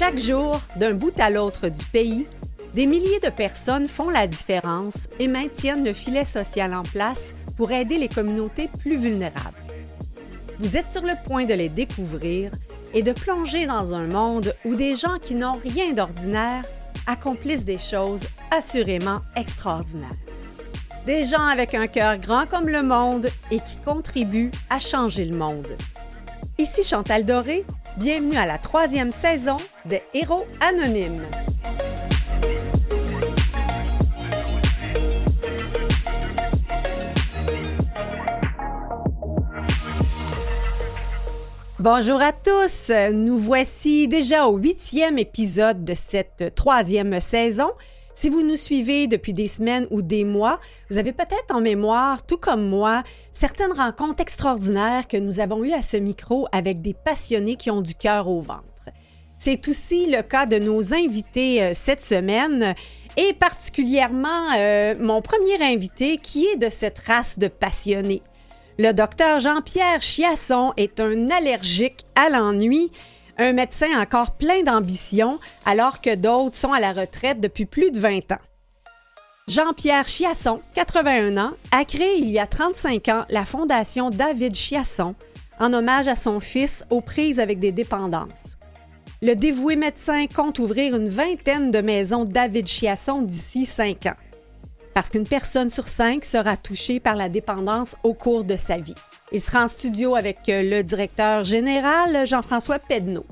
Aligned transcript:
Chaque 0.00 0.16
jour, 0.16 0.62
d'un 0.76 0.94
bout 0.94 1.12
à 1.20 1.28
l'autre 1.28 1.68
du 1.68 1.84
pays, 1.84 2.26
des 2.72 2.86
milliers 2.86 3.20
de 3.20 3.28
personnes 3.28 3.86
font 3.86 4.08
la 4.08 4.26
différence 4.26 5.08
et 5.18 5.28
maintiennent 5.28 5.84
le 5.84 5.92
filet 5.92 6.24
social 6.24 6.72
en 6.72 6.84
place 6.84 7.34
pour 7.58 7.70
aider 7.70 7.98
les 7.98 8.08
communautés 8.08 8.70
plus 8.78 8.96
vulnérables. 8.96 9.58
Vous 10.58 10.78
êtes 10.78 10.90
sur 10.90 11.02
le 11.02 11.12
point 11.26 11.44
de 11.44 11.52
les 11.52 11.68
découvrir 11.68 12.50
et 12.94 13.02
de 13.02 13.12
plonger 13.12 13.66
dans 13.66 13.92
un 13.92 14.06
monde 14.06 14.54
où 14.64 14.74
des 14.74 14.94
gens 14.94 15.18
qui 15.20 15.34
n'ont 15.34 15.58
rien 15.62 15.92
d'ordinaire 15.92 16.64
accomplissent 17.06 17.66
des 17.66 17.76
choses 17.76 18.24
assurément 18.50 19.20
extraordinaires. 19.36 20.08
Des 21.04 21.24
gens 21.24 21.44
avec 21.44 21.74
un 21.74 21.88
cœur 21.88 22.16
grand 22.16 22.46
comme 22.46 22.70
le 22.70 22.82
monde 22.82 23.28
et 23.50 23.58
qui 23.58 23.76
contribuent 23.84 24.52
à 24.70 24.78
changer 24.78 25.26
le 25.26 25.36
monde. 25.36 25.76
Ici 26.56 26.82
Chantal 26.82 27.26
Doré, 27.26 27.66
bienvenue 28.00 28.38
à 28.38 28.46
la 28.46 28.56
troisième 28.56 29.12
saison 29.12 29.58
des 29.84 30.00
Héros 30.14 30.46
Anonymes. 30.62 31.20
Bonjour 41.78 42.22
à 42.22 42.32
tous, 42.32 42.90
nous 43.12 43.36
voici 43.36 44.08
déjà 44.08 44.46
au 44.46 44.56
huitième 44.56 45.18
épisode 45.18 45.84
de 45.84 45.92
cette 45.92 46.54
troisième 46.54 47.20
saison. 47.20 47.70
Si 48.20 48.28
vous 48.28 48.42
nous 48.42 48.58
suivez 48.58 49.06
depuis 49.06 49.32
des 49.32 49.46
semaines 49.46 49.86
ou 49.90 50.02
des 50.02 50.24
mois, 50.24 50.60
vous 50.90 50.98
avez 50.98 51.10
peut-être 51.10 51.54
en 51.54 51.62
mémoire, 51.62 52.26
tout 52.26 52.36
comme 52.36 52.68
moi, 52.68 53.02
certaines 53.32 53.72
rencontres 53.72 54.20
extraordinaires 54.20 55.08
que 55.08 55.16
nous 55.16 55.40
avons 55.40 55.64
eues 55.64 55.72
à 55.72 55.80
ce 55.80 55.96
micro 55.96 56.46
avec 56.52 56.82
des 56.82 56.92
passionnés 56.92 57.56
qui 57.56 57.70
ont 57.70 57.80
du 57.80 57.94
cœur 57.94 58.28
au 58.28 58.42
ventre. 58.42 58.90
C'est 59.38 59.66
aussi 59.68 60.04
le 60.04 60.20
cas 60.20 60.44
de 60.44 60.58
nos 60.58 60.92
invités 60.92 61.62
euh, 61.62 61.70
cette 61.72 62.04
semaine 62.04 62.74
et 63.16 63.32
particulièrement 63.32 64.52
euh, 64.54 64.94
mon 65.00 65.22
premier 65.22 65.58
invité 65.62 66.18
qui 66.18 66.44
est 66.44 66.58
de 66.58 66.68
cette 66.68 66.98
race 66.98 67.38
de 67.38 67.48
passionnés. 67.48 68.20
Le 68.78 68.92
docteur 68.92 69.40
Jean-Pierre 69.40 70.02
Chiasson 70.02 70.74
est 70.76 71.00
un 71.00 71.30
allergique 71.30 72.04
à 72.16 72.28
l'ennui, 72.28 72.92
un 73.40 73.52
médecin 73.52 74.00
encore 74.00 74.32
plein 74.32 74.62
d'ambition, 74.62 75.38
alors 75.64 76.00
que 76.00 76.14
d'autres 76.14 76.56
sont 76.56 76.72
à 76.72 76.80
la 76.80 76.92
retraite 76.92 77.40
depuis 77.40 77.64
plus 77.64 77.90
de 77.90 77.98
20 77.98 78.32
ans. 78.32 78.38
Jean-Pierre 79.48 80.06
Chiasson, 80.06 80.60
81 80.74 81.36
ans, 81.38 81.52
a 81.72 81.84
créé 81.84 82.18
il 82.18 82.30
y 82.30 82.38
a 82.38 82.46
35 82.46 83.08
ans 83.08 83.24
la 83.30 83.44
Fondation 83.44 84.10
David 84.10 84.54
Chiasson 84.54 85.14
en 85.58 85.72
hommage 85.72 86.06
à 86.06 86.14
son 86.14 86.38
fils 86.38 86.84
aux 86.90 87.00
prises 87.00 87.40
avec 87.40 87.58
des 87.58 87.72
dépendances. 87.72 88.58
Le 89.22 89.34
dévoué 89.34 89.74
médecin 89.74 90.26
compte 90.26 90.58
ouvrir 90.58 90.94
une 90.94 91.08
vingtaine 91.08 91.70
de 91.70 91.80
maisons 91.80 92.24
David 92.24 92.66
Chiasson 92.68 93.22
d'ici 93.22 93.66
5 93.66 94.06
ans 94.06 94.16
parce 94.94 95.10
qu'une 95.10 95.26
personne 95.26 95.70
sur 95.70 95.88
cinq 95.88 96.24
sera 96.24 96.56
touchée 96.56 97.00
par 97.00 97.16
la 97.16 97.28
dépendance 97.28 97.96
au 98.02 98.14
cours 98.14 98.44
de 98.44 98.56
sa 98.56 98.76
vie. 98.76 98.94
Il 99.32 99.40
sera 99.40 99.62
en 99.62 99.68
studio 99.68 100.16
avec 100.16 100.48
euh, 100.48 100.62
le 100.62 100.82
directeur 100.82 101.44
général 101.44 102.26
Jean-François 102.26 102.80
Pedneau. 102.80 103.24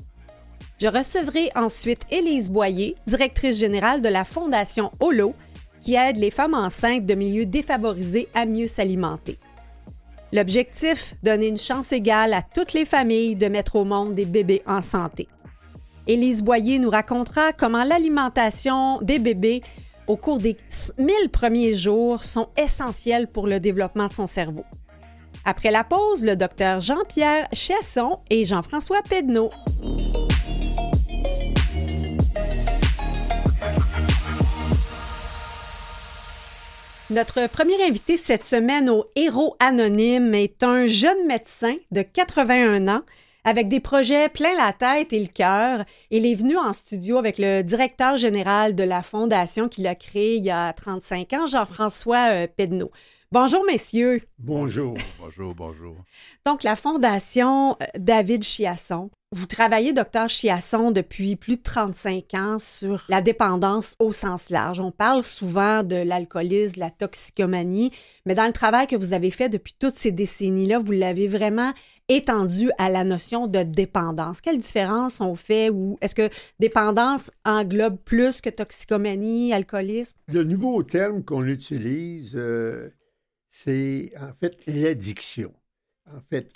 Je 0.81 0.87
recevrai 0.87 1.49
ensuite 1.55 2.03
Élise 2.09 2.49
Boyer, 2.49 2.95
directrice 3.05 3.57
générale 3.57 4.01
de 4.01 4.07
la 4.07 4.23
Fondation 4.23 4.91
Holo, 5.01 5.33
qui 5.81 5.95
aide 5.95 6.15
les 6.15 6.31
femmes 6.31 6.53
enceintes 6.53 7.05
de 7.05 7.15
milieux 7.15 7.45
défavorisés 7.45 8.29
à 8.33 8.45
mieux 8.45 8.67
s'alimenter. 8.67 9.37
L'objectif, 10.31 11.15
donner 11.21 11.47
une 11.47 11.57
chance 11.57 11.91
égale 11.91 12.33
à 12.33 12.43
toutes 12.43 12.71
les 12.71 12.85
familles 12.85 13.35
de 13.35 13.47
mettre 13.47 13.75
au 13.75 13.83
monde 13.83 14.15
des 14.15 14.25
bébés 14.25 14.61
en 14.65 14.81
santé. 14.81 15.27
Élise 16.07 16.41
Boyer 16.41 16.79
nous 16.79 16.89
racontera 16.89 17.51
comment 17.51 17.83
l'alimentation 17.83 19.01
des 19.01 19.19
bébés 19.19 19.61
au 20.07 20.15
cours 20.15 20.39
des 20.39 20.55
1000 20.97 21.29
premiers 21.29 21.73
jours 21.73 22.23
sont 22.23 22.47
essentiels 22.57 23.27
pour 23.27 23.47
le 23.47 23.59
développement 23.59 24.07
de 24.07 24.13
son 24.13 24.27
cerveau. 24.27 24.63
Après 25.49 25.71
la 25.71 25.83
pause, 25.83 26.23
le 26.23 26.35
docteur 26.35 26.79
Jean-Pierre 26.79 27.47
Chesson 27.53 28.19
et 28.29 28.45
Jean-François 28.45 29.01
Pedneau. 29.01 29.49
Notre 37.09 37.47
premier 37.47 37.83
invité 37.83 38.15
cette 38.15 38.45
semaine 38.45 38.91
au 38.91 39.05
Héros 39.15 39.55
Anonyme 39.59 40.35
est 40.35 40.61
un 40.61 40.85
jeune 40.85 41.25
médecin 41.25 41.73
de 41.89 42.03
81 42.03 42.87
ans 42.87 43.01
avec 43.43 43.69
des 43.69 43.79
projets 43.79 44.29
plein 44.29 44.53
la 44.55 44.71
tête 44.71 45.13
et 45.13 45.19
le 45.19 45.33
cœur. 45.33 45.83
Il 46.11 46.27
est 46.27 46.35
venu 46.35 46.59
en 46.59 46.73
studio 46.73 47.17
avec 47.17 47.39
le 47.39 47.63
directeur 47.63 48.17
général 48.17 48.75
de 48.75 48.83
la 48.83 49.01
fondation 49.01 49.67
qu'il 49.67 49.87
a 49.87 49.95
créée 49.95 50.35
il 50.35 50.43
y 50.43 50.51
a 50.51 50.71
35 50.73 51.33
ans, 51.33 51.47
Jean-François 51.47 52.29
euh, 52.33 52.47
Pedneau. 52.55 52.91
Bonjour, 53.31 53.63
messieurs. 53.63 54.21
Bonjour. 54.39 54.97
bonjour, 55.19 55.53
bonjour. 55.53 55.95
Donc, 56.47 56.63
la 56.63 56.75
Fondation 56.75 57.77
euh, 57.79 57.85
David 57.95 58.41
Chiasson. 58.41 59.11
Vous 59.31 59.45
travaillez, 59.45 59.93
docteur 59.93 60.29
Chiasson, 60.29 60.89
depuis 60.89 61.35
plus 61.35 61.57
de 61.57 61.61
35 61.61 62.33
ans 62.33 62.57
sur 62.57 63.03
la 63.07 63.21
dépendance 63.21 63.95
au 63.99 64.11
sens 64.11 64.49
large. 64.49 64.79
On 64.79 64.89
parle 64.89 65.21
souvent 65.21 65.83
de 65.83 65.97
l'alcoolisme, 65.97 66.79
la 66.79 66.89
toxicomanie, 66.89 67.91
mais 68.25 68.33
dans 68.33 68.47
le 68.47 68.51
travail 68.51 68.87
que 68.87 68.95
vous 68.95 69.13
avez 69.13 69.29
fait 69.29 69.47
depuis 69.47 69.75
toutes 69.77 69.93
ces 69.93 70.11
décennies-là, 70.11 70.79
vous 70.79 70.93
l'avez 70.93 71.27
vraiment 71.27 71.73
étendu 72.07 72.71
à 72.79 72.89
la 72.89 73.03
notion 73.03 73.45
de 73.45 73.61
dépendance. 73.61 74.41
Quelle 74.41 74.57
différence 74.57 75.21
on 75.21 75.35
fait 75.35 75.69
ou 75.69 75.99
est-ce 76.01 76.15
que 76.15 76.29
dépendance 76.59 77.29
englobe 77.45 77.97
plus 77.97 78.41
que 78.41 78.49
toxicomanie, 78.49 79.53
alcoolisme? 79.53 80.17
Le 80.33 80.43
nouveau 80.43 80.81
terme 80.81 81.23
qu'on 81.23 81.45
utilise, 81.45 82.31
euh, 82.33 82.89
c'est 83.63 84.13
en 84.17 84.33
fait 84.33 84.57
l'addiction. 84.67 85.53
En 86.05 86.21
fait, 86.21 86.49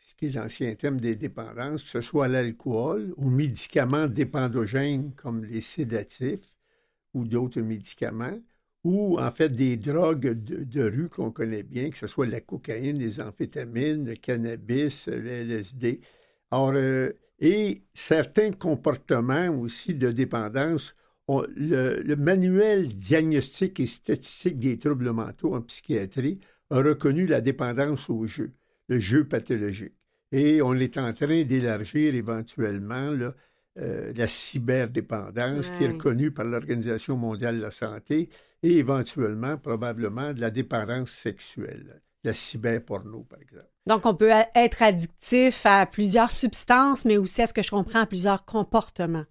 ce 0.00 0.14
qui 0.14 0.26
est 0.26 0.34
l'ancien 0.36 0.72
terme 0.74 1.00
des 1.00 1.16
dépendances, 1.16 1.82
que 1.82 1.88
ce 1.88 2.00
soit 2.00 2.28
l'alcool, 2.28 3.12
aux 3.16 3.30
médicaments 3.30 4.06
dépendogènes 4.06 5.12
comme 5.16 5.44
les 5.44 5.60
sédatifs 5.60 6.52
ou 7.12 7.24
d'autres 7.24 7.60
médicaments, 7.60 8.38
ou 8.84 9.18
en 9.18 9.30
fait 9.30 9.48
des 9.48 9.76
drogues 9.76 10.30
de, 10.30 10.82
rue 10.82 11.08
qu'on 11.08 11.32
connaît 11.32 11.62
bien, 11.62 11.90
que 11.90 11.98
ce 11.98 12.06
soit 12.06 12.26
la 12.26 12.40
cocaïne, 12.40 12.98
les 12.98 13.20
amphétamines, 13.20 14.04
le 14.04 14.14
cannabis, 14.14 15.08
le 15.08 15.26
LSD. 15.26 16.02
Euh, 16.52 17.12
et 17.40 17.82
certains 17.94 18.52
comportements 18.52 19.48
aussi 19.48 19.94
de 19.94 20.12
dépendance, 20.12 20.94
le, 21.28 22.14
manuel 22.16 22.88
diagnostique 22.88 23.80
et 23.80 23.86
statistique 23.86 24.58
des 24.58 24.78
troubles 24.78 25.12
mentaux 25.12 25.54
en 25.54 25.62
psychiatrie 25.62 26.40
a 26.70 26.78
reconnu 26.78 27.26
la 27.26 27.40
dépendance 27.40 28.10
au 28.10 28.26
jeu, 28.26 28.52
le 28.88 28.98
jeu 28.98 29.24
pathologique. 29.24 29.94
Et 30.32 30.60
on 30.62 30.74
est 30.74 30.98
en 30.98 31.12
train 31.12 31.44
d'élargir 31.44 32.14
éventuellement 32.14 33.12
euh, 33.78 34.12
la 34.14 34.26
cyberdépendance 34.26 35.70
qui 35.70 35.84
est 35.84 35.88
reconnue 35.88 36.30
par 36.30 36.44
l'Organisation 36.44 37.16
mondiale 37.16 37.58
de 37.58 37.62
la 37.62 37.70
santé 37.70 38.28
et 38.62 38.78
éventuellement, 38.78 39.56
probablement, 39.58 40.32
de 40.32 40.40
la 40.40 40.50
dépendance 40.50 41.10
sexuelle, 41.10 42.00
la 42.24 42.32
cyberporno, 42.32 43.24
par 43.24 43.40
exemple. 43.40 43.68
Donc, 43.86 44.06
on 44.06 44.14
peut 44.14 44.30
être 44.54 44.82
addictif 44.82 45.66
à 45.66 45.84
plusieurs 45.86 46.30
substances, 46.30 47.04
mais 47.04 47.18
aussi, 47.18 47.42
à 47.42 47.46
ce 47.46 47.52
que 47.52 47.62
je 47.62 47.70
comprends, 47.70 48.00
à 48.00 48.06
plusieurs 48.06 48.44
comportements. 48.46 49.26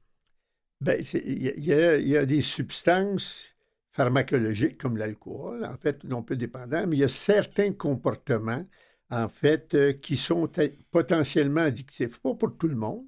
Bien, 0.83 0.95
il 1.13 1.63
y, 1.65 2.17
a 2.17 2.25
des 2.25 2.41
substances 2.41 3.55
pharmacologiques 3.93 4.77
comme 4.77 4.97
l'alcool, 4.97 5.63
en 5.63 5.77
fait, 5.77 6.03
non 6.03 6.23
peu 6.23 6.35
dépendants, 6.35 6.85
mais 6.87 6.97
il 6.97 6.99
y 6.99 7.03
a 7.05 7.09
certains 7.09 7.71
comportements, 7.71 8.65
en 9.09 9.29
fait, 9.29 9.75
euh, 9.75 9.93
qui 9.93 10.17
sont 10.17 10.49
potentiellement 10.91 11.61
addictifs. 11.61 12.19
Pas 12.19 12.33
pour 12.33 12.57
tout 12.57 12.67
le 12.67 12.75
monde, 12.75 13.05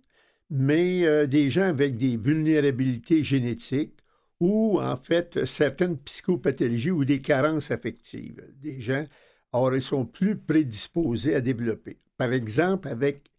mais 0.50 1.06
euh, 1.06 1.28
des 1.28 1.52
gens 1.52 1.66
avec 1.66 1.98
des 1.98 2.16
vulnérabilités 2.16 3.26
génétiques 3.26 4.00
ou 4.40 4.80
en 4.80 4.96
fait 4.96 5.46
certaines 5.46 5.98
psychopathologies 5.98 6.92
ou 6.92 7.04
des 7.04 7.22
carences 7.22 7.72
affectives 7.72 8.42
des 8.56 8.80
gens. 8.80 9.06
Or, 9.52 9.76
ils 9.76 9.82
sont 9.82 10.06
plus 10.06 10.38
prédisposés 10.38 11.36
à 11.36 11.42
développer. 11.42 12.00
Par 12.18 12.32
exemple, 12.32 12.88
avec 12.88 13.32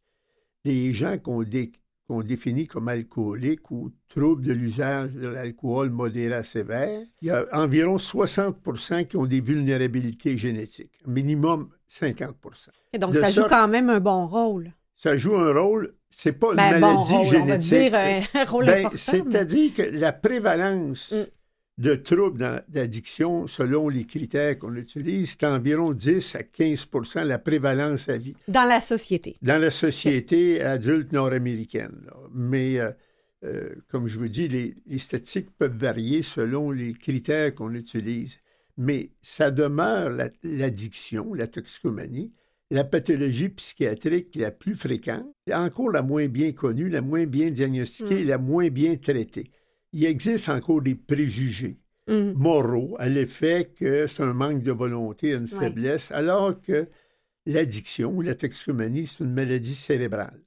les 0.64 0.92
gens 0.94 1.16
qu'on 1.18 1.42
définit 2.22 2.66
comme 2.66 2.88
alcooliques 2.88 3.70
ou 3.70 3.90
troubles 4.08 4.42
de 4.42 4.52
l'usage 4.52 5.12
de 5.12 5.28
l'alcool 5.28 5.90
modéré 5.90 6.34
à 6.34 6.44
sévère, 6.44 7.00
il 7.20 7.28
y 7.28 7.30
a 7.30 7.46
environ 7.52 7.98
60 7.98 8.56
qui 9.08 9.16
ont 9.16 9.26
des 9.26 9.40
vulnérabilités 9.40 10.38
génétiques, 10.38 10.92
minimum 11.06 11.68
50 11.88 12.36
Et 12.92 12.98
donc, 12.98 13.14
ça 13.14 13.30
joue 13.30 13.44
quand 13.48 13.68
même 13.68 13.90
un 13.90 14.00
bon 14.00 14.26
rôle. 14.26 14.72
Ça 14.96 15.16
joue 15.18 15.36
un 15.36 15.52
rôle 15.52 15.94
c'est 16.18 16.32
pas 16.32 16.48
une 16.52 16.56
ben, 16.56 16.80
maladie 16.80 17.28
génétique. 17.28 17.92
Ben, 17.92 18.88
c'est-à-dire 18.94 19.74
que 19.74 19.82
la 19.82 20.12
prévalence 20.12 21.12
mm. 21.12 21.24
De 21.78 21.94
troubles 21.94 22.64
d'addiction, 22.68 23.46
selon 23.46 23.88
les 23.88 24.04
critères 24.04 24.58
qu'on 24.58 24.74
utilise, 24.76 25.36
c'est 25.38 25.46
environ 25.46 25.92
10 25.92 26.36
à 26.36 26.40
15% 26.40 27.24
la 27.24 27.38
prévalence 27.38 28.08
à 28.08 28.16
vie. 28.16 28.34
Dans 28.48 28.64
la 28.64 28.80
société. 28.80 29.36
Dans 29.42 29.60
la 29.60 29.70
société 29.70 30.62
adulte 30.62 31.12
nord-américaine. 31.12 32.06
Mais 32.32 32.78
euh, 32.78 32.90
euh, 33.44 33.74
comme 33.88 34.06
je 34.06 34.18
vous 34.18 34.28
dis, 34.28 34.48
les, 34.48 34.74
statistiques 34.98 35.50
peuvent 35.58 35.76
varier 35.76 36.22
selon 36.22 36.70
les 36.70 36.94
critères 36.94 37.54
qu'on 37.54 37.74
utilise, 37.74 38.38
mais 38.78 39.10
ça 39.22 39.50
demeure 39.50 40.10
l'addiction, 40.42 41.34
la, 41.34 41.46
toxicomanie, 41.46 42.32
la 42.70 42.84
pathologie 42.84 43.50
psychiatrique 43.50 44.34
la 44.34 44.50
plus 44.50 44.74
fréquente, 44.74 45.26
encore 45.52 45.90
la 45.90 46.02
moins 46.02 46.26
bien 46.26 46.52
connue, 46.52 46.88
la 46.88 47.02
moins 47.02 47.26
bien 47.26 47.50
diagnostiquée, 47.50 48.24
mm. 48.24 48.28
la 48.28 48.38
moins 48.38 48.68
bien 48.68 48.96
traitée. 48.96 49.50
Il 49.96 50.04
existe 50.04 50.50
encore 50.50 50.82
des 50.82 50.94
préjugés 50.94 51.78
mm. 52.06 52.32
moraux 52.32 52.96
à 52.98 53.08
l'effet 53.08 53.72
que 53.74 54.06
c'est 54.06 54.22
un 54.22 54.34
manque 54.34 54.62
de 54.62 54.70
volonté, 54.70 55.32
une 55.32 55.48
faiblesse, 55.48 56.10
alors 56.10 56.60
que 56.60 56.86
l'addiction 57.46 58.12
ou 58.12 58.20
la 58.20 58.34
toxicomanie, 58.34 59.06
c'est 59.06 59.24
une 59.24 59.32
maladie 59.32 59.74
cérébrale. 59.74 60.38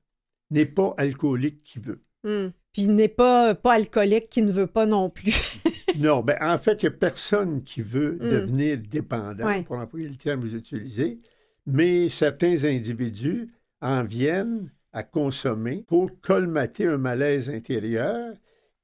N'est 0.51 0.67
pas 0.67 0.93
alcoolique 0.97 1.63
qui 1.63 1.79
veut. 1.79 2.03
Mm. 2.23 2.49
Puis 2.73 2.87
n'est 2.89 3.07
pas, 3.07 3.55
pas 3.55 3.73
alcoolique 3.73 4.29
qui 4.29 4.43
ne 4.43 4.51
veut 4.51 4.67
pas 4.67 4.85
non 4.85 5.09
plus. 5.09 5.33
non, 5.97 6.21
ben 6.21 6.37
en 6.41 6.59
fait, 6.59 6.83
il 6.83 6.85
n'y 6.85 6.93
a 6.93 6.97
personne 6.99 7.63
qui 7.63 7.81
veut 7.81 8.19
mm. 8.21 8.29
devenir 8.29 8.77
dépendant, 8.77 9.63
pour 9.63 9.77
employer 9.77 10.09
le 10.09 10.15
terme 10.15 10.41
que 10.41 10.45
vous 10.45 10.57
utilisez, 10.57 11.21
mais 11.65 12.07
certains 12.09 12.65
individus 12.65 13.49
en 13.81 14.03
viennent 14.03 14.69
à 14.93 15.01
consommer 15.01 15.85
pour 15.87 16.21
colmater 16.21 16.85
un 16.85 16.99
malaise 16.99 17.49
intérieur 17.49 18.35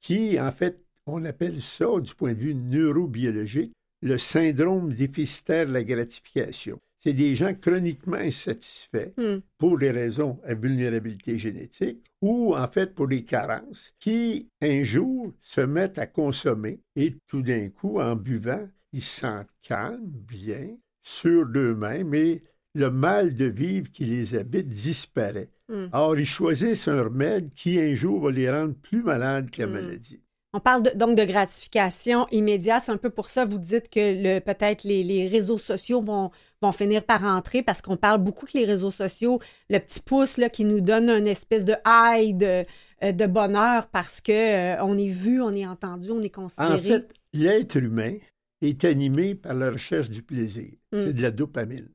qui, 0.06 0.40
en 0.40 0.52
fait, 0.52 0.84
on 1.08 1.26
appelle 1.26 1.62
ça, 1.62 1.88
du 2.00 2.14
point 2.14 2.34
de 2.34 2.40
vue 2.40 2.56
neurobiologique, 2.56 3.74
le 4.02 4.18
syndrome 4.18 4.94
déficitaire 4.94 5.68
de 5.68 5.74
la 5.74 5.84
gratification 5.84 6.80
c'est 7.06 7.14
des 7.14 7.36
gens 7.36 7.54
chroniquement 7.54 8.18
insatisfaits 8.18 9.14
hmm. 9.16 9.38
pour 9.60 9.78
des 9.78 9.92
raisons 9.92 10.40
à 10.44 10.56
vulnérabilité 10.56 11.38
génétique 11.38 12.04
ou 12.20 12.56
en 12.56 12.68
fait 12.68 12.96
pour 12.96 13.08
des 13.08 13.24
carences 13.24 13.94
qui, 14.00 14.50
un 14.60 14.84
jour, 14.84 15.32
se 15.40 15.62
mettent 15.62 16.00
à 16.00 16.08
consommer 16.08 16.80
et 16.96 17.14
tout 17.28 17.44
d'un 17.44 17.70
coup, 17.70 18.02
en 18.02 18.16
buvant, 18.16 18.68
ils 18.92 19.04
se 19.04 19.20
sentent 19.20 19.54
calmes, 19.62 20.02
bien, 20.04 20.76
sûrs 21.04 21.46
d'eux-mêmes 21.46 22.16
et 22.16 22.44
le 22.74 22.90
mal 22.90 23.36
de 23.36 23.46
vivre 23.46 23.92
qui 23.92 24.06
les 24.06 24.34
habite 24.34 24.68
disparaît. 24.68 25.52
Hmm. 25.68 25.88
Or, 25.94 26.18
ils 26.18 26.26
choisissent 26.26 26.88
un 26.88 27.04
remède 27.04 27.50
qui 27.54 27.80
un 27.80 27.96
jour 27.96 28.22
va 28.22 28.32
les 28.32 28.50
rendre 28.50 28.76
plus 28.76 29.04
malades 29.04 29.50
que 29.50 29.62
la 29.62 29.68
hmm. 29.68 29.72
maladie. 29.72 30.22
On 30.56 30.62
parle 30.62 30.84
donc 30.96 31.18
de 31.18 31.26
gratification 31.26 32.28
immédiate. 32.32 32.84
C'est 32.86 32.92
un 32.94 32.98
peu 32.98 33.10
pour 33.10 33.30
ça, 33.30 33.44
vous 33.44 33.60
dites 33.60 33.90
que 33.90 34.40
peut-être 34.40 34.86
les, 34.86 35.28
réseaux 35.28 35.58
sociaux 35.58 36.02
vont, 36.02 36.32
vont 36.62 36.72
finir 36.72 37.04
par 37.04 37.26
entrer 37.26 37.62
parce 37.62 37.82
qu'on 37.82 37.98
parle 37.98 38.24
beaucoup 38.24 38.46
que 38.46 38.58
les 38.58 38.64
réseaux 38.64 38.90
sociaux, 38.90 39.42
le 39.70 39.80
petit 39.80 40.00
pouce 40.00 40.38
là, 40.38 40.48
qui 40.48 40.64
nous 40.64 40.80
donne 40.80 41.10
une 41.10 41.28
espèce 41.28 41.66
de 41.66 41.76
high 41.86 42.38
de, 42.38 42.64
euh, 43.04 43.28
bonheur 43.28 43.88
parce 43.88 44.22
qu'on 44.22 44.32
euh, 44.32 44.78
on 44.82 44.98
est 44.98 45.10
vu, 45.10 45.42
on 45.42 45.52
est 45.52 45.68
entendu, 45.68 46.10
on 46.12 46.22
est 46.22 46.30
considéré. 46.30 46.74
En 46.74 46.82
fait, 46.82 47.14
l'être 47.34 47.76
humain 47.76 48.16
est 48.62 48.86
animé 48.86 49.36
par 49.36 49.56
la 49.56 49.72
recherche 49.72 50.10
du 50.10 50.24
plaisir. 50.24 50.72
Mm. 50.94 51.06
C'est 51.06 51.14
de 51.16 51.22
la 51.22 51.32
dopamine. 51.32 51.90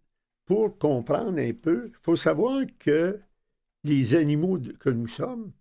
Pour 0.44 0.76
comprendre 0.76 1.38
un 1.38 1.52
peu, 1.54 1.92
il 1.94 1.98
faut 2.02 2.16
savoir 2.16 2.60
que 2.78 3.18
les 3.84 4.14
animaux 4.14 4.58
que 4.78 4.90
nous 4.90 5.06
sommes, 5.06 5.52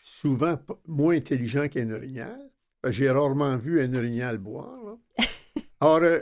souvent 0.00 0.58
moins 0.86 1.16
intelligents 1.16 1.68
qu'un 1.68 1.90
orignal, 1.90 2.50
j'ai 2.88 3.10
rarement 3.10 3.56
vu 3.56 3.82
un 3.82 3.92
orignal 3.94 4.38
boire. 4.38 4.98
Or, 5.80 6.00
euh, 6.02 6.20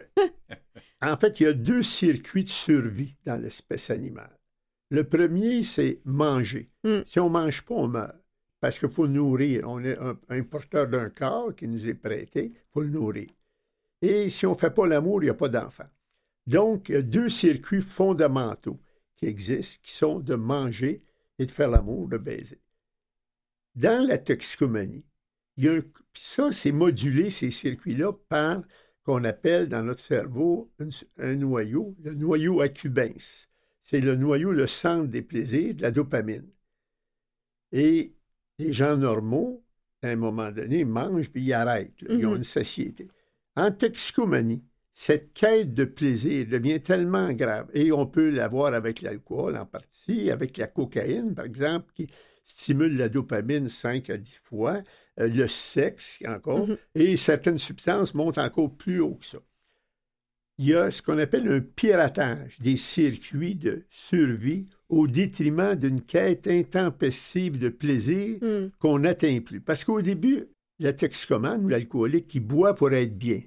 en 1.01 1.17
fait, 1.17 1.41
il 1.41 1.43
y 1.45 1.47
a 1.47 1.53
deux 1.53 1.83
circuits 1.83 2.45
de 2.45 2.49
survie 2.49 3.17
dans 3.25 3.41
l'espèce 3.41 3.91
animale. 3.91 4.37
Le 4.91 5.05
premier, 5.05 5.63
c'est 5.63 6.01
manger. 6.05 6.71
Hmm. 6.83 7.01
Si 7.07 7.21
on 7.21 7.27
ne 7.27 7.33
mange 7.33 7.63
pas, 7.63 7.75
on 7.75 7.89
meurt. 7.89 8.17
Parce 8.61 8.79
qu'il 8.79 8.89
faut 8.89 9.07
nourrir. 9.07 9.69
On 9.69 9.83
est 9.85 9.99
un, 9.99 10.43
porteur 10.43 10.89
d'un 10.89 11.11
corps 11.11 11.55
qui 11.55 11.69
nous 11.69 11.87
est 11.87 11.95
prêté, 11.95 12.53
il 12.55 12.61
faut 12.73 12.81
le 12.81 12.89
nourrir. 12.89 13.29
Et 14.01 14.31
si 14.31 14.47
on 14.47 14.53
ne 14.53 14.57
fait 14.57 14.71
pas 14.71 14.87
l'amour, 14.87 15.23
il 15.23 15.27
n'y 15.27 15.31
a 15.31 15.35
pas 15.35 15.49
d'enfant. 15.49 15.85
Donc, 16.47 16.89
il 16.89 16.95
y 16.95 16.99
a 16.99 17.03
deux 17.03 17.29
circuits 17.29 17.83
fondamentaux 17.83 18.81
qui 19.17 19.27
existent, 19.27 19.81
qui 19.83 19.95
sont 19.95 20.21
de 20.21 20.35
manger 20.35 21.03
et 21.39 21.47
de 21.47 21.51
faire 21.51 21.71
l'amour, 21.71 22.09
de 22.09 22.19
baiser. 22.19 22.61
Dans 23.75 24.07
la 24.07 24.19
toxicomanie, 24.19 25.05
il 25.57 25.65
y 25.65 25.69
a 25.69 25.81
ça, 26.15 26.53
c'est 26.53 26.73
modulé, 26.73 27.31
ces 27.31 27.51
circuits-là, 27.51 28.13
par 28.29 28.63
qu'on 29.05 29.25
appelle 29.25 29.69
dans 29.69 29.83
notre 29.83 30.01
cerveau 30.01 30.73
un, 31.19 31.35
noyau, 31.35 31.95
le 32.03 32.15
noyau 32.15 32.61
accumbens. 32.61 33.47
C'est 33.83 34.01
le 34.01 34.17
noyau, 34.17 34.53
le 34.53 34.67
centre 34.67 35.09
des 35.09 35.23
plaisirs, 35.23 35.75
de 35.75 35.83
la 35.83 35.91
dopamine. 35.91 36.49
Et 37.73 38.15
les 38.59 38.73
gens 38.73 38.97
normaux, 38.97 39.63
à 40.03 40.09
un 40.09 40.17
moment 40.17 40.51
donné, 40.51 40.85
mangent 40.85 41.31
puis 41.31 41.43
ils 41.43 41.53
arrêtent. 41.53 42.01
Ils 42.09 42.27
ont 42.27 42.35
mm-hmm. 42.35 42.37
une 42.39 42.45
satiété. 42.45 43.09
En 43.57 43.71
toxicomanie, 43.71 44.65
cette 44.95 45.33
quête 45.33 45.75
de 45.75 45.85
plaisir 45.85 46.47
devient 46.47 46.81
tellement 46.81 47.33
grave, 47.33 47.69
et 47.75 47.93
on 47.93 48.07
peut 48.07 48.31
l'avoir 48.31 48.75
avec 48.75 49.03
l'alcool 49.03 49.57
en 49.57 49.67
partie, 49.67 50.31
avec 50.31 50.57
la 50.57 50.69
cocaïne, 50.69 51.35
par 51.35 51.45
exemple, 51.45 51.91
qui 51.95 52.07
stimule 52.47 52.97
la 52.97 53.09
dopamine 53.09 53.69
5 53.69 54.11
à 54.11 54.17
10 54.17 54.41
fois, 54.45 54.83
euh, 55.21 55.29
le 55.29 55.49
sexe 55.49 56.19
encore, 56.27 56.69
mhm. 56.69 56.77
et 56.95 57.17
certaines 57.17 57.59
substances 57.59 58.15
montent 58.15 58.39
encore 58.39 58.75
plus 58.77 59.01
haut 59.01 59.15
que 59.15 59.27
ça. 59.27 59.39
Il 60.59 60.67
y 60.67 60.75
a 60.75 60.93
ce 60.93 61.03
qu'on 61.03 61.19
appelle 61.19 61.49
un 61.49 61.61
piratage 61.61 62.59
des 62.61 62.77
circuits 62.77 63.57
de 63.57 63.85
survie 63.91 64.67
au 64.89 65.09
détriment 65.09 65.75
d'une 65.75 66.01
quête 66.01 66.47
intempestive 66.47 67.59
de 67.59 67.69
plaisir 67.69 68.39
hmm. 68.41 68.71
qu'on 68.79 69.01
n'atteint 69.01 69.41
plus. 69.41 69.61
Parce 69.61 69.85
qu'au 69.85 70.01
début, 70.01 70.45
la 70.79 70.93
toxicomane 70.93 71.65
ou 71.65 71.69
l'alcoolique, 71.69 72.33
il 72.37 72.47
boit 72.47 72.77
pour 72.77 72.93
être 72.93 73.19
bien. 73.19 73.41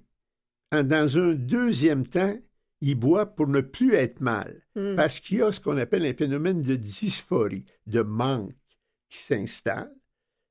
Dans 0.71 1.17
un 1.17 1.33
deuxième 1.33 2.05
temps, 2.05 2.37
il 2.81 2.95
boit 2.95 3.25
pour 3.25 3.47
ne 3.47 3.61
plus 3.61 3.93
être 3.93 4.21
mal. 4.21 4.61
Hmm. 4.75 4.95
Parce 4.95 5.19
qu'il 5.19 5.37
y 5.37 5.41
a 5.41 5.51
ce 5.51 5.59
qu'on 5.59 5.77
appelle 5.77 6.05
un 6.05 6.13
phénomène 6.13 6.61
de 6.61 6.75
dysphorie, 6.75 7.65
de 7.85 8.01
manque 8.01 8.55
qui 9.09 9.19
s'installe. 9.19 9.93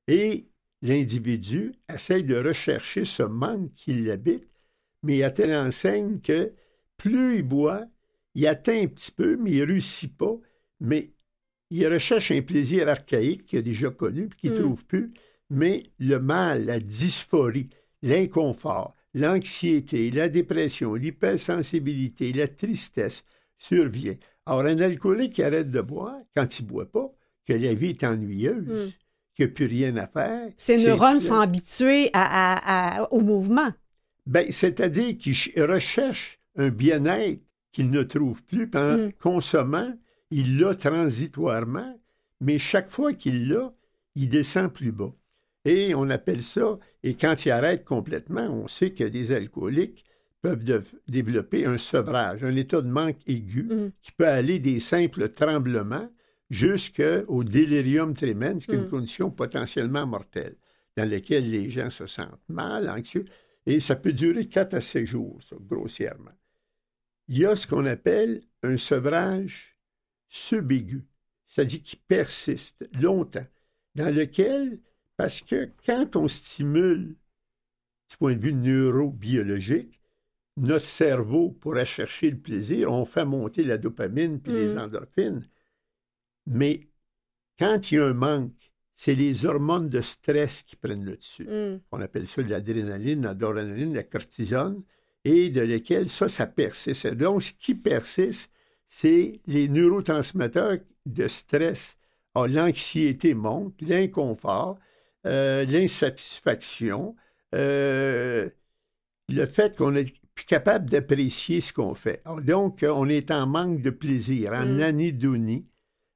Et 0.07 0.49
l'individu 0.81 1.73
essaye 1.93 2.23
de 2.23 2.35
rechercher 2.35 3.05
ce 3.05 3.23
manque 3.23 3.73
qui 3.73 3.93
l'habite, 3.93 4.47
mais 5.03 5.23
à 5.23 5.31
telle 5.31 5.55
enseigne 5.55 6.19
que 6.19 6.51
plus 6.97 7.37
il 7.37 7.43
boit, 7.43 7.85
il 8.35 8.47
atteint 8.47 8.83
un 8.83 8.87
petit 8.87 9.11
peu, 9.11 9.37
mais 9.37 9.51
il 9.51 9.59
ne 9.61 9.67
réussit 9.67 10.15
pas, 10.15 10.35
mais 10.79 11.11
il 11.69 11.87
recherche 11.87 12.31
un 12.31 12.41
plaisir 12.41 12.87
archaïque 12.87 13.45
qu'il 13.45 13.59
a 13.59 13.61
déjà 13.61 13.89
connu 13.89 14.27
puis 14.27 14.39
qu'il 14.39 14.51
ne 14.51 14.57
hmm. 14.57 14.61
trouve 14.61 14.85
plus, 14.85 15.13
mais 15.49 15.83
le 15.99 16.17
mal, 16.17 16.65
la 16.65 16.79
dysphorie, 16.79 17.69
l'inconfort, 18.01 18.95
l'anxiété, 19.17 20.11
la 20.11 20.29
dépression, 20.29 20.95
l'hypersensibilité, 20.95 22.31
la 22.33 22.47
tristesse 22.47 23.23
survient. 23.57 24.15
Alors, 24.45 24.61
un 24.61 24.79
alcoolique 24.79 25.33
qui 25.33 25.43
arrête 25.43 25.71
de 25.71 25.81
boire, 25.81 26.19
quand 26.35 26.59
il 26.59 26.65
ne 26.65 26.69
boit 26.69 26.91
pas, 26.91 27.11
que 27.45 27.53
la 27.53 27.73
vie 27.73 27.89
est 27.89 28.03
ennuyeuse, 28.03 28.67
hmm 28.67 28.91
qu'il 29.37 29.45
n'y 29.45 29.51
a 29.51 29.53
plus 29.53 29.65
rien 29.67 29.95
à 29.97 30.07
faire. 30.07 30.49
Ces 30.57 30.77
neurones 30.77 31.19
sont 31.19 31.39
habitués 31.39 32.11
au 33.11 33.21
mouvement. 33.21 33.71
Ben, 34.25 34.51
c'est-à-dire 34.51 35.15
qu'ils 35.17 35.63
recherchent 35.63 36.39
un 36.57 36.69
bien-être 36.69 37.41
qu'ils 37.71 37.91
ne 37.91 38.01
trouvent 38.01 38.43
plus. 38.43 38.69
En 38.73 38.97
mm. 38.97 39.11
consommant, 39.19 39.93
il 40.31 40.57
l'a 40.59 40.73
transitoirement, 40.73 41.99
mais 42.41 42.57
chaque 42.57 42.89
fois 42.89 43.13
qu'il 43.13 43.47
l'a, 43.47 43.73
il 44.15 44.27
descend 44.27 44.73
plus 44.73 44.91
bas. 44.91 45.13
Et 45.67 45.93
on 45.93 46.09
appelle 46.09 46.43
ça, 46.43 46.79
et 47.03 47.15
quand 47.15 47.45
il 47.45 47.51
arrête 47.51 47.83
complètement, 47.83 48.47
on 48.47 48.67
sait 48.67 48.91
que 48.91 49.03
des 49.03 49.33
alcooliques 49.33 50.05
peuvent 50.41 50.63
développer 51.09 51.65
un 51.65 51.77
sevrage, 51.77 52.41
un 52.41 52.55
état 52.55 52.81
de 52.81 52.87
manque 52.87 53.19
aigu 53.27 53.63
mm. 53.63 53.91
qui 54.01 54.13
peut 54.13 54.29
aller 54.29 54.59
des 54.59 54.79
simples 54.79 55.27
tremblements 55.27 56.09
jusqu'au 56.49 57.43
délirium 57.43 58.13
tremens, 58.13 58.59
qui 58.59 58.71
est 58.71 58.75
une 58.75 58.85
hmm. 58.85 58.89
condition 58.89 59.29
potentiellement 59.29 60.07
mortelle, 60.07 60.55
dans 60.95 61.09
laquelle 61.09 61.51
les 61.51 61.69
gens 61.69 61.89
se 61.89 62.07
sentent 62.07 62.47
mal, 62.47 62.89
anxieux, 62.89 63.25
et 63.65 63.81
ça 63.81 63.97
peut 63.97 64.13
durer 64.13 64.45
4 64.45 64.75
à 64.75 64.79
6 64.79 65.05
jours, 65.05 65.41
grossièrement. 65.59 66.31
Il 67.27 67.39
y 67.39 67.45
a 67.45 67.57
ce 67.57 67.67
qu'on 67.67 67.85
appelle 67.85 68.43
un 68.63 68.77
sevrage 68.77 69.77
subaigu, 70.29 71.05
c'est-à-dire 71.45 71.83
qui 71.83 71.97
persiste 71.97 72.89
longtemps, 73.01 73.47
dans 73.95 74.15
lequel, 74.15 74.79
parce 75.17 75.41
que 75.41 75.69
quand 75.85 76.15
on 76.15 76.27
stimule, 76.27 77.15
du 78.09 78.17
point 78.17 78.35
de 78.35 78.39
vue 78.39 78.53
neurobiologique, 78.53 80.01
notre 80.55 80.85
cerveau, 80.85 81.51
pour 81.51 81.75
chercher 81.85 82.31
le 82.31 82.37
plaisir, 82.37 82.91
on 82.91 83.05
fait 83.05 83.25
monter 83.25 83.63
la 83.63 83.77
dopamine 83.77 84.39
puis 84.39 84.53
les 84.53 84.75
hmm. 84.75 84.79
endorphines, 84.79 85.47
mais 86.45 86.87
quand 87.59 87.91
il 87.91 87.95
y 87.95 87.97
a 87.99 88.05
un 88.05 88.13
manque, 88.13 88.53
c'est 88.95 89.15
les 89.15 89.45
hormones 89.45 89.89
de 89.89 90.01
stress 90.01 90.63
qui 90.63 90.75
prennent 90.75 91.05
le 91.05 91.17
dessus. 91.17 91.45
Mm. 91.45 91.81
On 91.91 92.01
appelle 92.01 92.27
ça 92.27 92.41
l'adrénaline, 92.41 93.21
la 93.21 93.35
doradrénaline, 93.35 93.93
la 93.93 94.03
cortisone, 94.03 94.83
et 95.23 95.49
de 95.49 95.61
lesquelles 95.61 96.09
ça, 96.09 96.27
ça 96.27 96.47
persiste. 96.47 97.07
Donc, 97.07 97.43
ce 97.43 97.53
qui 97.53 97.75
persiste, 97.75 98.49
c'est 98.87 99.39
les 99.45 99.67
neurotransmetteurs 99.67 100.77
de 101.05 101.27
stress. 101.27 101.95
Ah, 102.33 102.47
l'anxiété 102.47 103.35
monte, 103.35 103.79
l'inconfort, 103.81 104.79
euh, 105.27 105.65
l'insatisfaction, 105.65 107.15
euh, 107.53 108.49
le 109.29 109.45
fait 109.45 109.75
qu'on 109.75 109.95
est 109.95 110.13
plus 110.33 110.45
capable 110.45 110.89
d'apprécier 110.89 111.61
ce 111.61 111.73
qu'on 111.73 111.95
fait. 111.95 112.21
donc, 112.43 112.85
on 112.87 113.09
est 113.09 113.31
en 113.31 113.47
manque 113.47 113.81
de 113.81 113.89
plaisir, 113.89 114.53
en 114.53 114.65
mm. 114.65 114.81
anédonie. 114.81 115.67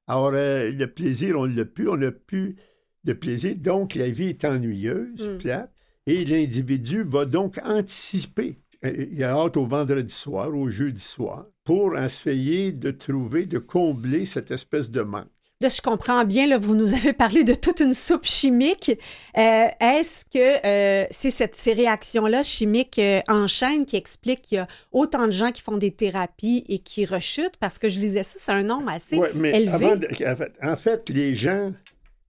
Alors, 0.08 0.32
le 0.32 0.86
plaisir, 0.86 1.38
on 1.38 1.46
l'a 1.46 1.66
plus, 1.66 1.90
on 1.90 1.98
n'a 1.98 2.12
plus 2.12 2.56
de 3.04 3.14
plaisir. 3.14 3.56
Donc, 3.58 3.96
la 3.96 4.10
vie 4.10 4.30
est 4.30 4.46
ennuyeuse, 4.46 5.28
mm. 5.28 5.38
plate, 5.40 5.74
et 6.06 6.24
l'individu 6.26 7.04
va 7.04 7.26
donc 7.26 7.60
anticiper. 7.64 8.60
Il 8.84 9.24
a 9.24 9.36
hâte 9.36 9.58
au 9.58 9.66
vendredi 9.66 10.14
soir, 10.14 10.56
au 10.56 10.70
jeudi 10.70 11.02
soir, 11.02 11.48
pour 11.64 11.98
essayer 11.98 12.72
de 12.72 12.92
trouver, 12.92 13.46
de 13.46 13.60
combler 13.60 14.26
cette 14.26 14.52
espèce 14.52 14.90
de 14.90 15.02
manque. 15.02 15.28
Là, 15.62 15.70
je 15.70 15.80
comprends 15.80 16.26
bien, 16.26 16.48
là, 16.48 16.58
vous 16.58 16.74
nous 16.74 16.96
avez 16.96 17.14
parlé 17.14 17.44
de 17.44 17.54
toute 17.54 17.82
une 17.82 17.94
soupe 17.94 18.26
chimique. 18.26 18.90
Euh, 19.38 19.68
est-ce 19.80 20.26
que 20.26 20.66
euh, 20.66 21.06
c'est 21.12 21.54
ces 21.54 21.74
réactions-là 21.74 22.42
chimiques 22.42 22.98
euh, 22.98 23.22
en 23.28 23.46
chaîne 23.46 23.86
qui 23.86 23.96
expliquent 23.96 24.42
qu'il 24.42 24.56
y 24.56 24.60
a 24.60 24.68
autant 24.92 25.28
de 25.28 25.32
gens 25.32 25.52
qui 25.52 25.62
font 25.62 25.78
des 25.78 25.92
thérapies 25.92 26.66
et 26.68 26.80
qui 26.80 27.06
rechutent? 27.06 27.58
Parce 27.60 27.78
que 27.78 27.90
je 27.90 28.00
lisais 28.00 28.24
ça, 28.24 28.40
c'est 28.40 28.52
un 28.52 28.64
nombre 28.64 28.90
assez 28.90 29.18
élevé. 29.18 30.26
en, 30.64 30.76
fait, 30.78 31.10
les 31.10 31.36
gens, 31.36 31.72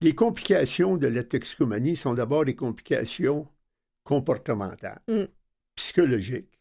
les 0.01 0.13
complications 0.13 0.95
de 0.95 1.07
la 1.07 1.23
toxicomanie 1.23 1.95
sont 1.95 2.13
d'abord 2.13 2.45
des 2.45 2.55
complications 2.55 3.47
comportementales, 4.03 5.01
mm. 5.09 5.23
psychologiques, 5.75 6.59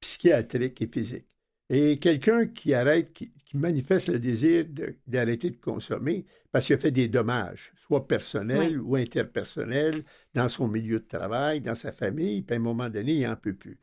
psychiatriques 0.00 0.82
et 0.82 0.90
physiques. 0.92 1.28
Et 1.70 1.98
quelqu'un 2.00 2.46
qui 2.46 2.74
arrête, 2.74 3.12
qui, 3.48 3.56
manifeste 3.56 4.08
le 4.08 4.18
désir 4.18 4.66
d'arrêter 5.06 5.50
de, 5.50 5.56
consommer 5.56 6.26
parce 6.52 6.66
qu'il 6.66 6.74
a 6.74 6.78
fait 6.78 6.90
des 6.90 7.08
dommages, 7.08 7.72
soit 7.76 8.06
personnels 8.06 8.80
ou 8.80 8.96
interpersonnels, 8.96 10.04
dans 10.34 10.48
son 10.48 10.68
milieu 10.68 11.00
de 11.00 11.06
travail, 11.06 11.60
dans 11.60 11.74
sa 11.74 11.92
famille, 11.92 12.42
puis 12.42 12.54
à 12.54 12.58
un 12.58 12.62
moment 12.62 12.88
donné, 12.88 13.14
il 13.14 13.26
n'en 13.26 13.36
peut 13.36 13.54
plus. 13.54 13.78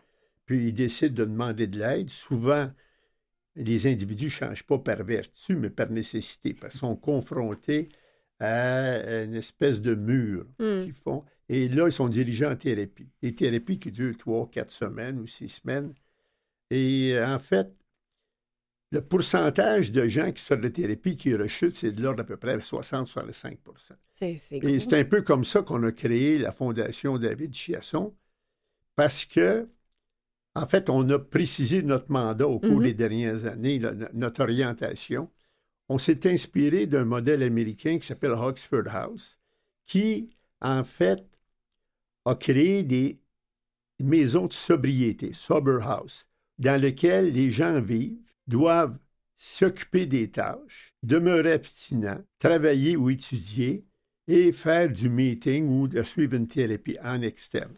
Puis 0.46 0.68
il 0.68 0.74
décide 0.74 1.14
de 1.14 1.26
demander 1.26 1.68
de 1.68 1.80
l'aide. 1.80 2.10
Souvent, 2.10 2.72
les 3.56 3.88
individus 3.88 4.26
ne 4.26 4.30
changent 4.30 4.66
pas 4.66 4.80
par 4.80 5.04
vertu, 5.04 5.56
mais 5.56 5.70
par 5.70 5.90
nécessité, 5.90 6.54
parce 6.54 6.74
qu'ils 6.74 6.82
sont 6.82 6.96
confrontés 6.96 7.90
à 8.40 9.24
une 9.24 9.36
espèce 9.36 9.82
de 9.82 9.96
mur 9.96 10.46
hmm. 10.60 10.84
qu'ils 10.84 10.94
font. 10.94 11.24
Et 11.50 11.70
là, 11.70 11.88
ils 11.88 11.94
sont 11.94 12.10
dirigés 12.10 12.46
en 12.46 12.56
thérapie. 12.56 13.10
Des 13.22 13.34
thérapies 13.34 13.80
qui 13.80 13.92
durent 13.92 14.18
trois, 14.18 14.50
quatre 14.50 14.72
semaines 14.72 15.20
ou 15.20 15.28
six 15.28 15.50
semaines 15.50 15.94
et 16.70 17.16
en 17.22 17.40
fait, 17.40 17.74
le 18.92 19.02
pourcentage 19.02 19.92
de 19.92 20.08
gens 20.08 20.32
qui 20.32 20.44
sortent 20.44 20.62
de 20.62 20.70
thérapie 20.70 21.18
qui 21.18 21.36
rechutent, 21.36 21.76
c'est 21.76 21.92
de 21.92 22.02
l'ordre 22.02 22.18
d'à 22.18 22.24
peu 22.24 22.38
près 22.38 22.58
60-65 22.58 23.58
C'est 24.12 24.38
Et 24.52 24.80
c'est 24.80 25.00
un 25.00 25.06
peu 25.06 25.22
comme 25.22 25.44
ça 25.44 25.62
qu'on 25.64 25.84
a 25.84 25.92
créé 25.92 26.38
la 26.38 26.52
Fondation 26.52 27.18
David 27.18 27.54
Chiasson, 27.54 28.16
parce 28.96 29.26
que, 29.26 29.68
en 30.54 30.68
fait, 30.68 30.90
on 30.90 31.10
a 31.10 31.20
précisé 31.20 31.84
notre 31.84 32.12
mandat 32.12 32.48
au 32.48 32.60
cours 32.60 32.80
mm-hmm. 32.80 32.84
des 32.84 32.94
dernières 32.94 33.46
années, 33.46 33.82
notre 34.14 34.44
orientation. 34.44 35.30
On 35.90 35.98
s'est 35.98 36.32
inspiré 36.32 36.86
d'un 36.88 37.06
modèle 37.06 37.44
américain 37.44 38.00
qui 38.00 38.08
s'appelle 38.08 38.32
Oxford 38.32 38.88
House, 38.88 39.38
qui, 39.86 40.30
en 40.62 40.84
fait, 40.84 41.24
a 42.24 42.36
créé 42.36 42.84
des 42.84 43.20
maisons 44.00 44.48
de 44.48 44.54
sobriété, 44.54 45.34
Sober 45.34 45.80
House 45.82 46.26
dans 46.58 46.82
lequel 46.82 47.32
les 47.32 47.52
gens 47.52 47.82
vivent 47.82 48.25
doivent 48.48 48.98
s'occuper 49.38 50.06
des 50.06 50.30
tâches, 50.30 50.94
demeurer 51.04 51.54
abstinents, 51.54 52.24
travailler 52.40 52.96
ou 52.96 53.10
étudier 53.10 53.86
et 54.28 54.52
faire 54.52 54.90
du 54.90 55.10
meeting 55.10 55.68
ou 55.68 55.88
de 55.88 56.02
suivre 56.04 56.36
une 56.36 56.48
thérapie 56.48 56.98
en 57.04 57.22
externe, 57.22 57.76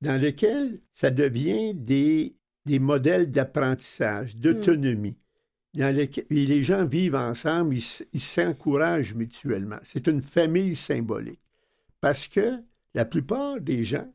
dans 0.00 0.20
lequel 0.20 0.80
ça 0.92 1.10
devient 1.10 1.74
des, 1.74 2.36
des 2.64 2.78
modèles 2.78 3.30
d'apprentissage, 3.30 4.36
d'autonomie, 4.36 5.18
dans 5.74 5.94
lesquels 5.94 6.26
les 6.30 6.64
gens 6.64 6.86
vivent 6.86 7.16
ensemble, 7.16 7.74
ils 7.74 8.20
s'encouragent 8.20 9.14
mutuellement. 9.14 9.78
C'est 9.84 10.06
une 10.06 10.22
famille 10.22 10.76
symbolique. 10.76 11.40
Parce 12.00 12.28
que 12.28 12.62
la 12.94 13.04
plupart 13.04 13.60
des 13.60 13.84
gens 13.84 14.08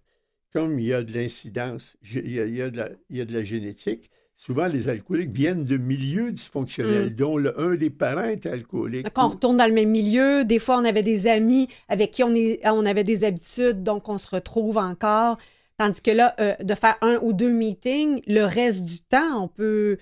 comme 0.51 0.79
il 0.79 0.85
y 0.85 0.93
a 0.93 1.03
de 1.03 1.13
l'incidence, 1.13 1.95
il, 2.11 2.31
y 2.31 2.61
a, 2.61 2.69
de 2.69 3.33
la, 3.33 3.43
génétique, 3.43 4.09
souvent 4.39 4.67
les 4.67 4.89
alcooliques 4.89 5.31
viennent 5.31 5.65
de 5.65 5.77
milieux 5.77 6.31
dysfonctionnels, 6.31 7.11
mm. 7.11 7.15
dont 7.15 7.37
le, 7.37 7.59
un 7.59 7.75
des 7.75 7.91
parents 7.91 8.23
est 8.23 8.45
alcoolique. 8.45 9.07
Quand 9.13 9.25
on 9.25 9.29
retourne 9.29 9.57
dans 9.57 9.67
le 9.67 9.73
même 9.73 9.89
milieu, 9.89 10.45
des 10.45 10.57
fois 10.57 10.77
on 10.79 10.85
avait 10.85 11.03
des 11.03 11.27
amis 11.27 11.67
avec 11.89 12.11
qui 12.11 12.23
on, 12.23 12.33
est, 12.33 12.59
on 12.65 12.85
avait 12.85 13.03
des 13.03 13.23
habitudes, 13.23 13.83
donc 13.83 14.09
on 14.09 14.17
se 14.17 14.33
retrouve 14.33 14.77
encore. 14.77 15.37
Tandis 15.77 16.01
que 16.01 16.11
là, 16.11 16.35
euh, 16.39 16.55
de 16.61 16.73
faire 16.73 16.97
un 17.01 17.19
ou 17.21 17.33
deux 17.33 17.51
meetings, 17.51 18.21
le 18.27 18.43
reste 18.43 18.83
du 18.83 18.99
temps, 19.01 19.43
on 19.43 19.47
peut... 19.47 19.97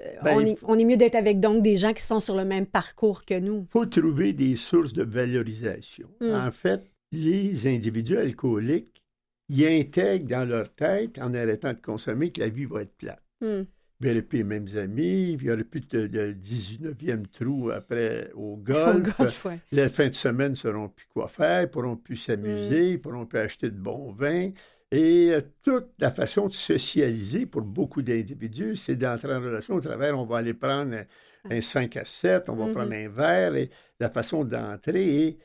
Euh, 0.00 0.04
ben, 0.22 0.56
on, 0.64 0.78
est, 0.78 0.84
mieux 0.84 0.96
d'être 0.96 1.14
avec 1.14 1.38
donc 1.38 1.62
des 1.62 1.76
gens 1.76 1.92
qui 1.92 2.02
sont 2.02 2.18
sur 2.18 2.34
le 2.34 2.44
même 2.44 2.66
parcours 2.66 3.24
que 3.24 3.38
nous. 3.38 3.66
Il 3.68 3.70
faut 3.70 3.86
trouver 3.86 4.32
des 4.32 4.56
sources 4.56 4.92
de 4.92 5.04
valorisation. 5.04 6.08
Mm. 6.20 6.34
En 6.34 6.50
fait, 6.50 6.90
les 7.12 7.66
individus 7.66 8.16
alcooliques 8.16 9.02
ils 9.48 9.66
intègrent 9.66 10.28
dans 10.28 10.48
leur 10.48 10.74
tête, 10.74 11.18
en 11.18 11.34
arrêtant 11.34 11.74
de 11.74 11.80
consommer, 11.80 12.32
que 12.32 12.40
la 12.40 12.48
vie 12.48 12.64
va 12.64 12.82
être 12.82 12.96
plate. 12.96 13.22
Hmm. 13.40 13.64
Les 14.02 14.44
mêmes 14.44 14.66
amis, 14.76 15.32
il 15.32 15.42
n'y 15.42 15.50
aurait 15.50 15.64
plus 15.64 15.80
de, 15.80 16.32
19e 16.32 17.26
trou 17.28 17.70
après 17.70 18.30
au 18.34 18.56
golf. 18.62 19.46
Les 19.70 19.88
fins 19.88 20.08
de 20.08 20.14
semaine 20.14 20.50
ne 20.50 20.56
sauront 20.56 20.88
plus 20.88 21.06
quoi 21.06 21.28
faire, 21.28 21.60
ils 21.60 21.64
ne 21.64 21.68
pourront 21.68 21.96
plus 21.96 22.16
s'amuser, 22.16 22.88
ils 22.88 22.92
ne 22.94 22.96
pourront 22.98 23.26
plus 23.26 23.38
acheter 23.38 23.70
de 23.70 23.78
bons 23.78 24.12
vins. 24.12 24.50
Et 24.90 25.30
euh, 25.30 25.40
toute 25.62 25.88
la 25.98 26.10
façon 26.10 26.48
de 26.48 26.52
socialiser 26.52 27.46
pour 27.46 27.62
beaucoup 27.62 28.02
d'individus, 28.02 28.76
c'est 28.76 28.96
d'entrer 28.96 29.34
en 29.34 29.40
relation 29.40 29.76
au 29.76 29.80
travers, 29.80 30.18
on 30.18 30.26
va 30.26 30.38
aller 30.38 30.52
prendre 30.52 30.96
un, 31.48 31.60
5 31.60 31.96
à 31.96 32.04
7, 32.04 32.48
on 32.48 32.56
va 32.56 32.66
mm-hmm. 32.66 32.72
prendre 32.72 32.92
un 32.92 33.08
verre, 33.08 33.54
et 33.54 33.70
la 34.00 34.10
façon 34.10 34.44
d'entrer 34.44 35.26
est 35.28 35.38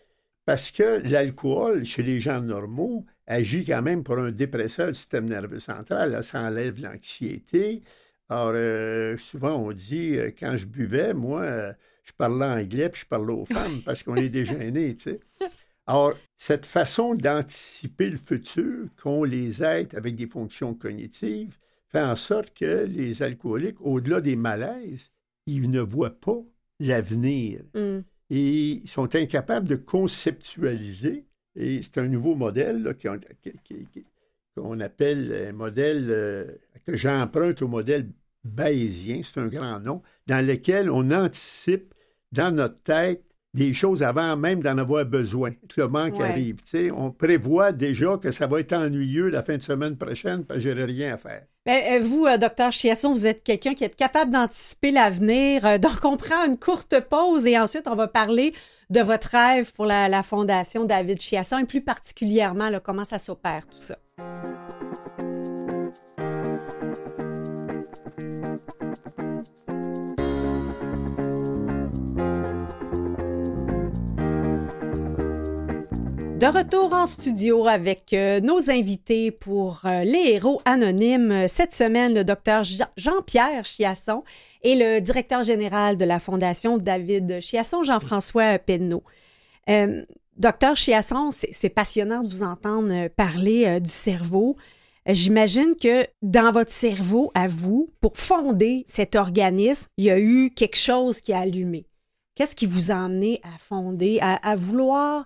parce 0.48 0.72
que 0.72 1.02
l'alcool, 1.10 1.84
chez 1.84 2.04
les 2.04 2.22
gens 2.22 2.42
normaux, 2.42 3.06
agit 3.28 3.66
quand 3.66 3.82
même 3.82 4.04
pour 4.04 4.18
un 4.18 4.32
dépresseur 4.32 4.88
du 4.88 4.94
système 4.94 5.26
nerveux 5.26 5.60
central. 5.60 6.24
ça 6.24 6.42
enlève 6.42 6.82
l'anxiété. 6.82 7.84
Alors, 8.30 8.52
euh, 8.54 9.18
souvent, 9.18 9.56
on 9.56 9.72
dit, 9.72 10.18
euh, 10.18 10.32
quand 10.38 10.58
je 10.58 10.66
buvais, 10.66 11.14
moi, 11.14 11.42
euh, 11.42 11.74
je 12.04 12.12
parlais 12.14 12.46
anglais 12.46 12.90
puis 12.90 13.02
je 13.02 13.08
parlais 13.08 13.34
aux 13.34 13.46
femmes 13.54 13.82
parce 13.86 14.04
qu'on 14.04 14.16
est 14.16 14.30
déjeuné, 14.30 14.96
tu 14.96 15.12
sais. 15.12 15.20
Alors, 15.86 16.14
cette 16.36 16.66
façon 16.66 17.16
d'anticiper 17.16 18.10
le 18.10 18.18
futur, 18.18 18.88
qu'ont 19.02 19.24
les 19.24 19.64
êtres 19.64 19.96
avec 19.96 20.16
des 20.16 20.28
fonctions 20.28 20.74
cognitives, 20.74 21.58
fait 21.90 22.02
en 22.02 22.18
sorte 22.18 22.54
que 22.54 22.86
les 22.86 23.24
alcooliques, 23.24 23.80
au-delà 23.80 24.20
des 24.20 24.36
malaises, 24.36 25.12
ils 25.46 25.72
ne 25.72 25.80
voient 25.80 26.20
pas 26.20 26.44
l'avenir. 26.80 27.62
Mm 27.74 28.00
et 28.30 28.82
ils 28.84 28.90
sont 28.90 29.16
incapables 29.16 29.68
de 29.68 29.76
conceptualiser. 29.76 31.26
Et 31.56 31.82
c'est 31.82 32.00
un 32.00 32.08
nouveau 32.08 32.36
modèle 32.36 32.96
qu'on 34.56 34.80
appelle 34.80 35.46
un 35.50 35.54
modèle 35.54 36.60
que 36.88 36.98
j'emprunte 36.98 37.62
au 37.62 37.68
modèle 37.68 38.10
bayésien, 38.44 39.22
c'est 39.24 39.40
un 39.40 39.48
grand 39.48 39.80
nom, 39.80 40.02
dans 40.28 40.46
lequel 40.46 40.90
on 40.90 41.12
anticipe 41.12 41.94
dans 42.32 42.54
notre 42.54 42.82
tête 42.82 43.24
des 43.54 43.74
choses 43.74 44.04
avant 44.04 44.38
même 44.38 44.62
d'en 44.62 44.78
avoir 44.78 45.06
besoin, 45.06 45.52
le 45.76 45.88
manque 45.88 46.22
arrive. 46.22 46.58
On 46.96 47.12
prévoit 47.12 47.72
déjà 47.72 48.18
que 48.18 48.32
ça 48.32 48.46
va 48.46 48.60
être 48.60 48.74
ennuyeux 48.74 49.30
la 49.30 49.42
fin 49.42 49.58
de 49.58 49.64
semaine 49.64 49.98
prochaine 49.98 50.46
parce 50.46 50.60
que 50.60 50.70
n'aurai 50.70 50.86
rien 50.86 51.16
à 51.16 51.18
faire. 51.18 51.44
Ben, 51.66 51.82
euh, 51.92 52.00
vous, 52.04 52.26
euh, 52.26 52.38
docteur 52.38 52.72
Chiasson, 52.72 53.12
vous 53.12 53.28
êtes 53.28 53.44
quelqu'un 53.44 53.74
qui 53.74 53.84
est 53.84 53.96
capable 53.96 54.32
d'anticiper 54.32 54.92
l'avenir. 54.92 55.66
Euh, 55.66 55.78
donc, 55.78 56.06
on 56.06 56.16
prend 56.16 56.46
une 56.46 56.58
courte 56.58 56.98
pause 57.10 57.46
et 57.46 57.58
ensuite, 57.58 57.88
on 57.88 57.96
va 57.96 58.08
parler 58.08 58.54
de 58.90 59.02
votre 59.02 59.30
rêve 59.32 59.74
pour 59.74 59.86
la, 59.86 60.08
la 60.08 60.24
Fondation 60.24 60.86
David 60.86 61.20
Chiasson 61.20 61.58
et 61.58 61.66
plus 61.66 61.82
particulièrement 61.82 62.70
comment 62.82 63.06
ça 63.06 63.18
s'opère, 63.18 63.68
tout 63.68 63.82
ça. 63.82 63.98
De 76.38 76.46
retour 76.46 76.94
en 76.94 77.08
studio 77.08 77.66
avec 77.66 78.14
euh, 78.14 78.40
nos 78.42 78.70
invités 78.70 79.32
pour 79.32 79.82
euh, 79.86 80.04
les 80.04 80.34
héros 80.34 80.62
anonymes. 80.66 81.48
Cette 81.48 81.74
semaine, 81.74 82.14
le 82.14 82.24
docteur 82.24 82.62
Jean-Pierre 82.96 83.66
Chiasson 83.66 84.24
et 84.62 84.76
le 84.76 85.02
directeur 85.02 85.42
général 85.42 85.98
de 85.98 86.06
la 86.06 86.20
Fondation 86.20 86.78
David 86.78 87.40
Chiasson, 87.42 87.82
Jean-François 87.82 88.60
Penneau. 88.60 89.02
Euh, 89.68 90.06
docteur 90.38 90.76
Chiasson, 90.76 91.32
c'est 91.32 91.70
passionnant 91.70 92.22
de 92.22 92.30
vous 92.30 92.44
entendre 92.44 93.08
parler 93.08 93.80
du 93.80 93.90
cerveau. 93.90 94.54
J'imagine 95.08 95.74
que 95.76 96.06
dans 96.22 96.52
votre 96.52 96.72
cerveau, 96.72 97.32
à 97.34 97.48
vous, 97.48 97.90
pour 98.00 98.16
fonder 98.16 98.84
cet 98.86 99.16
organisme, 99.16 99.88
il 99.98 100.06
y 100.06 100.12
a 100.12 100.20
eu 100.20 100.52
quelque 100.52 100.78
chose 100.78 101.20
qui 101.20 101.34
a 101.34 101.40
allumé. 101.40 101.88
Qu'est-ce 102.36 102.56
qui 102.56 102.68
vous 102.68 102.92
a 102.92 102.96
amené 102.96 103.42
à 103.44 103.58
fonder, 103.58 104.20
à 104.22 104.56
vouloir 104.56 105.26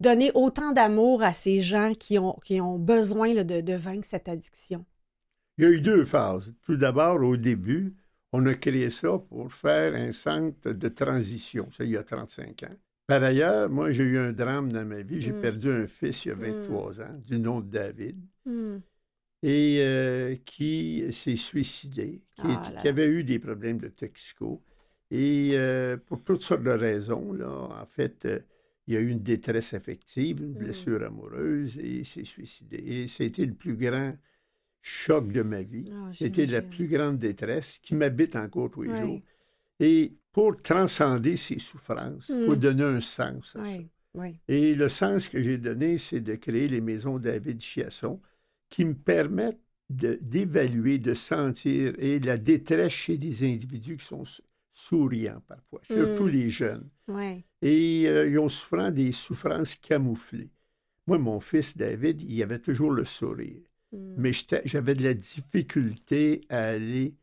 donner 0.00 0.30
autant 0.34 0.72
d'amour 0.72 1.22
à 1.22 1.32
ces 1.32 1.60
gens 1.60 1.94
qui 1.94 2.18
ont, 2.18 2.38
qui 2.44 2.60
ont 2.60 2.78
besoin 2.78 3.34
là, 3.34 3.44
de, 3.44 3.60
de 3.60 3.74
vaincre 3.74 4.06
cette 4.08 4.28
addiction? 4.28 4.84
Il 5.58 5.64
y 5.64 5.66
a 5.66 5.70
eu 5.70 5.80
deux 5.80 6.04
phases. 6.06 6.54
Tout 6.62 6.76
d'abord, 6.76 7.20
au 7.22 7.36
début, 7.36 7.94
on 8.32 8.46
a 8.46 8.54
créé 8.54 8.90
ça 8.90 9.18
pour 9.18 9.52
faire 9.52 9.94
un 9.94 10.12
centre 10.12 10.72
de 10.72 10.88
transition, 10.88 11.70
ça 11.72 11.84
il 11.84 11.90
y 11.90 11.96
a 11.96 12.02
35 12.02 12.62
ans. 12.62 12.76
Par 13.06 13.22
ailleurs, 13.22 13.68
moi, 13.70 13.92
j'ai 13.92 14.04
eu 14.04 14.18
un 14.18 14.32
drame 14.32 14.70
dans 14.72 14.86
ma 14.86 15.02
vie. 15.02 15.20
J'ai 15.22 15.32
Mm. 15.32 15.40
perdu 15.40 15.70
un 15.70 15.86
fils 15.86 16.24
il 16.24 16.28
y 16.28 16.30
a 16.32 16.34
23 16.34 17.00
ans, 17.00 17.14
du 17.26 17.38
nom 17.38 17.60
de 17.60 17.68
David, 17.70 18.18
Hmm. 18.46 18.78
et 19.42 19.76
euh, 19.80 20.36
qui 20.44 21.04
s'est 21.12 21.36
suicidé, 21.36 22.22
qui, 22.36 22.52
Ah 22.52 22.70
est- 22.72 22.76
qui 22.76 22.88
avait 22.88 23.08
eu 23.08 23.24
des 23.24 23.38
problèmes 23.38 23.78
de 23.78 23.88
toxico. 23.88 24.62
Et 25.10 25.50
euh, 25.54 25.96
pour 25.96 26.22
toutes 26.24 26.42
sortes 26.42 26.62
de 26.64 26.70
raisons, 26.70 27.32
là, 27.32 27.48
en 27.50 27.86
fait, 27.86 28.24
euh, 28.26 28.40
il 28.88 28.94
y 28.94 28.96
a 28.96 29.00
eu 29.00 29.10
une 29.10 29.22
détresse 29.22 29.74
affective, 29.74 30.40
une 30.42 30.54
Mm. 30.54 30.58
blessure 30.58 31.02
amoureuse, 31.04 31.78
et 31.78 31.98
il 31.98 32.06
s'est 32.06 32.24
suicidé. 32.24 32.78
Et 32.78 33.06
c'était 33.06 33.44
le 33.46 33.54
plus 33.54 33.76
grand 33.76 34.16
choc 34.82 35.30
de 35.30 35.42
ma 35.42 35.62
vie. 35.62 35.90
Ah, 35.92 36.10
C'était 36.14 36.46
la 36.46 36.62
plus 36.62 36.88
grande 36.88 37.18
détresse 37.18 37.78
qui 37.82 37.94
m'habite 37.94 38.34
encore 38.34 38.70
tous 38.70 38.82
les 38.82 38.96
jours. 38.96 39.20
Et 39.78 40.14
pour 40.32 40.60
transcender 40.62 41.36
ces 41.36 41.58
souffrances, 41.58 42.30
il 42.30 42.44
faut 42.46 42.56
Mm. 42.56 42.60
donner 42.60 42.84
un 42.84 43.00
sens 43.00 43.54
à 43.56 43.64
ça. 43.64 43.78
Oui. 44.14 44.40
Et 44.48 44.74
le 44.74 44.88
sens 44.88 45.28
que 45.28 45.38
j'ai 45.42 45.58
donné, 45.58 45.98
c'est 45.98 46.20
de 46.20 46.34
créer 46.34 46.66
les 46.68 46.80
maisons 46.80 47.18
David 47.18 47.60
Chiasson 47.60 48.20
qui 48.70 48.84
me 48.86 48.94
permettent 48.94 49.60
de- 49.90 50.18
d'évaluer, 50.22 50.98
de, 50.98 51.12
sentir 51.14 51.94
et 51.98 52.18
la 52.20 52.36
détresse 52.38 52.92
chez 52.92 53.18
des 53.18 53.44
individus 53.46 53.96
qui 53.98 54.06
sont 54.06 54.24
sou- 54.78 54.96
souriants 55.08 55.42
parfois, 55.46 55.80
surtout 55.86 56.24
Mm. 56.26 56.30
les 56.30 56.50
jeunes. 56.50 56.88
Et 57.62 58.04
euh, 58.06 58.28
ils 58.28 58.38
ont 58.38 58.48
souffrant 58.48 58.90
des 58.90 59.12
souffrances 59.12 59.74
camouflées. 59.76 60.50
Moi, 61.06 61.18
mon 61.18 61.40
fils 61.40 61.76
David, 61.76 62.20
il 62.22 62.42
avait 62.42 62.58
toujours 62.60 62.92
le 62.92 63.04
sourire 63.04 63.62
Hmm. 63.90 64.16
mais 64.18 64.32
j'avais 64.66 64.94
de 64.94 65.02
la 65.02 65.14
difficulté 65.14 66.42
à 66.50 66.68
aller 66.68 67.14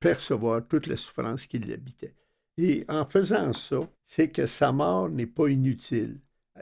percevoir 0.00 0.66
toute 0.66 0.86
la 0.86 0.96
souffrance 0.96 1.46
qui 1.46 1.58
l'habitait. 1.58 2.14
Et 2.56 2.84
en 2.88 3.04
faisant 3.06 3.52
ça, 3.52 3.80
c'est 4.06 4.28
que 4.30 4.46
sa 4.46 4.72
mort 4.72 5.10
n'est 5.10 5.26
pas 5.26 5.48
inutile. 5.48 6.20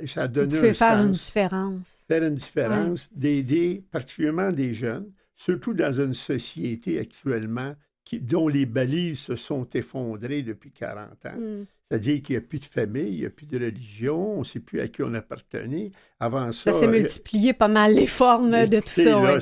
Ça 0.09 0.23
a 0.23 0.28
donné 0.28 0.56
un 0.59 0.75
faire 0.75 1.00
une 1.00 1.12
différence. 1.12 2.04
faire 2.09 2.23
une 2.25 2.35
différence, 2.35 3.12
d'aider 3.14 3.85
particulièrement 3.90 4.50
des 4.50 4.75
jeunes, 4.75 5.12
surtout 5.35 5.75
dans 5.75 5.92
une 5.92 6.14
société 6.14 6.99
actuellement 6.99 7.75
qui, 8.04 8.21
dont 8.21 8.49
les 8.49 8.66
balises 8.66 9.18
se 9.21 9.37
sont 9.37 9.68
effondrées 9.75 10.42
depuis 10.42 10.71
40 10.73 11.26
ans. 11.26 11.38
Hmm. 11.38 11.64
C'est-à-dire 11.90 12.23
qu'il 12.23 12.35
n'y 12.37 12.38
a 12.38 12.47
plus 12.47 12.59
de 12.59 12.64
famille, 12.64 13.12
il 13.12 13.21
n'y 13.21 13.26
a 13.26 13.30
plus 13.30 13.44
de 13.47 13.59
religion, 13.62 14.37
on 14.37 14.38
ne 14.38 14.44
sait 14.44 14.61
plus 14.61 14.80
à 14.80 14.88
qui 14.88 15.02
on 15.02 15.12
appartenait. 15.12 15.90
Avant 16.18 16.50
ça, 16.52 16.73
Ça 16.73 16.80
s'est 16.80 16.87
euh, 16.87 16.90
multiplié 16.90 17.52
pas 17.52 17.68
mal 17.68 17.94
les 17.94 18.06
formes 18.06 18.66
de 18.66 18.80
tout 18.80 18.87
ça. 18.87 19.11
là, 19.21 19.38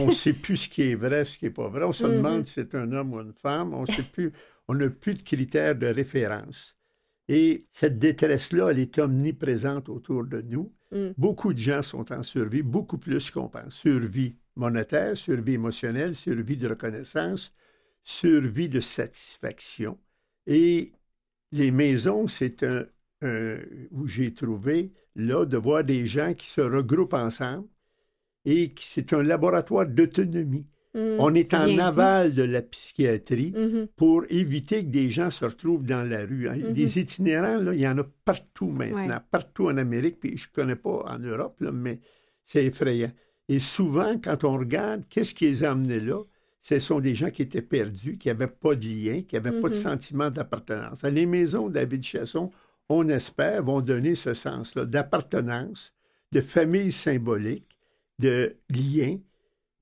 on 0.00 0.06
ne 0.06 0.10
sait 0.12 0.32
plus 0.34 0.56
ce 0.58 0.68
qui 0.68 0.82
est 0.82 0.94
vrai, 0.96 1.24
ce 1.24 1.38
qui 1.38 1.46
n'est 1.46 1.50
pas 1.50 1.68
vrai. 1.68 1.84
On 1.84 1.92
se 1.94 2.04
Mhm. 2.04 2.12
demande 2.16 2.46
si 2.46 2.54
c'est 2.54 2.74
un 2.74 2.92
homme 2.92 3.14
ou 3.14 3.20
une 3.20 3.32
femme. 3.32 3.72
On 3.72 3.86
sait 3.86 4.02
plus. 4.02 4.32
On 4.68 4.74
n'a 4.74 4.90
plus 4.90 5.14
de 5.14 5.22
critères 5.22 5.74
de 5.76 5.86
référence. 5.86 6.76
Et 7.28 7.66
cette 7.72 7.98
détresse-là, 7.98 8.68
elle 8.70 8.78
est 8.80 8.98
omniprésente 8.98 9.88
autour 9.88 10.24
de 10.24 10.42
nous. 10.42 10.72
Mm. 10.92 11.08
Beaucoup 11.16 11.54
de 11.54 11.58
gens 11.58 11.82
sont 11.82 12.12
en 12.12 12.22
survie, 12.22 12.62
beaucoup 12.62 12.98
plus 12.98 13.30
qu'on 13.30 13.48
pense. 13.48 13.74
Survie 13.74 14.36
monétaire, 14.56 15.16
survie 15.16 15.54
émotionnelle, 15.54 16.14
survie 16.14 16.56
de 16.58 16.68
reconnaissance, 16.68 17.52
survie 18.04 18.68
de 18.68 18.80
satisfaction. 18.80 19.98
Et 20.46 20.92
les 21.52 21.70
maisons, 21.70 22.28
c'est 22.28 22.62
un, 22.62 22.84
un- 23.22 23.58
où 23.90 24.06
j'ai 24.06 24.32
trouvé 24.34 24.92
là 25.16 25.44
de 25.46 25.56
voir 25.56 25.82
des 25.82 26.06
gens 26.06 26.34
qui 26.34 26.46
se 26.48 26.60
regroupent 26.60 27.14
ensemble 27.14 27.66
et 28.44 28.72
qui- 28.74 28.86
c'est 28.86 29.12
un 29.14 29.22
laboratoire 29.22 29.86
d'autonomie. 29.86 30.66
Hmm. 30.96 31.16
On 31.18 31.34
est 31.34 31.52
en 31.54 31.64
dit. 31.64 31.80
aval 31.80 32.34
de 32.34 32.44
la 32.44 32.62
psychiatrie 32.62 33.52
Mhm. 33.56 33.88
pour 33.96 34.24
éviter 34.28 34.84
que 34.84 34.90
des 34.90 35.10
gens 35.10 35.28
se 35.30 35.44
retrouvent 35.44 35.84
dans 35.84 36.08
la 36.08 36.24
rue. 36.24 36.48
hein. 36.48 36.56
Mhm. 36.56 36.72
Des 36.72 37.00
itinérants, 37.00 37.56
là, 37.58 37.74
il 37.74 37.80
y 37.80 37.88
en 37.88 37.98
a 37.98 38.04
partout 38.24 38.68
maintenant, 38.70 39.08
Ouais. 39.08 39.20
partout 39.30 39.66
en 39.66 39.76
Amérique, 39.76 40.20
puis 40.20 40.36
je 40.38 40.44
ne 40.48 40.52
connais 40.52 40.76
pas 40.76 41.04
en 41.08 41.18
Europe, 41.18 41.58
là, 41.60 41.72
mais 41.72 42.00
c'est 42.44 42.64
effrayant. 42.66 43.10
Et 43.48 43.58
souvent, 43.58 44.18
quand 44.22 44.44
on 44.44 44.56
regarde, 44.58 45.02
qu'est-ce 45.08 45.34
qui 45.34 45.46
les 45.46 45.64
a 45.64 45.72
amenés 45.72 45.98
là? 46.00 46.22
Ce 46.66 46.78
sont 46.78 46.98
des 46.98 47.14
gens 47.14 47.30
qui 47.30 47.42
étaient 47.42 47.60
perdus, 47.60 48.16
qui 48.16 48.28
n'avaient 48.28 48.46
pas 48.48 48.74
de 48.74 48.86
lien, 48.86 49.20
qui 49.20 49.34
n'avaient 49.34 49.60
pas 49.60 49.68
de 49.68 49.74
Mhm. 49.74 49.82
sentiment 49.82 50.30
d'appartenance. 50.30 51.02
Les 51.02 51.26
maisons 51.26 51.68
David 51.68 52.02
Chasson, 52.02 52.50
on 52.88 53.06
espère, 53.10 53.62
vont 53.62 53.82
donner 53.82 54.14
ce 54.14 54.32
sens-là 54.32 54.86
d'appartenance, 54.86 55.92
de 56.32 56.40
famille 56.40 56.90
symbolique, 56.90 57.68
de 58.18 58.56
lien. 58.70 59.18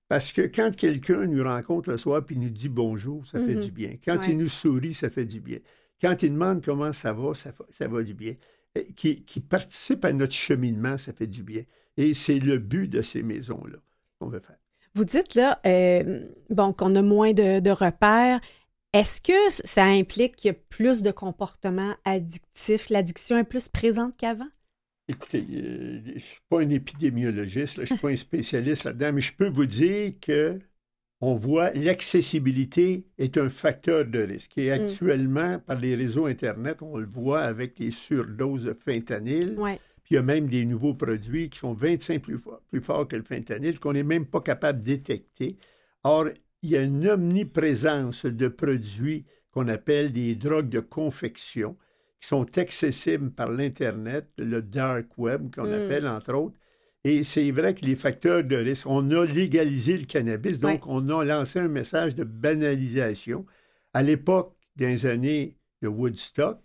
Parce 0.09 0.33
que 0.33 0.41
quand 0.43 0.75
quelqu'un 0.75 1.25
nous 1.27 1.45
rencontre 1.45 1.93
le 1.93 1.99
soir 1.99 2.21
et 2.29 2.35
nous 2.35 2.51
dit 2.51 2.69
bonjour, 2.69 3.25
ça 3.29 3.41
fait 3.41 3.55
Mhm. 3.55 3.61
du 3.61 3.71
bien. 3.71 3.97
Quand 4.05 4.19
Ouais. 4.19 4.31
il 4.33 4.39
nous 4.39 4.49
sourit, 4.49 4.93
ça 4.95 5.09
fait 5.09 5.25
du 5.25 5.41
bien. 5.41 5.59
Quand 6.01 6.21
il 6.25 6.33
demande 6.33 6.65
comment 6.65 6.93
ça 6.93 7.13
va, 7.13 7.33
ça, 7.35 7.89
va 7.89 8.03
du 8.03 8.15
bien. 8.15 8.35
Qui, 8.97 9.23
qui 9.23 9.39
participe 9.41 10.05
à 10.05 10.13
notre 10.13 10.33
cheminement, 10.33 10.99
ça 10.99 11.13
fait 11.13 11.29
du 11.29 11.45
bien. 11.45 11.63
Et 11.97 12.13
c'est 12.15 12.41
le 12.41 12.59
but 12.59 12.89
de 12.89 13.03
ces 13.03 13.23
maisons-là 13.23 13.79
qu'on 14.19 14.29
veut 14.29 14.41
faire. 14.41 14.57
Vous 14.95 15.05
dites 15.05 15.35
là, 15.35 15.61
euh, 15.67 16.27
bon, 16.51 16.73
qu'on 16.73 16.95
a 16.95 17.03
moins 17.03 17.33
de, 17.33 17.61
de 17.61 17.71
repères. 17.71 18.41
Est-ce 18.93 19.23
que 19.23 19.33
ça 19.51 19.85
implique 19.85 20.37
qu'il 20.37 20.49
y 20.49 20.55
a 20.55 20.59
plus 20.69 21.03
de 21.03 21.11
comportements 21.11 21.95
addictifs? 22.05 22.91
L'addiction 22.91 23.39
est 23.39 23.45
plus 23.45 23.69
présente 23.69 24.17
qu'avant? 24.19 24.49
Écoutez, 25.09 25.45
euh, 25.55 26.01
je 26.05 26.13
ne 26.15 26.19
suis 26.19 26.41
pas 26.49 26.61
un 26.61 26.69
épidémiologiste, 26.69 27.79
là, 27.79 27.85
je 27.85 27.93
ne 27.95 27.97
suis 27.97 28.03
pas 28.03 28.11
un 28.11 28.17
spécialiste 28.17 28.85
là-dedans, 28.85 29.13
mais 29.15 29.21
je 29.23 29.33
peux 29.35 29.49
vous 29.49 29.67
dire 29.67 30.13
que 30.21 30.59
on 31.23 31.35
voit 31.37 31.71
l'accessibilité 31.73 33.07
est 33.19 33.39
un 33.39 33.49
facteur 33.49 34.05
de 34.05 34.21
risque. 34.21 34.59
Et 34.59 34.71
Mm. 34.71 34.73
actuellement, 34.85 35.59
par 35.61 35.79
les 35.79 35.95
réseaux 35.95 36.27
Internet, 36.27 36.83
on 36.83 36.99
le 36.99 37.07
voit 37.07 37.43
avec 37.43 37.79
les 37.79 37.91
surdoses 37.93 38.65
de 38.65 38.75
fentanyl. 38.75 39.55
Oui. 39.57 39.73
Il 40.13 40.17
y 40.17 40.19
a 40.19 40.23
même 40.23 40.47
des 40.47 40.67
nouveaux 40.67 40.93
produits 40.93 41.49
qui 41.49 41.59
sont 41.59 41.73
25 41.73 42.21
plus, 42.21 42.39
plus 42.71 42.83
forts 42.83 43.09
que 43.09 43.17
le 43.17 43.23
fentanyl, 43.23 43.79
qu'on 43.79 43.95
n'est 43.95 44.03
même 44.03 44.27
pas 44.27 44.43
capable 44.43 44.81
de 44.81 44.85
détecter. 44.85 45.57
Or, 46.05 46.27
il 46.61 46.69
y 46.69 46.77
a 46.77 46.83
une 46.83 47.09
omniprésence 47.09 48.27
de 48.27 48.49
produits 48.49 49.25
qu'on 49.53 49.69
appelle 49.69 50.13
des 50.13 50.35
drogues 50.35 50.69
de 50.69 50.81
confection, 50.81 51.79
qui 52.21 52.29
sont 52.29 52.59
accessibles 52.59 53.31
par 53.31 53.51
l'Internet, 53.51 54.29
le 54.37 54.61
dark 54.61 55.07
web 55.17 55.51
qu'on 55.55 55.65
Mm. 55.67 55.73
appelle, 55.73 56.07
entre 56.07 56.35
autres. 56.35 56.59
Et 57.05 57.25
c'est 57.25 57.51
vrai 57.51 57.75
que 57.75 57.87
les 57.87 57.97
facteurs 57.97 58.45
de 58.45 58.57
risque, 58.57 58.87
on 58.87 59.11
a 59.13 59.25
légalisé 59.25 59.97
le 59.97 60.05
cannabis, 60.05 60.61
donc 60.61 60.87
on 60.87 61.09
a 61.09 61.25
lancé 61.25 61.59
un 61.59 61.69
message 61.69 62.15
de 62.15 62.25
banalisation. 62.25 63.47
À 63.95 64.03
l'époque 64.03 64.55
des 64.77 65.07
années 65.07 65.57
de 65.81 65.89
Woodstock, 65.89 66.59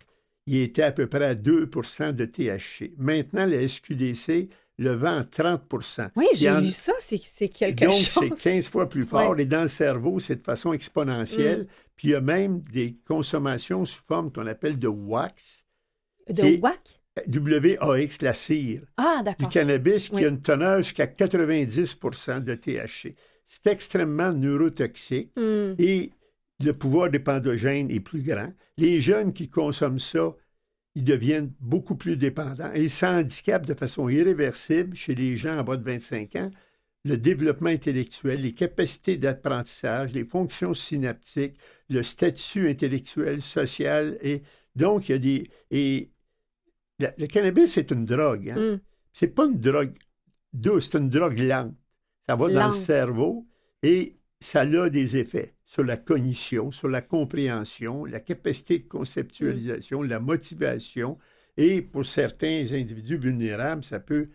il 0.48 0.62
était 0.62 0.82
à 0.82 0.92
peu 0.92 1.06
près 1.06 1.24
à 1.24 1.34
2% 1.34 2.12
de 2.12 2.24
THC. 2.24 2.92
Maintenant, 2.98 3.46
la 3.46 3.66
SQDC 3.68 4.48
le 4.78 4.90
vend 4.92 5.18
à 5.18 5.22
30% 5.24 6.10
Oui, 6.16 6.26
j'ai 6.34 6.50
en- 6.50 6.60
lu 6.60 6.70
ça, 6.70 6.92
c'est 7.00 7.20
c'est 7.24 7.48
quelque 7.48 7.84
donc, 7.84 7.92
chose. 7.94 8.24
c'est 8.30 8.34
15 8.42 8.68
fois 8.68 8.88
plus 8.88 9.04
fort. 9.04 9.30
Ouais. 9.30 9.42
Et 9.42 9.46
dans 9.46 9.62
le 9.62 9.68
cerveau, 9.68 10.20
c'est 10.20 10.36
de 10.36 10.42
façon 10.44 10.72
exponentielle. 10.72 11.62
Mm. 11.62 11.66
Puis 11.96 12.08
il 12.08 12.10
y 12.12 12.14
a 12.14 12.20
même 12.20 12.60
des 12.72 12.96
consommations 13.06 13.84
sous 13.84 14.02
forme 14.06 14.30
qu'on 14.32 14.46
appelle 14.46 14.78
de 14.78 14.88
wax, 14.88 15.64
De 16.30 16.44
Et- 16.44 16.58
WAC? 16.58 17.00
W-A-X, 17.26 18.22
la 18.22 18.32
cire, 18.32 18.82
Ah, 18.96 19.16
du 19.18 19.24
d'accord. 19.24 19.48
cannabis 19.48 20.08
qui 20.08 20.14
Oui. 20.16 20.24
a 20.24 20.28
une 20.28 20.40
teneur 20.40 20.78
jusqu'à 20.84 21.06
90% 21.08 22.40
de 22.44 22.54
THC. 22.54 23.16
C'est 23.48 23.66
extrêmement 23.72 24.32
neurotoxique 24.32 25.32
Hmm. 25.36 25.74
et 25.78 26.12
le 26.64 26.72
pouvoir 26.72 27.10
des 27.10 27.18
pandogènes 27.20 27.90
est 27.90 28.00
plus 28.00 28.22
grand. 28.22 28.52
Les 28.76 29.00
jeunes 29.00 29.32
qui 29.32 29.48
consomment 29.48 29.98
ça, 29.98 30.34
ils 30.94 31.04
deviennent 31.04 31.52
beaucoup 31.60 31.96
plus 31.96 32.16
dépendants 32.16 32.72
et 32.72 32.88
ça 32.88 33.12
handicape 33.18 33.66
de 33.66 33.74
façon 33.74 34.08
irréversible 34.08 34.96
chez 34.96 35.14
les 35.14 35.36
gens 35.38 35.58
en 35.58 35.64
bas 35.64 35.76
de 35.76 35.84
25 35.84 36.36
ans 36.36 36.50
le 37.04 37.16
développement 37.16 37.70
intellectuel, 37.70 38.42
les 38.42 38.52
capacités 38.52 39.16
d'apprentissage, 39.16 40.12
les 40.12 40.24
fonctions 40.24 40.74
synaptiques, 40.74 41.56
le 41.88 42.02
statut 42.02 42.68
intellectuel, 42.68 43.40
social 43.40 44.18
et 44.20 44.42
donc 44.74 45.08
il 45.08 45.12
y 45.12 45.14
a 45.14 45.18
des 45.18 45.50
et 45.70 46.10
la- 46.98 47.14
le 47.16 47.26
cannabis 47.28 47.72
c'est 47.72 47.92
une 47.92 48.04
drogue. 48.04 48.50
Hein? 48.50 48.74
Hmm. 48.74 48.80
C'est 49.12 49.28
pas 49.28 49.46
une 49.46 49.60
drogue 49.60 49.96
douce, 50.52 50.90
c'est 50.90 50.98
une 50.98 51.08
drogue 51.08 51.38
lente. 51.38 51.74
Ça 52.28 52.36
va 52.36 52.48
dans 52.48 52.66
le 52.68 52.72
cerveau 52.74 53.46
et 53.82 54.17
ça 54.40 54.60
a 54.60 54.88
des 54.88 55.16
effets 55.16 55.54
sur 55.64 55.84
la 55.84 55.96
cognition, 55.96 56.70
sur 56.70 56.88
la 56.88 57.02
compréhension, 57.02 58.04
la 58.04 58.20
capacité 58.20 58.78
de 58.78 58.88
conceptualisation, 58.88 60.02
la 60.02 60.20
motivation. 60.20 61.18
Et 61.56 61.82
pour 61.82 62.06
certains 62.06 62.66
individus 62.72 63.18
vulnérables, 63.18 63.84
ça 63.84 64.00
peut 64.00 64.28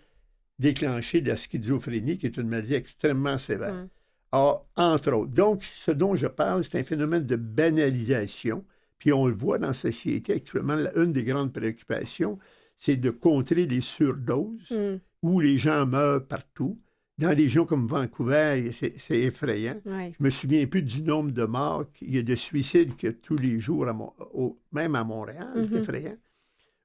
déclencher 0.60 1.22
de 1.22 1.30
la 1.30 1.38
schizophrénie, 1.38 2.18
qui 2.18 2.26
est 2.26 2.38
une 2.38 2.50
maladie 2.50 2.76
extrêmement 2.76 3.38
sévère. 3.38 3.74
Mm. 3.74 3.90
Or, 4.34 4.68
entre 4.76 5.14
autres. 5.14 5.32
Donc, 5.32 5.64
ce 5.64 5.92
dont 5.92 6.16
je 6.16 6.28
parle, 6.28 6.64
c'est 6.64 6.80
un 6.80 6.84
phénomène 6.84 7.26
de 7.26 7.36
banalisation. 7.36 8.66
Puis 8.98 9.14
on 9.14 9.28
le 9.28 9.36
voit 9.36 9.58
dans 9.60 9.68
la 9.68 9.74
société 9.74 10.34
actuellement, 10.34 10.78
une 10.96 11.14
des 11.14 11.24
grandes 11.24 11.54
préoccupations, 11.54 12.40
c'est 12.78 12.96
de 12.96 13.10
contrer 13.10 13.66
les 13.66 13.82
surdoses 13.82 14.72
Hmm. 14.72 14.98
où 15.22 15.40
les 15.40 15.58
gens 15.58 15.86
meurent 15.86 16.26
partout. 16.28 16.80
Dans 17.20 17.30
des 17.36 17.44
régions 17.44 17.66
comme 17.66 17.86
Vancouver, 17.88 18.72
c'est 18.72 19.20
effrayant. 19.20 19.80
Ouais. 19.86 20.14
Je 20.20 20.24
me 20.24 20.30
souviens 20.32 20.66
plus 20.66 20.82
du 20.82 21.04
nombre 21.04 21.32
de 21.32 21.46
morts. 21.46 21.86
Il 22.02 22.16
y 22.16 22.18
a 22.18 22.24
de 22.24 22.34
suicides 22.36 22.96
que 22.96 23.08
tous 23.08 23.38
les 23.38 23.60
jours, 23.60 23.88
à 23.88 23.94
Mon- 23.94 24.14
au- 24.34 24.58
même 24.72 24.96
à 24.96 25.04
Montréal, 25.04 25.68
c'est 25.72 25.78
effrayant. 25.80 26.18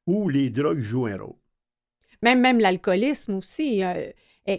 Où 0.06 0.28
les 0.28 0.50
drogues 0.50 0.80
jouent 0.80 1.06
un 1.06 1.16
rôle. 1.16 1.36
Même, 2.22 2.40
même 2.40 2.58
l'alcoolisme 2.60 3.34
aussi, 3.36 3.82
euh, 3.82 4.10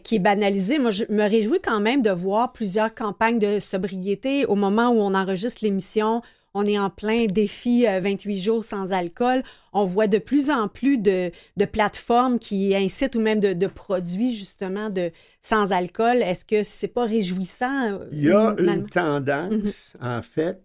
qui 0.03 0.15
est 0.15 0.19
banalisé. 0.19 0.79
Moi, 0.79 0.91
je 0.91 1.03
me 1.09 1.23
réjouis 1.29 1.59
quand 1.63 1.79
même 1.81 2.01
de 2.01 2.11
voir 2.11 2.51
plusieurs 2.51 2.93
campagnes 2.95 3.37
de 3.39 3.59
sobriété. 3.59 4.45
Au 4.45 4.55
moment 4.55 4.89
où 4.91 4.99
on 4.99 5.13
enregistre 5.13 5.63
l'émission, 5.63 6.21
on 6.53 6.65
est 6.65 6.77
en 6.79 6.89
plein 6.89 7.25
défi 7.27 7.85
euh, 7.87 7.99
28 7.99 8.37
jours 8.39 8.63
sans 8.63 8.91
alcool. 8.91 9.43
On 9.73 9.85
voit 9.85 10.07
de 10.07 10.17
plus 10.17 10.49
en 10.49 10.67
plus 10.67 10.97
de, 10.97 11.31
de 11.57 11.65
plateformes 11.65 12.39
qui 12.39 12.75
incitent 12.75 13.15
ou 13.15 13.21
même 13.21 13.39
de, 13.39 13.53
de 13.53 13.67
produits 13.67 14.33
justement 14.35 14.89
de 14.89 15.11
sans 15.41 15.71
alcool. 15.71 16.17
Est-ce 16.17 16.45
que 16.45 16.63
c'est 16.63 16.87
pas 16.87 17.05
réjouissant? 17.05 17.91
euh, 17.93 18.07
Il 18.11 18.23
y 18.23 18.31
a 18.31 18.55
une 18.59 18.87
tendance, 18.89 19.95
en 20.01 20.21
fait, 20.21 20.61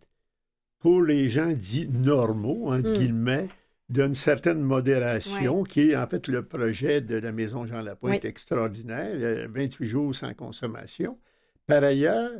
pour 0.79 1.03
les 1.03 1.31
gens 1.31 1.53
dits 1.53 1.89
normaux, 1.89 2.73
entre 2.73 2.91
Mm. 2.91 2.93
guillemets, 2.95 3.49
d'une 3.91 4.15
certaine 4.15 4.61
modération, 4.63 5.63
qui 5.63 5.91
est 5.91 5.97
en 5.97 6.07
fait 6.07 6.27
le 6.29 6.43
projet 6.47 7.01
de 7.03 7.17
la 7.17 7.33
Maison 7.33 7.67
Jean 7.67 7.83
Lapointe 7.83 8.23
Oui. 8.25 8.29
extraordinaire, 8.31 9.13
euh, 9.15 9.47
28 9.51 9.87
jours 9.89 10.15
sans 10.15 10.33
consommation. 10.35 11.19
Par 11.67 11.83
ailleurs, 11.85 12.31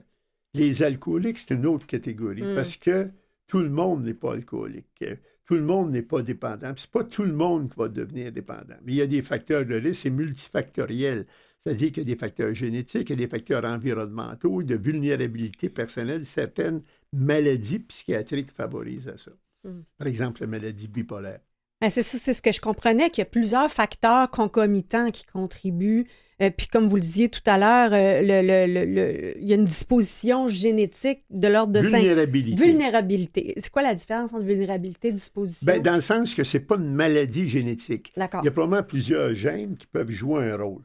les 0.55 0.83
alcooliques, 0.83 1.39
c'est 1.39 1.55
une 1.55 1.67
autre 1.67 1.87
catégorie, 1.87 2.43
Mm. 2.43 2.55
parce 2.55 2.77
que 2.77 3.11
tout 3.47 3.61
le 3.61 3.71
monde 3.71 4.05
n'est 4.05 4.15
pas 4.15 4.33
alcoolique. 4.35 5.03
euh, 5.03 5.17
Tout 5.47 5.55
le 5.55 5.63
monde 5.63 5.91
n'est 5.91 6.03
pas 6.03 6.23
dépendant. 6.23 6.73
C'est 6.77 6.91
pas 6.91 7.05
tout 7.05 7.25
le 7.25 7.33
monde 7.35 7.71
qui 7.71 7.79
va 7.79 7.89
devenir 7.89 8.33
dépendant. 8.33 8.77
Mais 8.85 8.93
il 8.93 8.97
y 8.97 9.03
a 9.03 9.07
des 9.07 9.23
facteurs 9.23 9.65
de 9.67 9.75
risque, 9.75 10.03
c'est 10.03 10.11
multifactoriel. 10.11 11.27
C'est-à-dire 11.61 11.89
qu'il 11.93 11.99
y 11.99 12.13
a 12.13 12.15
des 12.15 12.19
facteurs 12.19 12.55
génétiques, 12.55 13.09
il 13.09 13.21
y 13.21 13.25
a 13.25 13.27
des 13.27 13.29
facteurs 13.29 13.65
environnementaux, 13.65 14.63
de 14.63 14.75
vulnérabilité 14.77 15.71
personnelle. 15.71 16.27
Certaines 16.27 16.83
maladies 17.13 17.79
psychiatriques 17.81 18.51
favorisent 18.53 19.09
à 19.09 19.17
ça. 19.17 19.31
Mm. 19.65 19.81
Par 19.97 20.07
exemple, 20.07 20.41
la 20.43 20.47
maladie 20.47 20.89
bipolaire. 20.89 21.41
Ben, 21.81 21.91
c'est 21.91 22.03
ça, 22.03 22.19
c'est 22.19 22.33
ce 22.33 22.43
que 22.43 22.53
je 22.53 22.61
comprenais, 22.61 23.11
qu'il 23.11 23.23
y 23.23 23.27
a 23.27 23.31
plusieurs 23.31 23.71
facteurs 23.71 24.31
concomitants 24.31 25.11
qui 25.11 25.25
contribuent. 25.27 26.07
Euh, 26.43 26.51
puis 26.57 26.67
comme 26.67 26.89
vous 26.89 26.97
le 26.97 27.01
disiez 27.03 27.29
tout 27.29 27.41
à 27.47 27.59
l'heure, 27.59 27.93
euh, 27.93 28.21
le, 28.21 28.43
le- 28.47 28.73
le- 28.73 28.85
le- 28.93 29.39
il 29.41 29.49
y 29.49 29.53
a 29.53 29.57
une 29.57 29.65
disposition 29.65 30.49
génétique 30.49 31.23
de 31.31 31.47
l'ordre 31.49 31.73
de 31.73 31.81
Vulnérabilité. 31.81 32.65
Vulnérabilité. 32.65 33.55
C'est 33.57 33.71
quoi 33.71 33.83
la 33.83 33.95
différence 33.95 34.33
entre 34.33 34.43
vulnérabilité 34.45 35.09
et 35.09 35.13
disposition? 35.13 35.65
Ben, 35.67 35.81
dans 35.81 35.95
le 35.95 36.01
sens 36.01 36.35
que 36.35 36.43
c'est 36.45 36.61
pas 36.61 36.77
une 36.77 36.93
maladie 36.95 37.49
génétique. 37.49 38.13
D'accord. 38.17 38.41
Il 38.43 38.47
y 38.47 38.49
a 38.49 38.51
probablement 38.51 38.83
plusieurs 38.83 39.35
gènes 39.35 39.77
qui 39.77 39.87
peuvent 39.87 40.11
jouer 40.11 40.51
un 40.51 40.57
rôle. 40.57 40.83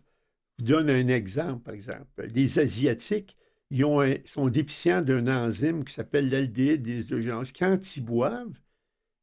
Je 0.60 0.66
vous 0.66 0.70
donne 0.72 0.90
un 0.90 1.08
exemple, 1.08 1.64
par 1.64 1.74
exemple. 1.74 2.06
Les 2.34 2.60
Asiatiques, 2.60 3.36
ils 3.72 3.86
ont 3.86 4.02
un- 4.02 4.16
sont 4.26 4.50
déficients 4.50 5.02
d'un 5.02 5.28
enzyme 5.28 5.84
qui 5.84 5.94
s'appelle 5.94 6.30
l'aldéhyde 6.30 6.82
déshydratation. 6.82 7.54
Quand 7.58 7.96
ils 7.98 8.04
boivent, 8.04 8.60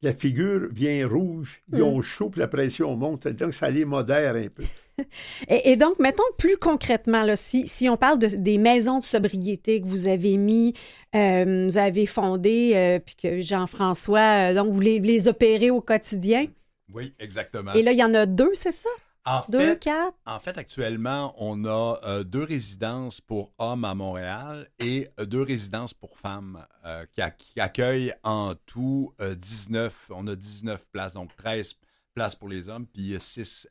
la 0.01 0.13
figure 0.13 0.67
vient 0.71 1.07
rouge, 1.07 1.61
ils 1.73 1.79
Mm. 1.79 1.83
ont 1.83 2.01
chaud, 2.01 2.29
puis 2.29 2.39
la 2.39 2.47
pression 2.47 2.95
monte. 2.95 3.27
Donc, 3.27 3.53
ça 3.53 3.69
les 3.71 3.85
modère 3.85 4.35
un 4.35 4.47
peu. 4.47 4.63
Et, 5.47 5.71
et 5.71 5.75
donc, 5.75 5.99
mettons 5.99 6.23
plus 6.39 6.57
concrètement, 6.57 7.21
là, 7.23 7.35
si, 7.35 7.67
si 7.67 7.87
on 7.87 7.97
parle 7.97 8.17
de, 8.17 8.27
des 8.27 8.57
maisons 8.57 8.97
de 8.97 9.03
sobriété 9.03 9.79
que 9.79 9.85
vous 9.85 10.07
avez 10.07 10.37
mis, 10.37 10.73
euh, 11.15 11.67
vous 11.67 11.77
avez 11.77 12.07
fondé, 12.07 12.71
euh, 12.73 12.97
puis 12.97 13.15
que 13.15 13.39
Jean-François, 13.39 14.49
euh, 14.51 14.53
donc 14.55 14.73
vous 14.73 14.79
les, 14.79 14.99
les 14.99 15.27
opérez 15.27 15.69
au 15.69 15.81
quotidien? 15.81 16.47
Oui, 16.91 17.13
exactement. 17.19 17.73
Et 17.73 17.83
là, 17.83 17.91
il 17.91 17.99
y 17.99 18.03
en 18.03 18.13
a 18.15 18.25
deux, 18.25 18.49
c'est 18.55 18.71
ça? 18.71 18.89
En, 19.27 19.41
Deux, 19.49 19.59
fait, 19.59 19.79
quatre? 19.79 20.17
en 20.25 20.39
fait, 20.39 20.57
actuellement, 20.57 21.33
on 21.37 21.65
a 21.65 21.99
euh, 22.03 22.23
deux 22.23 22.43
résidences 22.43 23.21
pour 23.21 23.51
hommes 23.59 23.85
à 23.85 23.93
Montréal 23.95 24.69
et 24.79 25.07
euh, 25.19 25.25
deux 25.25 25.41
résidences 25.41 25.93
pour 25.93 26.17
femmes 26.17 26.65
euh, 26.85 27.05
qui, 27.13 27.21
ac- 27.21 27.35
qui 27.37 27.59
accueillent 27.59 28.13
en 28.23 28.55
tout 28.65 29.13
euh, 29.21 29.35
19. 29.35 30.11
On 30.11 30.27
a 30.27 30.35
19 30.35 30.87
places, 30.89 31.13
donc 31.13 31.35
13 31.35 31.75
places 32.13 32.35
pour 32.35 32.49
les 32.49 32.69
hommes, 32.69 32.87
puis 32.87 33.15
6, 33.19 33.67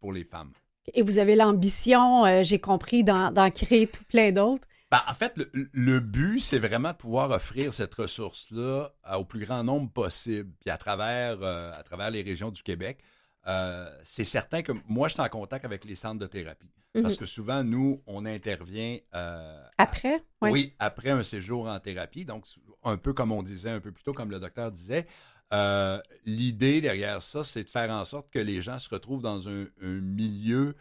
pour 0.00 0.12
les 0.12 0.24
femmes. 0.24 0.52
Et 0.92 1.02
vous 1.02 1.18
avez 1.18 1.34
l'ambition, 1.34 2.42
j'ai 2.42 2.58
compris, 2.58 3.02
d'en 3.04 3.50
créer 3.50 3.86
tout 3.86 4.04
plein 4.04 4.32
d'autres? 4.32 4.68
Ben, 4.90 5.00
en 5.08 5.14
fait, 5.14 5.32
le, 5.36 5.50
le 5.72 5.98
but, 5.98 6.38
c'est 6.40 6.58
vraiment 6.58 6.90
de 6.92 6.96
pouvoir 6.96 7.30
offrir 7.30 7.72
cette 7.72 7.94
ressource-là 7.94 8.92
au 9.16 9.24
plus 9.24 9.44
grand 9.44 9.64
nombre 9.64 9.90
possible, 9.90 10.52
puis 10.60 10.70
à 10.70 10.76
travers, 10.76 11.42
à 11.42 11.82
travers 11.82 12.10
les 12.10 12.22
régions 12.22 12.50
du 12.50 12.62
Québec. 12.62 12.98
Euh, 13.46 13.90
c'est 14.04 14.24
certain 14.24 14.62
que 14.62 14.72
moi, 14.86 15.08
je 15.08 15.14
suis 15.14 15.22
en 15.22 15.28
contact 15.28 15.64
avec 15.64 15.84
les 15.84 15.94
centres 15.94 16.18
de 16.20 16.26
thérapie. 16.26 16.70
Parce 17.02 17.16
que 17.16 17.26
souvent, 17.26 17.64
nous, 17.64 18.00
on 18.06 18.24
intervient 18.24 18.98
euh, 19.14 19.66
Après? 19.78 20.22
Ouais. 20.40 20.50
oui, 20.52 20.72
après 20.78 21.10
un 21.10 21.24
séjour 21.24 21.66
en 21.68 21.80
thérapie. 21.80 22.24
Donc, 22.24 22.46
un 22.84 22.96
peu 22.96 23.12
comme 23.12 23.32
on 23.32 23.42
disait 23.42 23.70
un 23.70 23.80
peu 23.80 23.90
plus 23.90 24.04
tôt, 24.04 24.12
comme 24.12 24.30
le 24.30 24.38
docteur 24.38 24.70
disait, 24.70 25.06
euh, 25.52 26.00
l'idée 26.24 26.80
derrière 26.80 27.20
ça, 27.20 27.42
c'est 27.42 27.64
de 27.64 27.70
faire 27.70 27.90
en 27.90 28.04
sorte 28.04 28.30
que 28.30 28.38
les 28.38 28.62
gens 28.62 28.78
se 28.78 28.88
retrouvent 28.88 29.22
dans 29.22 29.48
un, 29.48 29.64
un 29.82 30.00
milieu 30.00 30.76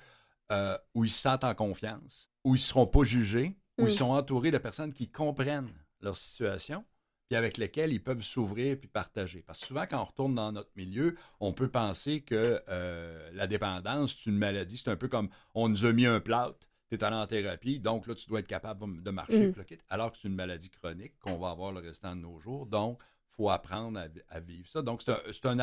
où 0.93 1.03
ils 1.03 1.09
se 1.09 1.19
sentent 1.19 1.43
en 1.45 1.55
confiance, 1.55 2.29
où 2.43 2.49
ils 2.49 2.59
ne 2.59 2.63
seront 2.63 2.85
pas 2.85 3.03
jugés, 3.03 3.57
où 3.79 3.85
Mm. 3.85 3.87
ils 3.87 3.91
sont 3.95 4.11
entourés 4.11 4.51
de 4.51 4.59
personnes 4.59 4.93
qui 4.93 5.09
comprennent 5.09 5.73
leur 5.99 6.15
situation, 6.15 6.85
puis 7.33 7.37
avec 7.39 7.57
lesquelles 7.57 7.91
ils 7.91 8.03
peuvent 8.03 8.21
s'ouvrir 8.21 8.77
puis 8.77 8.87
partager. 8.87 9.41
Parce 9.41 9.59
que 9.59 9.65
souvent, 9.65 9.85
quand 9.89 9.99
on 9.99 10.05
retourne 10.05 10.35
dans 10.35 10.51
notre 10.51 10.69
milieu, 10.75 11.15
on 11.39 11.51
peut 11.51 11.67
penser 11.67 12.21
que 12.21 12.61
euh, 12.69 13.29
la 13.33 13.47
dépendance, 13.47 14.19
c'est 14.23 14.29
une 14.29 14.37
maladie. 14.37 14.77
C'est 14.77 14.91
un 14.91 14.95
peu 14.95 15.07
comme 15.07 15.29
on 15.55 15.67
nous 15.67 15.83
a 15.85 15.93
mis 15.93 16.05
un 16.05 16.19
plâtre, 16.19 16.59
tu 16.89 16.95
es 16.95 17.03
allé 17.03 17.15
en 17.15 17.25
thérapie, 17.25 17.79
donc 17.79 18.05
là, 18.05 18.13
tu 18.13 18.27
dois 18.27 18.41
être 18.41 18.47
capable 18.47 19.01
de 19.01 19.09
marcher, 19.09 19.47
Mm. 19.47 19.63
kit. 19.65 19.79
alors 19.89 20.11
que 20.11 20.17
c'est 20.19 20.27
une 20.27 20.35
maladie 20.35 20.69
chronique 20.69 21.17
qu'on 21.21 21.39
va 21.39 21.49
avoir 21.49 21.71
le 21.71 21.79
restant 21.79 22.15
de 22.15 22.21
nos 22.21 22.39
jours. 22.39 22.67
Donc, 22.67 23.01
il 23.31 23.35
faut 23.35 23.49
apprendre 23.49 23.97
à, 23.99 24.07
vi- 24.07 24.21
à 24.29 24.39
vivre 24.39 24.69
ça. 24.69 24.83
Donc, 24.83 25.01
c'est 25.01 25.45
un, 25.47 25.57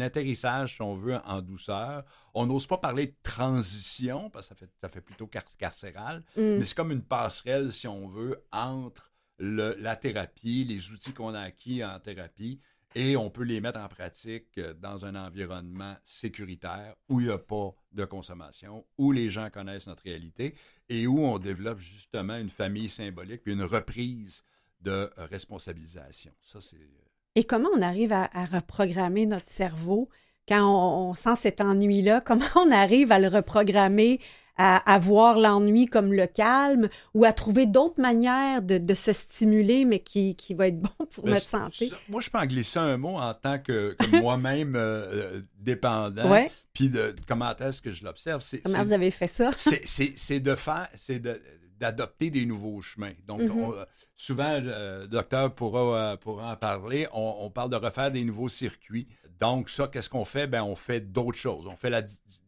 atterrissage, 0.00 0.76
si 0.76 0.80
on 0.80 0.96
veut, 0.96 1.18
en 1.26 1.42
douceur. 1.42 2.02
On 2.32 2.46
n'ose 2.46 2.66
pas 2.66 2.78
parler 2.78 3.08
de 3.08 3.14
transition, 3.22 4.30
parce 4.30 4.48
que 4.48 4.54
ça 4.54 4.54
fait, 4.54 4.70
ça 4.80 4.88
fait 4.88 5.02
plutôt 5.02 5.26
car- 5.26 5.44
carcéral, 5.58 6.22
Mm. 6.34 6.40
mais 6.56 6.64
c'est 6.64 6.74
comme 6.76 6.92
une 6.92 7.02
passerelle, 7.02 7.72
si 7.72 7.86
on 7.86 8.08
veut, 8.08 8.42
entre 8.52 9.09
la 9.40 9.96
thérapie, 9.96 10.64
les 10.64 10.90
outils 10.90 11.12
qu'on 11.12 11.34
a 11.34 11.40
acquis 11.40 11.82
en 11.84 11.98
thérapie, 11.98 12.60
et 12.94 13.16
on 13.16 13.30
peut 13.30 13.44
les 13.44 13.60
mettre 13.60 13.78
en 13.78 13.86
pratique 13.88 14.58
euh, 14.58 14.74
dans 14.74 15.04
un 15.04 15.14
environnement 15.14 15.96
sécuritaire 16.02 16.96
où 17.08 17.20
il 17.20 17.26
n'y 17.28 17.32
a 17.32 17.38
pas 17.38 17.72
de 17.92 18.04
consommation, 18.04 18.84
où 18.98 19.12
les 19.12 19.30
gens 19.30 19.48
connaissent 19.48 19.86
notre 19.86 20.02
réalité 20.02 20.56
et 20.88 21.06
où 21.06 21.20
on 21.24 21.38
développe 21.38 21.78
justement 21.78 22.36
une 22.36 22.50
famille 22.50 22.88
symbolique 22.88 23.42
puis 23.44 23.52
une 23.52 23.62
reprise 23.62 24.42
de 24.80 25.08
responsabilisation. 25.16 26.32
Ça, 26.42 26.60
c'est. 26.60 26.76
euh, 26.76 27.06
Et 27.36 27.44
comment 27.44 27.68
on 27.76 27.80
arrive 27.80 28.12
à 28.12 28.44
reprogrammer 28.44 29.24
notre 29.26 29.48
cerveau 29.48 30.08
quand 30.48 30.62
on, 30.62 31.10
on 31.10 31.14
sent 31.14 31.36
cet 31.36 31.60
ennui-là? 31.60 32.20
Comment 32.24 32.44
on 32.56 32.70
arrive 32.70 33.12
à 33.12 33.18
le 33.18 33.28
reprogrammer, 33.28 34.20
à, 34.56 34.76
à 34.92 34.98
voir 34.98 35.38
l'ennui 35.38 35.86
comme 35.86 36.12
le 36.12 36.26
calme 36.26 36.88
ou 37.14 37.24
à 37.24 37.32
trouver 37.32 37.64
d'autres 37.66 38.00
manières 38.00 38.60
de, 38.60 38.76
de 38.78 38.94
se 38.94 39.12
stimuler, 39.12 39.84
mais 39.86 40.00
qui, 40.00 40.34
qui 40.36 40.52
va 40.54 40.66
être 40.68 40.80
bon 40.80 41.06
pour 41.10 41.24
Ben, 41.24 41.30
notre 41.32 41.48
santé? 41.48 41.90
moi, 42.08 42.20
je 42.20 42.28
peux 42.30 42.38
en 42.38 42.46
glisser 42.46 42.78
un 42.78 42.96
mot 42.98 43.16
en 43.16 43.32
tant 43.32 43.58
que, 43.58 43.94
que 43.98 44.06
moi-même 44.20 44.76
euh, 44.76 44.80
euh, 45.12 45.42
dépendant. 45.58 46.30
Ouais. 46.30 46.50
Puis 46.74 46.88
de, 46.90 47.14
comment 47.26 47.54
est-ce 47.56 47.80
que 47.82 47.90
je 47.92 48.04
l'observe? 48.04 48.44
Comment 48.64 48.84
vous 48.84 48.92
avez 48.92 49.10
fait 49.10 49.26
ça? 49.28 49.50
c'est, 49.56 50.40
de 50.40 50.54
faire, 50.54 50.88
c'est 50.94 51.18
de- 51.20 51.40
d'adopter 51.78 52.28
des 52.30 52.44
nouveaux 52.44 52.82
chemins. 52.82 53.12
Donc, 53.26 53.40
Mhm. 53.40 53.50
on- 53.62 53.72
euh, 53.72 53.84
souvent, 54.14 54.60
le 54.62 55.06
docteur 55.06 55.54
pourra, 55.54 56.18
pourra 56.18 56.52
en 56.52 56.56
parler, 56.56 57.06
on, 57.14 57.36
on 57.40 57.50
parle 57.50 57.70
de 57.70 57.76
refaire 57.76 58.10
des 58.10 58.22
nouveaux 58.24 58.50
circuits. 58.50 59.08
Donc, 59.40 59.70
ça, 59.70 59.88
qu'est-ce 59.88 60.10
qu'on 60.10 60.24
fait? 60.24 60.46
Ben, 60.46 60.62
on 60.62 60.74
fait 60.74 61.00
d'autres 61.00 61.38
choses. 61.38 61.66
On 61.66 61.76
fait 61.76 61.90
la 61.90 62.02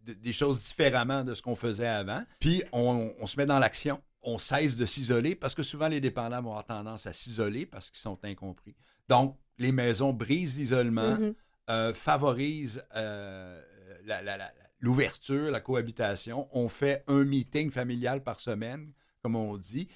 des 0.04 0.32
choses 0.32 0.62
différemment 0.62 1.24
de 1.24 1.32
ce 1.34 1.42
qu'on 1.42 1.54
faisait 1.56 1.86
avant. 1.86 2.22
Puis, 2.38 2.62
on, 2.72 3.12
on 3.18 3.26
se 3.26 3.36
met 3.38 3.46
dans 3.46 3.58
l'action. 3.58 4.00
On 4.22 4.36
cesse 4.38 4.76
de 4.76 4.84
s'isoler 4.84 5.34
parce 5.34 5.54
que 5.54 5.62
souvent, 5.62 5.88
les 5.88 6.00
dépendants 6.00 6.42
vont 6.42 6.50
avoir 6.50 6.64
tendance 6.66 7.06
à 7.06 7.12
s'isoler 7.12 7.66
parce 7.66 7.90
qu'ils 7.90 8.00
sont 8.00 8.18
incompris. 8.24 8.76
Donc, 9.08 9.36
les 9.58 9.72
maisons 9.72 10.12
brisent 10.12 10.58
l'isolement, 10.58 11.16
Mhm. 11.16 11.34
euh, 11.70 11.94
favorisent 11.94 12.84
euh, 12.94 13.62
la- 14.04 14.22
la- 14.22 14.36
la- 14.36 14.52
l'ouverture, 14.80 15.50
la 15.50 15.60
cohabitation. 15.60 16.48
On 16.52 16.68
fait 16.68 17.04
un 17.06 17.24
meeting 17.24 17.70
familial 17.70 18.22
par 18.22 18.40
semaine, 18.40 18.92
comme 19.22 19.36
on 19.36 19.56
dit, 19.56 19.88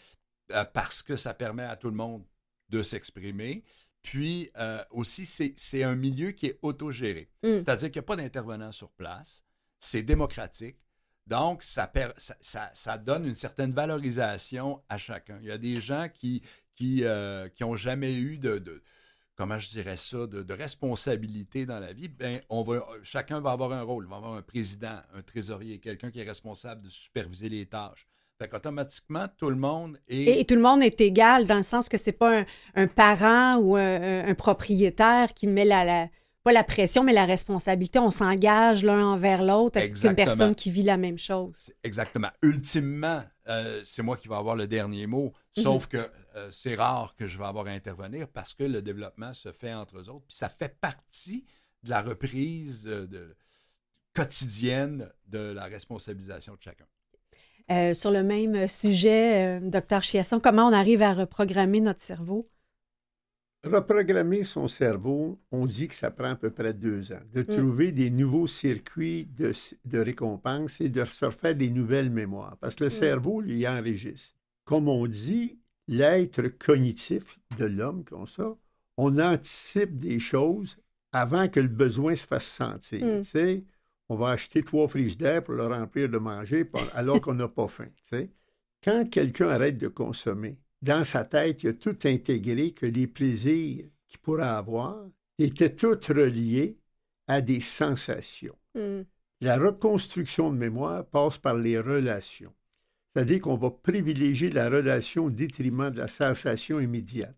euh, 0.53 0.65
parce 0.65 1.03
que 1.03 1.17
ça 1.17 1.35
permet 1.35 1.65
à 1.65 1.77
tout 1.77 1.91
le 1.91 1.97
monde 1.97 2.25
de 2.69 2.83
s'exprimer. 2.83 3.65
Puis 4.07 4.51
euh, 4.57 4.85
aussi, 4.93 5.27
c'est 5.27 5.83
un 5.83 5.97
milieu 5.97 6.31
qui 6.31 6.47
est 6.47 6.59
autogéré. 6.63 7.29
Mm. 7.43 7.59
C'est-à-dire 7.59 7.91
qu'il 7.91 7.99
n'y 8.01 8.05
a 8.05 8.07
pas 8.07 8.15
d'intervenant 8.15 8.71
sur 8.71 8.93
place. 8.93 9.43
C'est 9.81 10.05
démocratique. 10.05 10.77
Donc, 11.27 11.65
ça, 11.65 11.89
per- 11.89 12.13
ça, 12.17 12.37
ça- 12.41 12.71
ça 12.73 12.99
donne 12.99 13.27
une 13.27 13.35
certaine 13.35 13.73
valorisation 13.73 14.81
à 14.89 14.97
chacun. 14.97 15.39
Il 15.43 15.49
y 15.49 15.51
a 15.51 15.59
des 15.59 15.81
gens 15.81 16.09
qui 16.09 16.41
qui, 16.77 17.05
euh, 17.05 17.49
qui 17.49 17.65
ont 17.65 17.75
jamais 17.75 18.15
eu 18.15 18.37
de, 18.39 18.59
de- 18.59 18.83
comment 19.35 19.59
je 19.59 19.71
dirais 19.71 19.97
ça, 19.97 20.27
de, 20.27 20.53
responsabilité 20.53 21.65
dans 21.67 21.81
la 21.81 21.93
vie, 21.95 22.09
ben, 22.09 22.41
on 22.51 22.63
va, 22.63 22.87
chacun 23.03 23.41
va 23.41 23.53
avoir 23.53 23.73
un 23.73 23.81
rôle. 23.83 24.05
Il 24.05 24.11
va 24.11 24.17
avoir 24.17 24.35
un 24.35 24.43
président, 24.43 25.01
un 25.15 25.23
trésorier, 25.23 25.81
quelqu'un 25.81 26.11
qui 26.13 26.21
est 26.21 26.29
responsable 26.29 26.83
de 26.83 26.91
superviser 26.91 27.49
les 27.49 27.65
tâches. 27.67 28.07
Fait 28.39 28.49
qu'automatiquement, 28.49 29.27
tout 29.39 29.49
le 29.49 29.57
monde 29.57 29.99
est... 30.09 30.41
Et, 30.41 30.45
tout 30.45 30.57
le 30.57 30.61
monde 30.61 30.83
est 30.83 31.01
égal 31.01 31.47
dans 31.47 31.57
le 31.57 31.63
sens 31.63 31.89
que 31.89 31.97
c'est 31.97 32.13
pas 32.13 32.45
un, 32.75 32.87
parent 32.87 33.57
ou 33.57 33.77
un, 33.77 34.35
propriétaire 34.35 35.33
qui 35.33 35.47
met 35.47 35.65
la, 35.65 36.09
pas 36.43 36.53
la 36.53 36.63
pression, 36.63 37.03
mais 37.03 37.15
la 37.15 37.25
responsabilité. 37.25 37.99
On 37.99 38.11
s'engage 38.11 38.85
l'un 38.85 39.05
envers 39.05 39.43
l'autre 39.43 39.79
avec 39.79 40.03
une 40.05 40.15
personne 40.15 40.55
qui 40.55 40.71
vit 40.71 40.83
la 40.83 40.97
même 40.97 41.19
chose. 41.19 41.73
Exactement. 41.83 42.29
Ultimement, 42.43 43.25
euh, 43.49 43.81
c'est 43.85 44.03
moi 44.03 44.17
qui 44.17 44.29
vais 44.29 44.35
avoir 44.35 44.55
le 44.55 44.67
dernier 44.67 45.07
mot, 45.07 45.33
mhm. 45.57 45.63
sauf 45.63 45.87
que 45.87 46.09
euh, 46.37 46.51
c'est 46.53 46.75
rare 46.75 47.17
que 47.17 47.27
je 47.27 47.39
vais 47.39 47.47
avoir 47.47 47.67
à 47.67 47.71
intervenir 47.71 48.29
parce 48.29 48.53
que 48.53 48.65
le 48.65 48.83
développement 48.83 49.33
se 49.33 49.51
fait 49.51 49.73
entre 49.73 49.99
eux 49.99 50.09
autres. 50.11 50.27
Puis 50.29 50.37
ça 50.37 50.49
fait 50.49 50.79
partie 50.79 51.47
de 51.83 51.91
la 51.91 52.03
reprise 52.03 52.85
de, 52.85 53.35
quotidienne 54.15 55.11
de 55.27 55.39
la 55.39 55.65
responsabilisation 55.65 56.55
de 56.55 56.63
chacun. 56.63 56.87
Euh, 57.71 57.95
sur 57.95 58.11
le 58.11 58.23
même 58.23 58.69
sujet, 58.69 59.61
docteur 59.61 60.03
Chiasson, 60.03 60.39
comment 60.39 60.69
on 60.69 60.73
arrive 60.73 61.03
à 61.03 61.15
reprogrammer 61.15 61.81
notre 61.81 62.01
cerveau? 62.01 62.49
Reprogrammer 63.67 64.45
son 64.45 64.69
cerveau, 64.69 65.41
on 65.51 65.67
dit 65.67 65.89
que 65.89 65.95
ça 65.95 66.11
prend 66.11 66.31
à 66.31 66.37
peu 66.37 66.51
près 66.51 66.73
deux 66.73 67.13
ans. 67.13 67.23
De 67.33 67.41
mm. 67.41 67.47
trouver 67.47 67.93
des 67.93 68.11
nouveaux 68.11 68.47
circuits 68.47 69.29
de, 69.37 69.53
de, 69.85 69.99
récompense 69.99 70.81
et 70.81 70.89
de 70.89 71.05
se 71.05 71.25
refaire 71.25 71.57
des 71.57 71.71
nouvelles 71.71 72.11
mémoires. 72.11 72.57
Parce 72.61 72.77
que 72.77 72.85
le 72.85 72.91
mm. 72.91 72.93
cerveau, 72.93 73.41
lui, 73.41 73.67
enregistre. 73.67 74.35
Comme 74.65 74.89
on 74.89 75.07
dit, 75.07 75.59
l'être 75.89 76.43
cognitif 76.49 77.39
de 77.59 77.65
l'homme, 77.65 78.05
comme 78.05 78.27
ça, 78.27 78.55
on 78.97 79.19
anticipe 79.19 79.97
des 79.97 80.21
choses 80.21 80.77
avant 81.13 81.49
que 81.49 81.61
le 81.61 81.69
besoin 81.69 82.15
se 82.15 82.27
fasse 82.27 82.47
sentir. 82.47 83.05
Mm. 83.05 83.23
On 84.09 84.17
va 84.17 84.31
acheter 84.31 84.63
trois 84.63 84.89
frigidaires 84.89 85.43
pour 85.43 85.55
le 85.55 85.67
remplir 85.67 86.09
de 86.09 86.19
manger 86.19 86.71
alors 86.95 87.21
qu'on 87.21 87.35
n'a 87.35 87.49
pas 87.49 87.69
faim. 87.69 87.89
Quand 88.83 89.09
quelqu'un 89.11 89.49
arrête 89.49 89.79
de 89.79 89.89
consommer, 89.89 90.59
dans 90.83 91.05
sa 91.05 91.25
tête, 91.25 91.63
il 91.65 91.71
a 91.71 91.73
tout 91.73 91.99
intégré 92.05 92.73
que 92.73 92.87
les 92.87 93.07
plaisirs 93.07 93.87
qu'il 94.07 94.19
pourrait 94.21 94.45
avoir 94.45 95.07
étaient 95.39 95.75
tous 95.75 96.13
reliés 96.13 96.79
à 97.27 97.41
des 97.41 97.61
sensations. 97.61 98.57
Hmm. 98.75 99.03
La 99.41 99.59
reconstruction 99.59 100.51
de 100.51 100.57
mémoire 100.57 101.05
passe 101.07 101.39
par 101.39 101.55
les 101.55 101.79
relations. 101.79 102.55
C'est-à-dire 103.13 103.41
qu'on 103.41 103.57
va 103.57 103.71
privilégier 103.71 104.51
la 104.51 104.69
relation 104.69 105.27
au 105.27 105.31
détriment 105.31 105.91
de 105.91 105.99
la 105.99 106.09
sensation 106.09 106.81
immédiate 106.81 107.37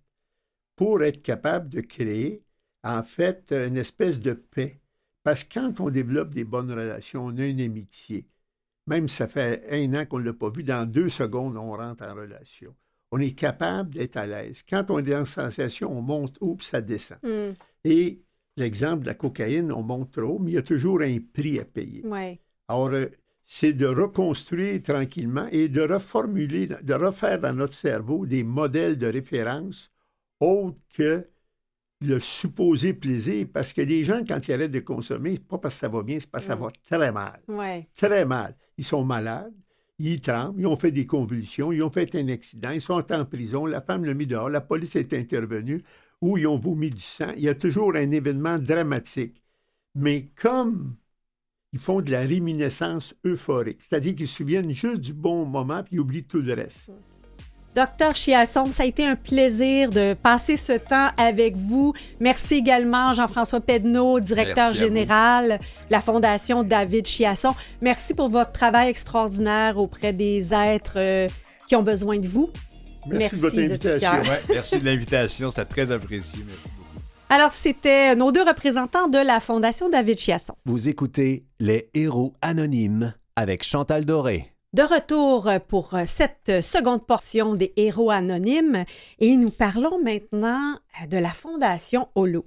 pour 0.76 1.02
être 1.02 1.22
capable 1.22 1.68
de 1.68 1.81
créer, 1.81 2.42
en 2.85 3.02
fait, 3.02 3.52
une 3.52 3.76
espèce 3.76 4.20
de 4.20 4.33
paix. 4.33 4.81
Parce 5.28 5.44
que 5.44 5.60
quand 5.60 5.80
on 5.80 5.90
développe 5.90 6.32
des 6.32 6.44
bonnes 6.44 6.72
relations, 6.72 7.26
on 7.26 7.36
a 7.36 7.44
une 7.44 7.60
amitié. 7.60 8.26
Même 8.86 9.08
si 9.08 9.16
ça 9.16 9.28
fait 9.28 9.62
un 9.70 9.92
an 9.92 10.06
qu'on 10.06 10.20
ne 10.20 10.24
l'a 10.24 10.32
pas 10.32 10.48
vu, 10.48 10.64
dans 10.64 10.90
deux 10.90 11.10
secondes, 11.10 11.54
on 11.58 11.72
rentre 11.72 12.02
en 12.02 12.14
relation 12.14 12.74
on 13.10 13.18
est 13.18 13.32
capable 13.32 13.90
d'être 13.90 14.16
à 14.16 14.26
l'aise. 14.26 14.62
Quand 14.66 14.90
on 14.90 15.04
est 15.04 15.14
en 15.14 15.26
sensation, 15.26 15.92
on 15.92 16.00
monte 16.00 16.38
haut 16.40 16.54
puis 16.54 16.66
ça 16.66 16.80
descend. 16.80 17.18
Hmm. 17.22 17.52
Et 17.84 18.22
l'exemple 18.56 19.02
de 19.02 19.08
la 19.08 19.14
cocaïne, 19.14 19.70
on 19.70 19.82
monte 19.82 20.12
trop 20.12 20.36
haut, 20.36 20.38
mais 20.38 20.52
il 20.52 20.54
y 20.54 20.58
a 20.58 20.62
toujours 20.62 21.02
un 21.02 21.18
prix 21.34 21.60
à 21.60 21.66
payer. 21.66 22.06
Ouais. 22.06 22.40
Alors, 22.66 22.88
euh, 22.88 23.08
c'est 23.44 23.74
de 23.74 23.86
reconstruire 23.86 24.82
tranquillement 24.82 25.46
et 25.52 25.68
de 25.68 25.82
reformuler, 25.82 26.68
de 26.68 26.94
refaire 26.94 27.38
dans 27.38 27.52
notre 27.52 27.74
cerveau 27.74 28.24
des 28.24 28.44
modèles 28.44 28.96
de 28.96 29.08
référence 29.08 29.92
autres 30.40 30.78
que 30.96 31.28
le 32.00 32.20
supposé 32.20 32.94
plaisir. 32.94 33.46
Parce 33.52 33.72
que 33.72 33.82
des 33.82 34.04
gens, 34.04 34.22
quand 34.26 34.46
ils 34.48 34.52
arrêtent 34.52 34.70
de 34.70 34.80
consommer, 34.80 35.34
c'est 35.34 35.48
pas 35.48 35.58
parce 35.58 35.74
que 35.74 35.80
ça 35.80 35.88
va 35.88 36.02
bien, 36.02 36.18
c'est 36.20 36.30
parce 36.30 36.44
que 36.44 36.48
ça 36.48 36.56
va 36.56 36.70
très 36.87 37.12
mal. 37.12 37.40
Ouais. 37.48 37.88
Très 37.94 38.24
mal. 38.24 38.56
Ils 38.76 38.84
sont 38.84 39.04
malades 39.04 39.52
ils 39.98 40.20
tremblent, 40.20 40.61
ils 40.61 40.66
ont 40.66 40.76
fait 40.76 40.92
des 40.92 41.06
convulsions, 41.06 41.72
ils 41.72 41.82
ont 41.82 41.90
fait 41.90 42.14
un 42.14 42.28
accident, 42.28 42.70
ils 42.70 42.80
sont 42.80 43.12
en 43.12 43.24
prison, 43.24 43.66
la 43.66 43.80
femme 43.80 44.04
l'a 44.04 44.14
mis 44.14 44.26
dehors, 44.26 44.48
la 44.48 44.61
police 44.61 44.96
est 44.96 45.12
intervenue, 45.12 45.82
ou 46.20 46.38
ils 46.38 46.46
ont 46.46 46.56
vomi 46.56 46.90
du 46.90 47.02
sang. 47.02 47.32
Il 47.37 47.42
y 47.42 47.48
a 47.48 47.54
toujours 47.54 47.94
un 47.96 48.11
événement 48.11 48.58
dramatique. 48.58 49.42
Mais 49.94 50.30
comme 50.37 50.96
ils 51.72 51.78
font 51.78 52.00
de 52.00 52.11
la 52.11 52.20
réminiscence 52.20 53.14
euphorique, 53.24 53.80
c'est-à-dire 53.82 54.14
qu'ils 54.14 54.28
se 54.28 54.37
souviennent 54.37 54.70
juste 54.70 55.00
du 55.00 55.12
bon 55.12 55.44
moment 55.44 55.82
puis 55.82 55.96
ils 55.96 56.00
oublient 56.00 56.24
tout 56.24 56.40
le 56.40 56.54
reste. 56.54 56.90
Docteur 57.74 58.14
Chiasson, 58.14 58.72
ça 58.72 58.83
a 58.83 58.87
été 58.87 59.07
un 59.07 59.14
plaisir 59.14 59.90
de 59.90 60.14
passer 60.14 60.57
ce 60.57 60.72
temps 60.72 61.09
avec 61.16 61.57
vous. 61.57 61.92
Merci 62.18 62.57
également 62.57 63.12
Jean-François 63.12 63.61
Pedneau, 63.61 64.20
directeur 64.20 64.74
général 64.74 65.59
de 65.61 65.92
la 65.92 66.00
Fondation 66.00 66.64
David 66.64 67.07
Chiasson. 67.07 67.54
Merci 67.81 68.14
pour 68.14 68.31
votre 68.31 68.52
travail 68.52 68.88
extraordinaire 68.88 69.78
auprès 69.78 70.12
des 70.12 70.52
êtres 70.52 70.94
euh, 70.96 71.28
qui 71.68 71.76
ont 71.76 71.83
besoin 71.83 72.18
de 72.18 72.26
vous. 72.26 72.50
Merci, 73.07 73.37
de 73.37 73.40
votre 73.40 73.59
invitation. 73.59 74.11
merci 74.48 74.78
de 74.78 74.85
l'invitation, 74.85 75.50
c'était 75.50 75.64
très 75.64 75.90
apprécié. 75.90 76.40
Merci 76.46 76.68
beaucoup. 76.76 76.88
Alors, 77.31 77.52
c'était 77.52 78.16
nos 78.16 78.33
deux 78.33 78.42
représentants 78.42 79.09
de 79.09 79.18
la 79.18 79.40
Fondation 79.40 79.88
David 79.88 80.18
Chiasson. 80.18 80.54
Vous 80.64 80.88
écoutez 80.88 81.44
Les 81.61 81.90
Héros 81.94 82.35
Anonymes 82.42 83.14
avec 83.37 83.62
Chantal 83.62 84.04
Doré. 84.04 84.52
De 84.74 84.83
retour 84.83 85.48
pour 85.66 85.94
cette 86.04 86.61
seconde 86.61 87.07
portion 87.07 87.54
des 87.54 87.72
héros 87.76 88.11
anonymes 88.11 88.85
et 89.18 89.35
nous 89.37 89.48
parlons 89.48 89.98
maintenant 90.02 90.78
de 91.11 91.16
la 91.16 91.31
Fondation 91.31 92.09
Holo. 92.14 92.44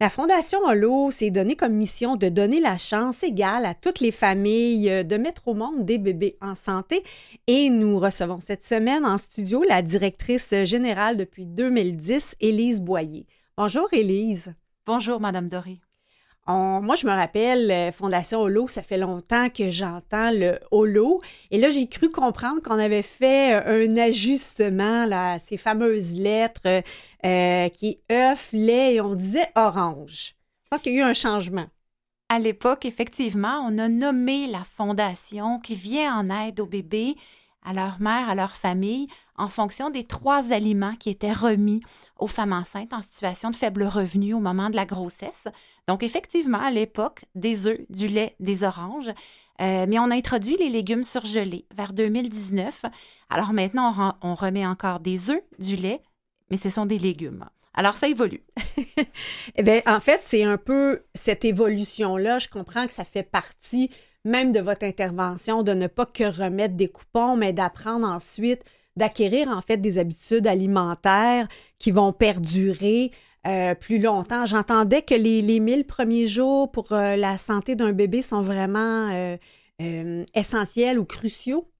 La 0.00 0.08
Fondation 0.08 0.60
Holo 0.64 1.10
s'est 1.10 1.30
donné 1.30 1.56
comme 1.56 1.74
mission 1.74 2.16
de 2.16 2.30
donner 2.30 2.60
la 2.60 2.78
chance 2.78 3.22
égale 3.22 3.66
à 3.66 3.74
toutes 3.74 4.00
les 4.00 4.12
familles 4.12 5.04
de 5.04 5.16
mettre 5.18 5.46
au 5.48 5.52
monde 5.52 5.84
des 5.84 5.98
bébés 5.98 6.36
en 6.40 6.54
santé 6.54 7.02
et 7.46 7.68
nous 7.68 7.98
recevons 7.98 8.40
cette 8.40 8.64
semaine 8.64 9.04
en 9.04 9.18
studio 9.18 9.62
la 9.68 9.82
directrice 9.82 10.54
générale 10.64 11.18
depuis 11.18 11.44
2010, 11.44 12.36
Élise 12.40 12.80
Boyer. 12.80 13.26
Bonjour 13.58 13.88
Élise. 13.92 14.52
Bonjour 14.86 15.20
Madame 15.20 15.48
Doré 15.50 15.82
moi, 16.48 16.94
je 16.94 17.06
me 17.06 17.12
rappelle, 17.12 17.70
euh, 17.70 17.92
Fondation 17.92 18.40
Holo, 18.40 18.68
ça 18.68 18.82
fait 18.82 18.96
longtemps 18.96 19.50
que 19.50 19.70
j'entends 19.70 20.30
le 20.30 20.58
Holo. 20.70 21.20
Et 21.50 21.58
là, 21.58 21.70
j'ai 21.70 21.86
cru 21.88 22.08
comprendre 22.08 22.62
qu'on 22.62 22.78
avait 22.78 23.02
fait 23.02 23.54
euh, 23.54 23.86
un 23.86 23.96
ajustement, 23.96 25.04
là, 25.04 25.38
ces 25.38 25.56
fameuses 25.56 26.16
lettres 26.16 26.82
euh, 27.26 27.68
qui 27.68 28.00
œuf, 28.10 28.50
lait, 28.52 28.94
et 28.94 29.00
on 29.00 29.14
disait 29.14 29.50
orange. 29.56 30.36
Je 30.64 30.68
pense 30.70 30.80
qu'il 30.80 30.94
y 30.94 30.96
a 30.96 31.00
eu 31.00 31.02
un 31.02 31.14
changement. 31.14 31.66
À 32.30 32.38
l'époque, 32.38 32.84
effectivement, 32.84 33.64
on 33.66 33.78
a 33.78 33.88
nommé 33.88 34.46
la 34.46 34.64
fondation 34.64 35.60
qui 35.60 35.74
vient 35.74 36.14
en 36.14 36.30
aide 36.30 36.60
aux 36.60 36.66
bébés, 36.66 37.16
à 37.64 37.72
leur 37.72 38.00
mère, 38.00 38.28
à 38.28 38.34
leur 38.34 38.52
famille, 38.52 39.06
en 39.38 39.48
fonction 39.48 39.90
des 39.90 40.04
trois 40.04 40.52
aliments 40.52 40.94
qui 40.96 41.10
étaient 41.10 41.32
remis 41.32 41.80
aux 42.18 42.26
femmes 42.26 42.52
enceintes 42.52 42.92
en 42.92 43.00
situation 43.00 43.50
de 43.50 43.56
faible 43.56 43.84
revenu 43.84 44.34
au 44.34 44.40
moment 44.40 44.68
de 44.68 44.76
la 44.76 44.84
grossesse. 44.84 45.46
Donc, 45.86 46.02
effectivement, 46.02 46.60
à 46.60 46.70
l'époque, 46.70 47.24
des 47.34 47.66
œufs, 47.66 47.80
du 47.88 48.08
lait, 48.08 48.34
des 48.40 48.64
oranges. 48.64 49.10
Euh, 49.60 49.86
mais 49.88 49.98
on 49.98 50.10
a 50.10 50.14
introduit 50.14 50.56
les 50.56 50.68
légumes 50.68 51.04
surgelés 51.04 51.66
vers 51.74 51.92
2019. 51.92 52.84
Alors 53.30 53.52
maintenant, 53.52 54.16
on, 54.22 54.34
remet 54.34 54.66
encore 54.66 55.00
des 55.00 55.30
œufs, 55.30 55.42
du 55.58 55.76
lait, 55.76 56.00
mais 56.50 56.56
ce 56.56 56.70
sont 56.70 56.86
des 56.86 56.98
légumes. 56.98 57.44
Alors, 57.74 57.96
ça 57.96 58.08
évolue. 58.08 58.42
eh 59.56 59.62
bien, 59.62 59.80
en 59.86 60.00
fait, 60.00 60.20
c'est 60.24 60.42
un 60.44 60.58
peu 60.58 61.02
cette 61.14 61.44
évolution-là. 61.44 62.38
Je 62.38 62.48
comprends 62.48 62.86
que 62.86 62.92
ça 62.92 63.04
fait 63.04 63.22
partie 63.22 63.90
même 64.24 64.52
de 64.52 64.60
votre 64.60 64.84
intervention, 64.84 65.62
de 65.62 65.72
ne 65.72 65.86
pas 65.86 66.06
que 66.06 66.24
remettre 66.24 66.74
des 66.74 66.88
coupons, 66.88 67.36
mais 67.36 67.52
d'apprendre 67.52 68.06
ensuite 68.06 68.62
d'acquérir 68.98 69.48
en 69.48 69.62
fait 69.62 69.78
des 69.78 69.98
habitudes 69.98 70.46
alimentaires 70.46 71.48
qui 71.78 71.90
vont 71.90 72.12
perdurer 72.12 73.10
euh, 73.46 73.74
plus 73.74 73.98
longtemps. 73.98 74.44
J'entendais 74.44 75.02
que 75.02 75.14
les, 75.14 75.40
les 75.40 75.60
1000 75.60 75.86
premiers 75.86 76.26
jours 76.26 76.70
pour 76.70 76.92
euh, 76.92 77.16
la 77.16 77.38
santé 77.38 77.76
d'un 77.76 77.92
bébé 77.92 78.20
sont 78.20 78.42
vraiment 78.42 79.10
euh, 79.80 80.24
essentiels 80.34 80.98
ou 80.98 81.04
cruciaux. 81.04 81.70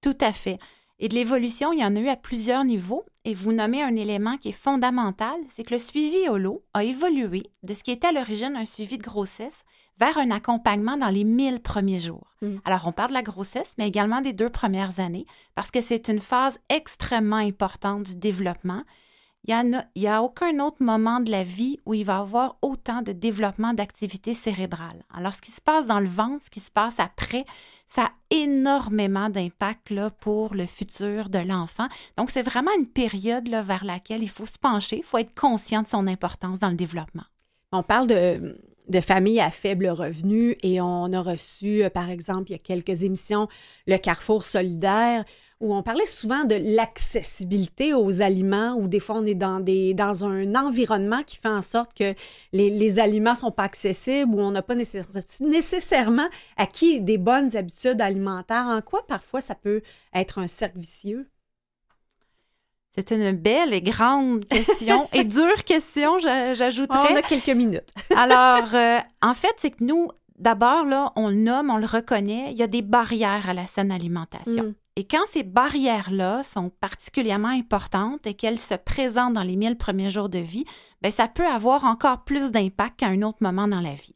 Tout 0.00 0.16
à 0.20 0.32
fait. 0.32 0.58
Et 1.02 1.08
de 1.08 1.16
l'évolution, 1.16 1.72
il 1.72 1.80
y 1.80 1.84
en 1.84 1.96
a 1.96 1.98
eu 1.98 2.08
à 2.08 2.14
plusieurs 2.14 2.64
niveaux. 2.64 3.04
Et 3.24 3.34
vous 3.34 3.52
nommez 3.52 3.82
un 3.82 3.96
élément 3.96 4.36
qui 4.38 4.50
est 4.50 4.52
fondamental, 4.52 5.34
c'est 5.48 5.64
que 5.64 5.74
le 5.74 5.78
suivi 5.78 6.28
holo 6.28 6.64
a 6.74 6.84
évolué 6.84 7.42
de 7.64 7.74
ce 7.74 7.82
qui 7.82 7.90
était 7.90 8.06
à 8.06 8.12
l'origine 8.12 8.56
un 8.56 8.64
suivi 8.64 8.98
de 8.98 9.02
grossesse 9.02 9.64
vers 9.98 10.16
un 10.16 10.30
accompagnement 10.30 10.96
dans 10.96 11.08
les 11.08 11.24
1000 11.24 11.60
premiers 11.60 11.98
jours. 11.98 12.32
Mm. 12.40 12.58
Alors, 12.64 12.86
on 12.86 12.92
parle 12.92 13.10
de 13.10 13.14
la 13.14 13.22
grossesse, 13.22 13.74
mais 13.78 13.88
également 13.88 14.20
des 14.20 14.32
deux 14.32 14.48
premières 14.48 15.00
années, 15.00 15.26
parce 15.56 15.72
que 15.72 15.80
c'est 15.80 16.08
une 16.08 16.20
phase 16.20 16.60
extrêmement 16.68 17.36
importante 17.36 18.04
du 18.04 18.16
développement. 18.16 18.84
Il 19.48 19.84
n'y 19.96 20.06
a, 20.06 20.22
aucun 20.22 20.60
autre 20.60 20.76
moment 20.80 21.18
de 21.18 21.30
la 21.30 21.42
vie 21.42 21.78
où 21.84 21.94
il 21.94 22.04
va 22.04 22.18
avoir 22.18 22.56
autant 22.62 23.02
de 23.02 23.10
développement 23.10 23.74
d'activité 23.74 24.34
cérébrale. 24.34 25.04
Alors, 25.12 25.34
ce 25.34 25.42
qui 25.42 25.50
se 25.50 25.60
passe 25.60 25.86
dans 25.86 25.98
le 25.98 26.06
ventre, 26.06 26.44
ce 26.44 26.50
qui 26.50 26.60
se 26.60 26.70
passe 26.70 27.00
après, 27.00 27.44
ça 27.88 28.04
a 28.04 28.10
énormément 28.30 29.30
d'impact 29.30 29.92
pour 30.20 30.54
le 30.54 30.66
futur 30.66 31.28
de 31.28 31.40
l'enfant. 31.40 31.88
Donc, 32.16 32.30
c'est 32.30 32.42
vraiment 32.42 32.70
une 32.78 32.86
période 32.86 33.48
là, 33.48 33.62
vers 33.62 33.84
laquelle 33.84 34.22
il 34.22 34.30
faut 34.30 34.46
se 34.46 34.58
pencher, 34.58 34.98
il 34.98 35.02
faut 35.04 35.18
être 35.18 35.34
conscient 35.34 35.82
de 35.82 35.88
son 35.88 36.06
importance 36.06 36.60
dans 36.60 36.70
le 36.70 36.76
développement. 36.76 37.24
On 37.72 37.82
parle 37.82 38.06
de, 38.06 38.56
de 38.88 39.00
familles 39.00 39.40
à 39.40 39.50
faible 39.50 39.88
revenu 39.88 40.56
et 40.62 40.80
on 40.80 41.12
a 41.12 41.20
reçu, 41.20 41.82
euh, 41.82 41.90
par 41.90 42.10
exemple, 42.10 42.50
il 42.50 42.52
y 42.52 42.56
a 42.56 42.58
quelques 42.58 43.04
émissions, 43.04 43.48
le 43.86 43.96
Carrefour 43.96 44.44
solidaire, 44.44 45.24
où 45.62 45.72
on 45.74 45.82
parlait 45.82 46.06
souvent 46.06 46.44
de 46.44 46.56
l'accessibilité 46.60 47.94
aux 47.94 48.20
aliments, 48.20 48.74
où 48.74 48.88
des 48.88 48.98
fois 48.98 49.14
on 49.16 49.24
est 49.24 49.36
dans, 49.36 49.60
des, 49.60 49.94
dans 49.94 50.24
un 50.24 50.56
environnement 50.56 51.22
qui 51.22 51.36
fait 51.36 51.48
en 51.48 51.62
sorte 51.62 51.94
que 51.94 52.14
les, 52.52 52.68
les 52.68 52.98
aliments 52.98 53.36
sont 53.36 53.52
pas 53.52 53.62
accessibles, 53.62 54.34
où 54.34 54.40
on 54.40 54.50
n'a 54.50 54.62
pas 54.62 54.74
nécessairement 54.74 56.28
acquis 56.56 57.00
des 57.00 57.16
bonnes 57.16 57.56
habitudes 57.56 58.00
alimentaires. 58.00 58.66
En 58.66 58.80
quoi 58.80 59.06
parfois 59.06 59.40
ça 59.40 59.54
peut 59.54 59.82
être 60.12 60.40
un 60.40 60.48
cercle 60.48 60.80
vicieux? 60.80 61.28
C'est 62.90 63.12
une 63.12 63.30
belle 63.30 63.72
et 63.72 63.82
grande 63.82 64.44
question 64.46 65.08
et 65.14 65.22
dure 65.22 65.62
question, 65.64 66.18
j'ajouterais. 66.18 67.12
On 67.12 67.16
a 67.16 67.22
quelques 67.22 67.56
minutes. 67.56 67.94
Alors, 68.16 68.74
euh, 68.74 68.98
en 69.22 69.34
fait, 69.34 69.54
c'est 69.58 69.70
que 69.70 69.84
nous, 69.84 70.08
d'abord, 70.38 70.84
là, 70.84 71.12
on 71.14 71.28
le 71.28 71.36
nomme, 71.36 71.70
on 71.70 71.78
le 71.78 71.86
reconnaît, 71.86 72.48
il 72.50 72.58
y 72.58 72.64
a 72.64 72.66
des 72.66 72.82
barrières 72.82 73.48
à 73.48 73.54
la 73.54 73.64
saine 73.64 73.92
alimentation. 73.92 74.64
Mm. 74.64 74.74
Et 74.96 75.04
quand 75.04 75.24
ces 75.30 75.42
barrières-là 75.42 76.42
sont 76.42 76.68
particulièrement 76.68 77.48
importantes 77.48 78.26
et 78.26 78.34
qu'elles 78.34 78.58
se 78.58 78.74
présentent 78.74 79.32
dans 79.32 79.42
les 79.42 79.56
mille 79.56 79.78
premiers 79.78 80.10
jours 80.10 80.28
de 80.28 80.38
vie, 80.38 80.64
bien, 81.00 81.10
ça 81.10 81.28
peut 81.28 81.46
avoir 81.46 81.84
encore 81.84 82.24
plus 82.24 82.50
d'impact 82.50 83.00
qu'à 83.00 83.06
un 83.06 83.22
autre 83.22 83.38
moment 83.40 83.66
dans 83.66 83.80
la 83.80 83.94
vie. 83.94 84.14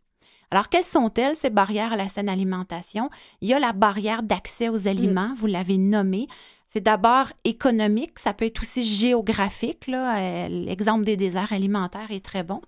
Alors, 0.50 0.68
quelles 0.68 0.84
sont-elles, 0.84 1.34
ces 1.34 1.50
barrières 1.50 1.94
à 1.94 1.96
la 1.96 2.08
saine 2.08 2.28
alimentation? 2.28 3.10
Il 3.40 3.48
y 3.48 3.54
a 3.54 3.58
la 3.58 3.72
barrière 3.72 4.22
d'accès 4.22 4.68
aux 4.68 4.86
aliments, 4.86 5.30
mm. 5.30 5.34
vous 5.34 5.46
l'avez 5.46 5.78
nommé. 5.78 6.28
C'est 6.68 6.82
d'abord 6.82 7.28
économique, 7.44 8.18
ça 8.18 8.34
peut 8.34 8.44
être 8.44 8.60
aussi 8.60 8.84
géographique. 8.84 9.88
Euh, 9.88 10.48
l'exemple 10.48 11.04
des 11.04 11.16
déserts 11.16 11.52
alimentaires 11.52 12.10
est 12.10 12.24
très 12.24 12.42
bon. 12.42 12.60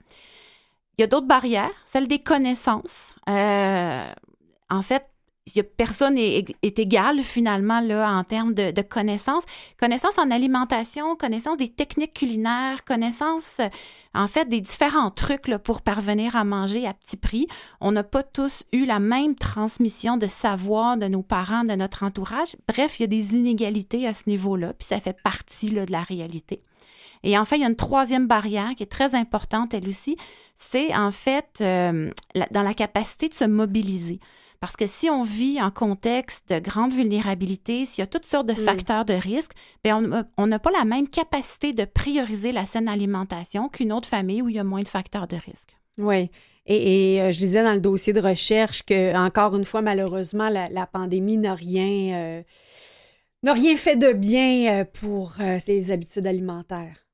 Il 0.96 1.02
y 1.02 1.04
a 1.04 1.06
d'autres 1.06 1.26
barrières, 1.26 1.70
celle 1.84 2.08
des 2.08 2.18
connaissances. 2.18 3.14
Euh, 3.28 4.10
en 4.70 4.82
fait, 4.82 5.06
personne 5.76 6.14
n'est 6.14 6.44
est, 6.62 6.78
égal 6.78 7.22
finalement 7.22 7.78
en 7.78 8.24
termes 8.24 8.54
de, 8.54 8.82
connaissances. 8.82 9.44
Connaissances 9.78 10.18
en 10.18 10.30
alimentation, 10.30 11.16
connaissances 11.16 11.56
des 11.56 11.68
techniques 11.68 12.14
culinaires, 12.14 12.84
connaissances 12.84 13.60
en 14.14 14.26
fait 14.26 14.48
des 14.48 14.60
différents 14.60 15.10
trucs 15.10 15.56
pour 15.58 15.82
parvenir 15.82 16.36
à 16.36 16.44
manger 16.44 16.86
à 16.86 16.94
petit 16.94 17.16
prix. 17.16 17.46
On 17.80 17.92
n'a 17.92 18.04
pas 18.04 18.22
tous 18.22 18.64
eu 18.72 18.84
la 18.84 19.00
même 19.00 19.34
transmission 19.34 20.16
de 20.16 20.26
savoir 20.26 20.96
de 20.96 21.06
nos 21.06 21.22
parents, 21.22 21.64
de 21.64 21.74
notre 21.74 22.02
entourage. 22.02 22.56
Bref, 22.66 22.98
il 22.98 23.02
y 23.02 23.04
a 23.04 23.08
des 23.08 23.34
inégalités 23.34 24.06
à 24.06 24.12
ce 24.12 24.24
niveau-là, 24.26 24.72
puis 24.72 24.86
ça 24.86 25.00
fait 25.00 25.20
partie 25.22 25.70
de 25.70 25.84
la 25.90 26.02
réalité. 26.02 26.62
Et 27.22 27.36
enfin, 27.38 27.56
il 27.56 27.62
y 27.62 27.64
a 27.64 27.68
une 27.68 27.76
troisième 27.76 28.26
barrière 28.26 28.74
qui 28.76 28.82
est 28.82 28.86
très 28.86 29.14
importante, 29.14 29.74
elle 29.74 29.88
aussi, 29.88 30.16
c'est 30.54 30.94
en 30.94 31.10
fait 31.10 31.58
euh, 31.60 32.10
dans 32.50 32.62
la 32.62 32.74
capacité 32.74 33.28
de 33.28 33.34
se 33.34 33.44
mobiliser. 33.44 34.20
Parce 34.60 34.76
que 34.76 34.86
si 34.88 35.08
on 35.08 35.22
vit 35.22 35.60
en 35.62 35.70
contexte 35.70 36.52
de 36.52 36.58
grande 36.58 36.92
vulnérabilité, 36.92 37.84
s'il 37.84 38.02
y 38.02 38.04
a 38.04 38.08
toutes 38.08 38.26
sortes 38.26 38.48
de 38.48 38.54
facteurs 38.54 39.04
de 39.04 39.14
risque, 39.14 39.52
bien 39.84 40.26
on 40.36 40.46
n'a 40.46 40.58
pas 40.58 40.72
la 40.72 40.84
même 40.84 41.08
capacité 41.08 41.72
de 41.72 41.84
prioriser 41.84 42.50
la 42.50 42.66
saine 42.66 42.88
alimentation 42.88 43.68
qu'une 43.68 43.92
autre 43.92 44.08
famille 44.08 44.42
où 44.42 44.48
il 44.48 44.56
y 44.56 44.58
a 44.58 44.64
moins 44.64 44.82
de 44.82 44.88
facteurs 44.88 45.28
de 45.28 45.36
risque. 45.36 45.76
Oui. 45.98 46.30
Et, 46.66 47.20
euh, 47.20 47.32
je 47.32 47.38
disais 47.38 47.62
dans 47.62 47.72
le 47.72 47.80
dossier 47.80 48.12
de 48.12 48.20
recherche 48.20 48.82
que, 48.82 49.16
encore 49.16 49.56
une 49.56 49.64
fois, 49.64 49.80
malheureusement, 49.80 50.50
la, 50.50 50.86
pandémie 50.86 51.38
n'a 51.38 51.54
rien, 51.54 52.14
euh, 52.14 52.42
n'a 53.42 53.54
rien 53.54 53.74
fait 53.76 53.96
de 53.96 54.12
bien 54.12 54.80
euh, 54.80 54.84
pour 54.84 55.34
ces 55.60 55.90
habitudes 55.90 56.26
alimentaires. 56.26 57.07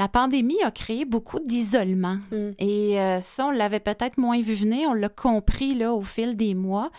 La 0.00 0.08
pandémie 0.08 0.62
a 0.64 0.70
créé 0.70 1.04
beaucoup 1.04 1.40
d'isolement. 1.40 2.16
Mm. 2.32 2.52
Et 2.58 2.98
euh, 2.98 3.20
ça, 3.20 3.48
on 3.48 3.50
l'avait 3.50 3.80
peut-être 3.80 4.16
moins 4.16 4.40
vu 4.40 4.54
venir, 4.54 4.88
on 4.88 4.94
l'a 4.94 5.10
compris 5.10 5.74
là, 5.74 5.92
au 5.92 6.00
fil 6.00 6.38
des 6.38 6.54
mois. 6.54 6.90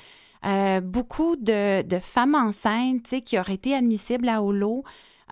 Euh, 0.46 0.82
beaucoup 0.82 1.36
de, 1.36 1.84
femmes 2.00 2.36
enceintes 2.36 3.16
qui 3.26 3.40
auraient 3.40 3.56
été 3.56 3.74
admissibles 3.74 4.30
à 4.30 4.44
Holo 4.44 4.84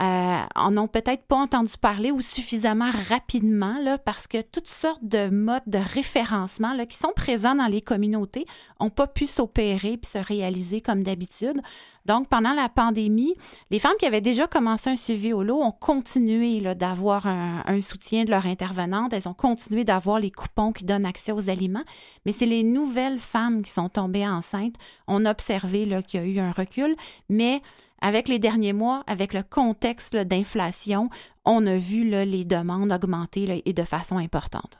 euh, 0.02 0.38
en 0.56 0.78
ont 0.78 0.88
peut-être 0.88 1.24
pas 1.24 1.36
entendu 1.36 1.74
parler 1.80 2.12
ou 2.12 2.22
suffisamment 2.22 2.90
rapidement 3.10 3.78
là, 3.80 3.98
parce 3.98 4.28
que 4.28 4.42
toutes 4.42 4.68
sortes 4.68 5.04
de 5.04 5.30
modes 5.30 5.64
de 5.68 5.80
référencement 5.80 6.74
là, 6.74 6.86
qui 6.86 6.96
sont 6.96 7.12
présents 7.14 7.56
dans 7.56 7.68
les 7.68 7.82
communautés 7.82 8.46
n'ont 8.80 8.90
pas 8.90 9.08
pu 9.08 9.28
s'opérer 9.28 9.98
puis 9.98 10.10
se 10.10 10.18
réaliser 10.18 10.80
comme 10.80 11.04
d'habitude. 11.04 11.62
Donc, 12.06 12.28
pendant 12.28 12.54
la 12.54 12.70
pandémie, 12.70 13.36
les 13.72 13.78
femmes 13.78 13.96
qui 14.00 14.06
avaient 14.06 14.22
déjà 14.22 14.48
commencé 14.48 14.90
un 14.90 14.96
suivi 14.96 15.34
au 15.34 15.44
lot 15.44 15.62
ont 15.62 15.72
continué 15.72 16.60
d'avoir 16.74 17.28
un, 17.28 17.82
soutien 17.82 18.24
de 18.24 18.32
leur 18.32 18.46
intervenante. 18.48 19.14
Elles 19.14 19.28
ont 19.28 19.34
continué 19.34 19.84
d'avoir 19.84 20.20
les 20.20 20.32
coupons 20.32 20.72
qui 20.72 20.86
donnent 20.86 21.06
accès 21.06 21.32
aux 21.32 21.50
aliments. 21.50 21.84
Mais 22.26 22.32
c'est 22.32 22.46
les 22.46 22.64
nouvelles 22.64 23.20
femmes 23.20 23.62
qui 23.62 23.70
sont 23.70 23.90
tombées 23.90 24.28
enceintes. 24.28 24.76
On 25.08 25.26
a 25.26 25.32
observé 25.32 25.88
qu'il 26.08 26.20
y 26.20 26.24
a 26.24 26.26
eu 26.26 26.40
un 26.40 26.52
recul, 26.52 26.96
mais 27.30 27.62
avec 28.02 28.28
les 28.28 28.40
derniers 28.40 28.74
mois, 28.74 29.04
avec 29.08 29.34
le 29.34 29.44
contexte 29.44 30.16
d'inflation, 30.16 31.10
on 31.46 31.66
a 31.66 31.78
vu 31.78 32.04
les 32.04 32.46
demandes 32.46 32.92
augmenter 32.92 33.62
et 33.66 33.74
de 33.74 33.84
façon 33.84 34.18
importante. 34.18 34.80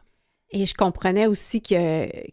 Et 0.52 0.66
je 0.66 0.74
comprenais 0.74 1.28
aussi 1.28 1.62
qu'il 1.62 1.78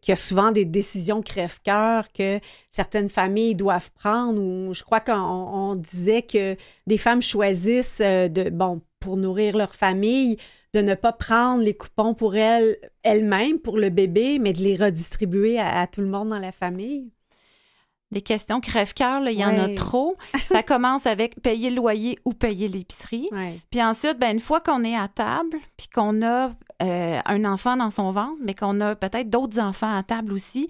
y, 0.08 0.12
a 0.12 0.16
souvent 0.16 0.50
des 0.50 0.64
décisions 0.64 1.20
crève-cœur 1.20 2.10
que 2.12 2.40
certaines 2.70 3.10
familles 3.10 3.54
doivent 3.54 3.90
prendre, 3.92 4.40
ou 4.40 4.72
je 4.72 4.82
crois 4.82 5.00
qu'on 5.00 5.74
disait 5.76 6.22
que 6.22 6.56
des 6.86 6.96
femmes 6.96 7.20
choisissent 7.20 8.00
euh, 8.02 8.28
de, 8.28 8.48
bon, 8.48 8.80
pour 9.00 9.18
nourrir 9.18 9.56
leur 9.56 9.74
famille, 9.74 10.38
de 10.72 10.80
ne 10.80 10.94
pas 10.94 11.12
prendre 11.12 11.62
les 11.62 11.74
coupons 11.74 12.14
pour 12.14 12.36
elles, 12.36 12.78
elles-mêmes, 13.02 13.58
pour 13.58 13.76
le 13.78 13.90
bébé, 13.90 14.38
mais 14.38 14.54
de 14.54 14.62
les 14.62 14.76
redistribuer 14.76 15.58
à 15.58 15.86
tout 15.86 16.00
le 16.00 16.08
monde 16.08 16.30
dans 16.30 16.38
la 16.38 16.52
famille. 16.52 17.10
Des 18.12 18.22
questions 18.22 18.60
crève-cœur, 18.60 19.22
il 19.26 19.38
y 19.38 19.44
en 19.44 19.58
a 19.58 19.68
trop. 19.74 20.16
Ça 20.48 20.62
commence 20.62 21.06
avec 21.06 21.40
payer 21.42 21.70
le 21.70 21.76
loyer 21.76 22.18
ou 22.24 22.32
payer 22.32 22.68
l'épicerie. 22.68 23.28
Puis 23.70 23.82
ensuite, 23.82 24.18
ben, 24.18 24.32
une 24.32 24.40
fois 24.40 24.60
qu'on 24.60 24.84
est 24.84 24.96
à 24.96 25.08
table, 25.08 25.58
puis 25.76 25.88
qu'on 25.88 26.22
a 26.22 26.50
euh, 26.82 27.20
un 27.24 27.44
enfant 27.44 27.76
dans 27.76 27.90
son 27.90 28.12
ventre, 28.12 28.36
mais 28.40 28.54
qu'on 28.54 28.80
a 28.80 28.94
peut-être 28.94 29.28
d'autres 29.28 29.58
enfants 29.58 29.94
à 29.94 30.02
table 30.04 30.32
aussi, 30.32 30.68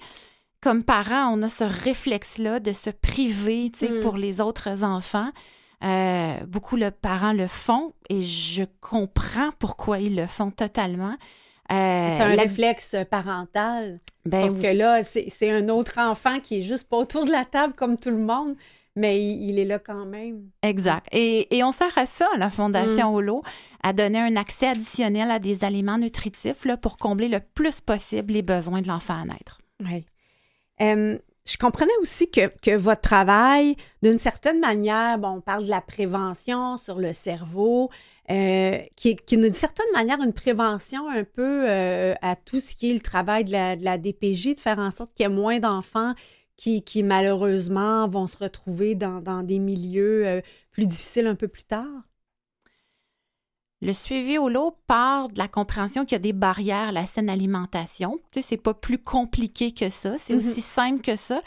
comme 0.62 0.82
parents, 0.82 1.32
on 1.32 1.42
a 1.42 1.48
ce 1.48 1.64
réflexe-là 1.64 2.58
de 2.58 2.72
se 2.72 2.90
priver 2.90 3.70
mm. 3.82 4.00
pour 4.00 4.16
les 4.16 4.40
autres 4.40 4.82
enfants. 4.82 5.30
Euh, 5.84 6.38
beaucoup 6.46 6.78
de 6.78 6.88
parents 6.88 7.34
le 7.34 7.46
font 7.46 7.92
et 8.08 8.22
je 8.22 8.64
comprends 8.80 9.50
pourquoi 9.58 9.98
ils 9.98 10.16
le 10.16 10.26
font 10.26 10.50
totalement. 10.50 11.14
Euh, 11.70 12.14
c'est 12.16 12.22
un 12.22 12.36
réflexe 12.36 12.96
parental. 13.10 14.00
Ben 14.26 14.48
Sauf 14.48 14.60
que 14.60 14.66
là, 14.66 15.02
c'est 15.02 15.50
un 15.50 15.68
autre 15.68 15.98
enfant 15.98 16.40
qui 16.40 16.58
est 16.58 16.62
juste 16.62 16.88
pas 16.88 16.96
autour 16.96 17.26
de 17.26 17.30
la 17.30 17.44
table 17.44 17.74
comme 17.74 17.98
tout 17.98 18.10
le 18.10 18.18
monde, 18.18 18.56
mais 18.94 19.22
il, 19.22 19.58
est 19.58 19.64
là 19.64 19.78
quand 19.78 20.06
même. 20.06 20.48
Exact. 20.62 21.06
Et, 21.12 21.46
on 21.62 21.72
sert 21.72 21.96
à 21.96 22.06
ça, 22.06 22.28
la 22.38 22.50
Fondation 22.50 23.12
mm. 23.12 23.14
Holo, 23.14 23.42
à 23.82 23.92
donner 23.92 24.20
un 24.20 24.36
accès 24.36 24.68
additionnel 24.68 25.30
à 25.30 25.38
des 25.38 25.64
aliments 25.64 25.98
nutritifs 25.98 26.64
là, 26.64 26.76
pour 26.76 26.96
combler 26.96 27.28
le 27.28 27.40
plus 27.40 27.80
possible 27.80 28.32
les 28.32 28.42
besoins 28.42 28.80
de 28.80 28.88
l'enfant 28.88 29.20
à 29.20 29.24
naître. 29.24 29.60
Oui. 29.80 30.06
Je 31.46 31.56
comprenais 31.56 31.92
aussi 32.00 32.30
que, 32.30 32.48
que 32.60 32.76
votre 32.76 33.00
travail, 33.00 33.76
d'une 34.02 34.18
certaine 34.18 34.60
manière, 34.60 35.18
bon, 35.18 35.36
on 35.36 35.40
parle 35.40 35.64
de 35.64 35.70
la 35.70 35.80
prévention 35.80 36.76
sur 36.76 36.98
le 36.98 37.12
cerveau, 37.12 37.88
euh, 38.30 38.78
qui, 38.96 39.10
est, 39.10 39.34
d'une 39.34 39.52
certaine 39.52 39.86
manière 39.94 40.20
une 40.20 40.32
prévention 40.32 41.08
un 41.08 41.22
peu 41.22 41.68
euh, 41.68 42.14
à 42.22 42.34
tout 42.34 42.58
ce 42.58 42.74
qui 42.74 42.90
est 42.90 42.94
le 42.94 43.00
travail 43.00 43.44
de 43.44 43.52
la, 43.52 43.76
de 43.76 43.84
la 43.84 43.98
DPJ, 43.98 44.56
de 44.56 44.60
faire 44.60 44.80
en 44.80 44.90
sorte 44.90 45.14
qu'il 45.14 45.24
y 45.24 45.26
ait 45.26 45.32
moins 45.32 45.60
d'enfants 45.60 46.14
qui, 46.56 46.82
qui, 46.82 47.02
malheureusement 47.02 48.08
vont 48.08 48.26
se 48.26 48.38
retrouver 48.38 48.94
dans, 48.94 49.20
dans 49.20 49.42
des 49.42 49.58
milieux 49.60 50.26
euh, 50.26 50.40
plus 50.72 50.86
difficiles 50.86 51.26
un 51.26 51.36
peu 51.36 51.48
plus 51.48 51.64
tard? 51.64 51.86
Le 53.82 53.92
suivi 53.92 54.38
au 54.38 54.48
lot 54.48 54.78
part 54.86 55.28
de 55.28 55.38
la 55.38 55.48
compréhension 55.48 56.04
qu'il 56.04 56.12
y 56.12 56.16
a 56.16 56.20
des 56.20 56.32
barrières 56.32 56.88
à 56.88 56.92
la 56.92 57.06
saine 57.06 57.28
alimentation. 57.28 58.18
Tu 58.30 58.40
sais, 58.40 58.48
c'est 58.48 58.56
pas 58.56 58.74
plus 58.74 58.98
compliqué 58.98 59.72
que 59.72 59.90
ça, 59.90 60.16
c'est 60.16 60.34
mm-hmm. 60.34 60.50
aussi 60.50 60.60
simple 60.60 61.02
que 61.02 61.16
ça. 61.16 61.40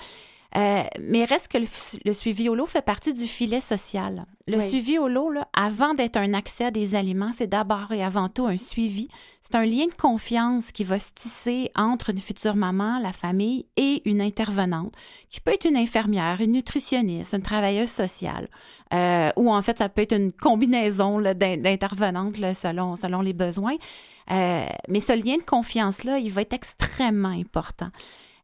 Euh, 0.58 0.84
mais 1.00 1.26
reste 1.26 1.48
que 1.50 1.60
le, 1.60 2.14
suivi 2.14 2.50
au 2.50 2.56
lot 2.56 2.66
fait 2.66 2.82
partie 2.82 3.14
du 3.14 3.28
filet 3.28 3.62
social. 3.62 4.26
Le 4.48 4.58
Oui. 4.58 4.68
suivi 4.68 4.98
au 4.98 5.08
lot, 5.08 5.30
là, 5.30 5.48
avant 5.54 5.94
d'être 5.94 6.18
un 6.18 6.34
accès 6.34 6.66
à 6.66 6.72
des 6.72 6.96
aliments, 6.96 7.32
c'est 7.34 7.46
d'abord 7.48 7.92
et 7.92 8.04
avant 8.04 8.30
tout 8.30 8.48
un 8.48 8.58
suivi. 8.58 9.10
C'est 9.42 9.56
un 9.56 9.66
lien 9.66 9.86
de 9.86 9.94
confiance 9.94 10.72
qui 10.72 10.84
va 10.84 10.98
se 10.98 11.12
tisser 11.14 11.70
entre 11.76 12.10
une 12.10 12.18
future 12.18 12.56
maman, 12.56 13.00
la 13.00 13.12
famille 13.12 13.68
et 13.78 14.02
une 14.10 14.22
intervenante, 14.22 14.94
qui 15.30 15.40
peut 15.40 15.54
être 15.54 15.66
une 15.66 15.78
infirmière, 15.78 16.42
une 16.42 16.54
nutritionniste, 16.54 17.34
une 17.34 17.44
travailleuse 17.44 17.90
sociale, 17.90 18.48
euh, 18.94 19.30
ou 19.38 19.54
en 19.54 19.62
fait, 19.62 19.78
ça 19.78 19.90
peut 19.90 20.02
être 20.02 20.16
une 20.16 20.32
combinaison 20.32 21.22
d'intervenantes 21.22 22.38
selon, 22.56 22.96
selon 22.96 23.22
les 23.22 23.34
besoins. 23.34 23.76
Euh, 24.32 24.66
mais 24.88 25.00
ce 25.00 25.14
lien 25.14 25.38
de 25.38 25.44
confiance-là, 25.44 26.20
il 26.20 26.32
va 26.32 26.42
être 26.42 26.54
extrêmement 26.54 27.30
important. 27.30 27.90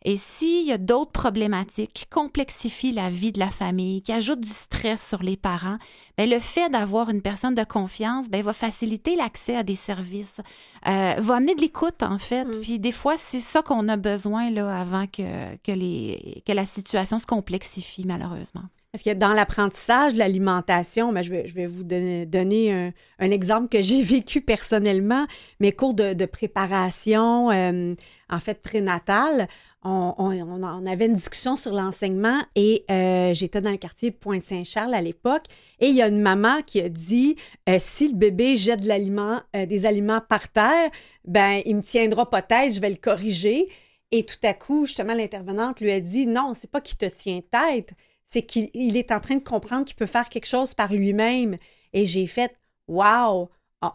Et 0.08 0.18
s'il 0.18 0.68
y 0.68 0.72
a 0.72 0.78
d'autres 0.78 1.12
problématiques 1.12 1.92
qui 1.92 2.06
complexifient 2.06 2.92
la 2.92 3.10
vie 3.10 3.32
de 3.32 3.40
la 3.40 3.50
famille, 3.50 4.04
qui 4.04 4.12
ajoutent 4.12 4.40
du 4.40 4.52
stress 4.52 5.06
sur 5.06 5.24
les 5.24 5.36
parents, 5.36 5.78
bien, 6.16 6.28
le 6.28 6.38
fait 6.38 6.70
d'avoir 6.70 7.10
une 7.10 7.24
personne 7.24 7.56
de 7.56 7.64
confiance 7.64 8.30
bien, 8.30 8.44
va 8.44 8.54
faciliter 8.54 9.16
l'accès 9.16 9.56
à 9.56 9.64
des 9.64 9.74
services, 9.74 10.42
euh, 10.88 11.16
va 11.18 11.36
amener 11.36 11.56
de 11.56 11.62
l'écoute, 11.62 12.04
en 12.04 12.20
fait. 12.20 12.46
Mm. 12.46 12.62
Puis 12.62 12.80
des 12.80 12.92
fois, 12.92 13.18
c'est 13.18 13.40
ça 13.40 13.64
qu'on 13.64 13.90
a 13.90 13.98
besoin 13.98 14.52
là, 14.52 14.80
avant 14.80 15.08
que, 15.08 15.56
que, 15.64 15.72
les, 15.72 16.44
que 16.46 16.54
la 16.54 16.68
situation 16.68 17.18
se 17.18 17.26
complexifie, 17.26 18.06
malheureusement. 18.06 18.66
Parce 18.96 19.04
que 19.04 19.14
dans 19.14 19.34
l'apprentissage 19.34 20.14
de 20.14 20.20
l'alimentation, 20.20 21.12
ben, 21.12 21.22
je, 21.22 21.30
vais, 21.30 21.46
je 21.50 21.54
vais 21.54 21.68
vous 21.68 21.84
donner, 21.84 22.94
un, 23.20 23.30
exemple 23.30 23.68
que 23.68 23.82
j'ai 23.82 24.02
vécu 24.02 24.40
personnellement. 24.40 25.26
Mes 25.60 25.74
cours 25.74 25.94
de, 25.94 26.26
préparation, 26.26 27.52
euh, 27.52 27.94
en 28.30 28.40
fait, 28.40 28.62
prénatale, 28.62 29.50
on, 29.84 30.14
on- 30.18 30.32
on 30.64 30.86
avait 30.86 31.08
une 31.08 31.16
discussion 31.16 31.58
sur 31.58 31.74
l'enseignement 31.74 32.40
et 32.56 32.86
euh, 32.90 33.34
j'étais 33.34 33.60
dans 33.60 33.72
le 33.72 33.76
quartier 33.76 34.12
Pointe-Saint-Charles 34.12 34.94
à 34.94 35.02
l'époque. 35.02 35.44
Et 35.82 35.88
il 35.88 35.96
y 35.96 36.02
a 36.02 36.08
une 36.08 36.22
maman 36.22 36.62
qui 36.66 36.80
a 36.80 36.88
dit 36.88 37.36
euh, 37.68 37.76
si 37.80 38.08
le 38.08 38.16
bébé 38.16 38.56
jette 38.56 38.80
des 38.80 39.86
aliments 39.86 40.22
par 40.22 40.48
terre, 40.48 40.90
ben 41.26 41.62
il 41.66 41.76
me 41.76 41.82
tiendra 41.82 42.30
pas 42.30 42.42
tête, 42.42 42.74
je 42.74 42.80
vais 42.80 42.92
le 42.92 42.96
corriger. 42.96 43.68
Et 44.12 44.26
tout 44.26 44.38
à 44.44 44.54
coup, 44.54 44.86
justement, 44.86 45.14
l'intervenante 45.14 45.82
lui 45.82 45.92
a 45.92 46.00
dit 46.00 46.28
non, 46.28 46.54
c'est 46.56 46.72
pas 46.72 46.80
qu'il 46.80 46.96
te 46.96 47.08
tient 47.08 47.42
tête, 47.42 47.94
c'est 48.26 48.44
qu'il 48.44 48.70
il 48.74 48.98
est 48.98 49.12
en 49.12 49.20
train 49.20 49.36
de 49.36 49.44
comprendre 49.44 49.86
qu'il 49.86 49.96
peut 49.96 50.06
faire 50.06 50.30
quelque 50.30 50.48
chose 50.48 50.74
par 50.74 50.92
lui-même. 50.94 51.58
Et 51.94 52.06
j'ai 52.06 52.28
fait 52.28 52.56
Wow! 52.88 53.50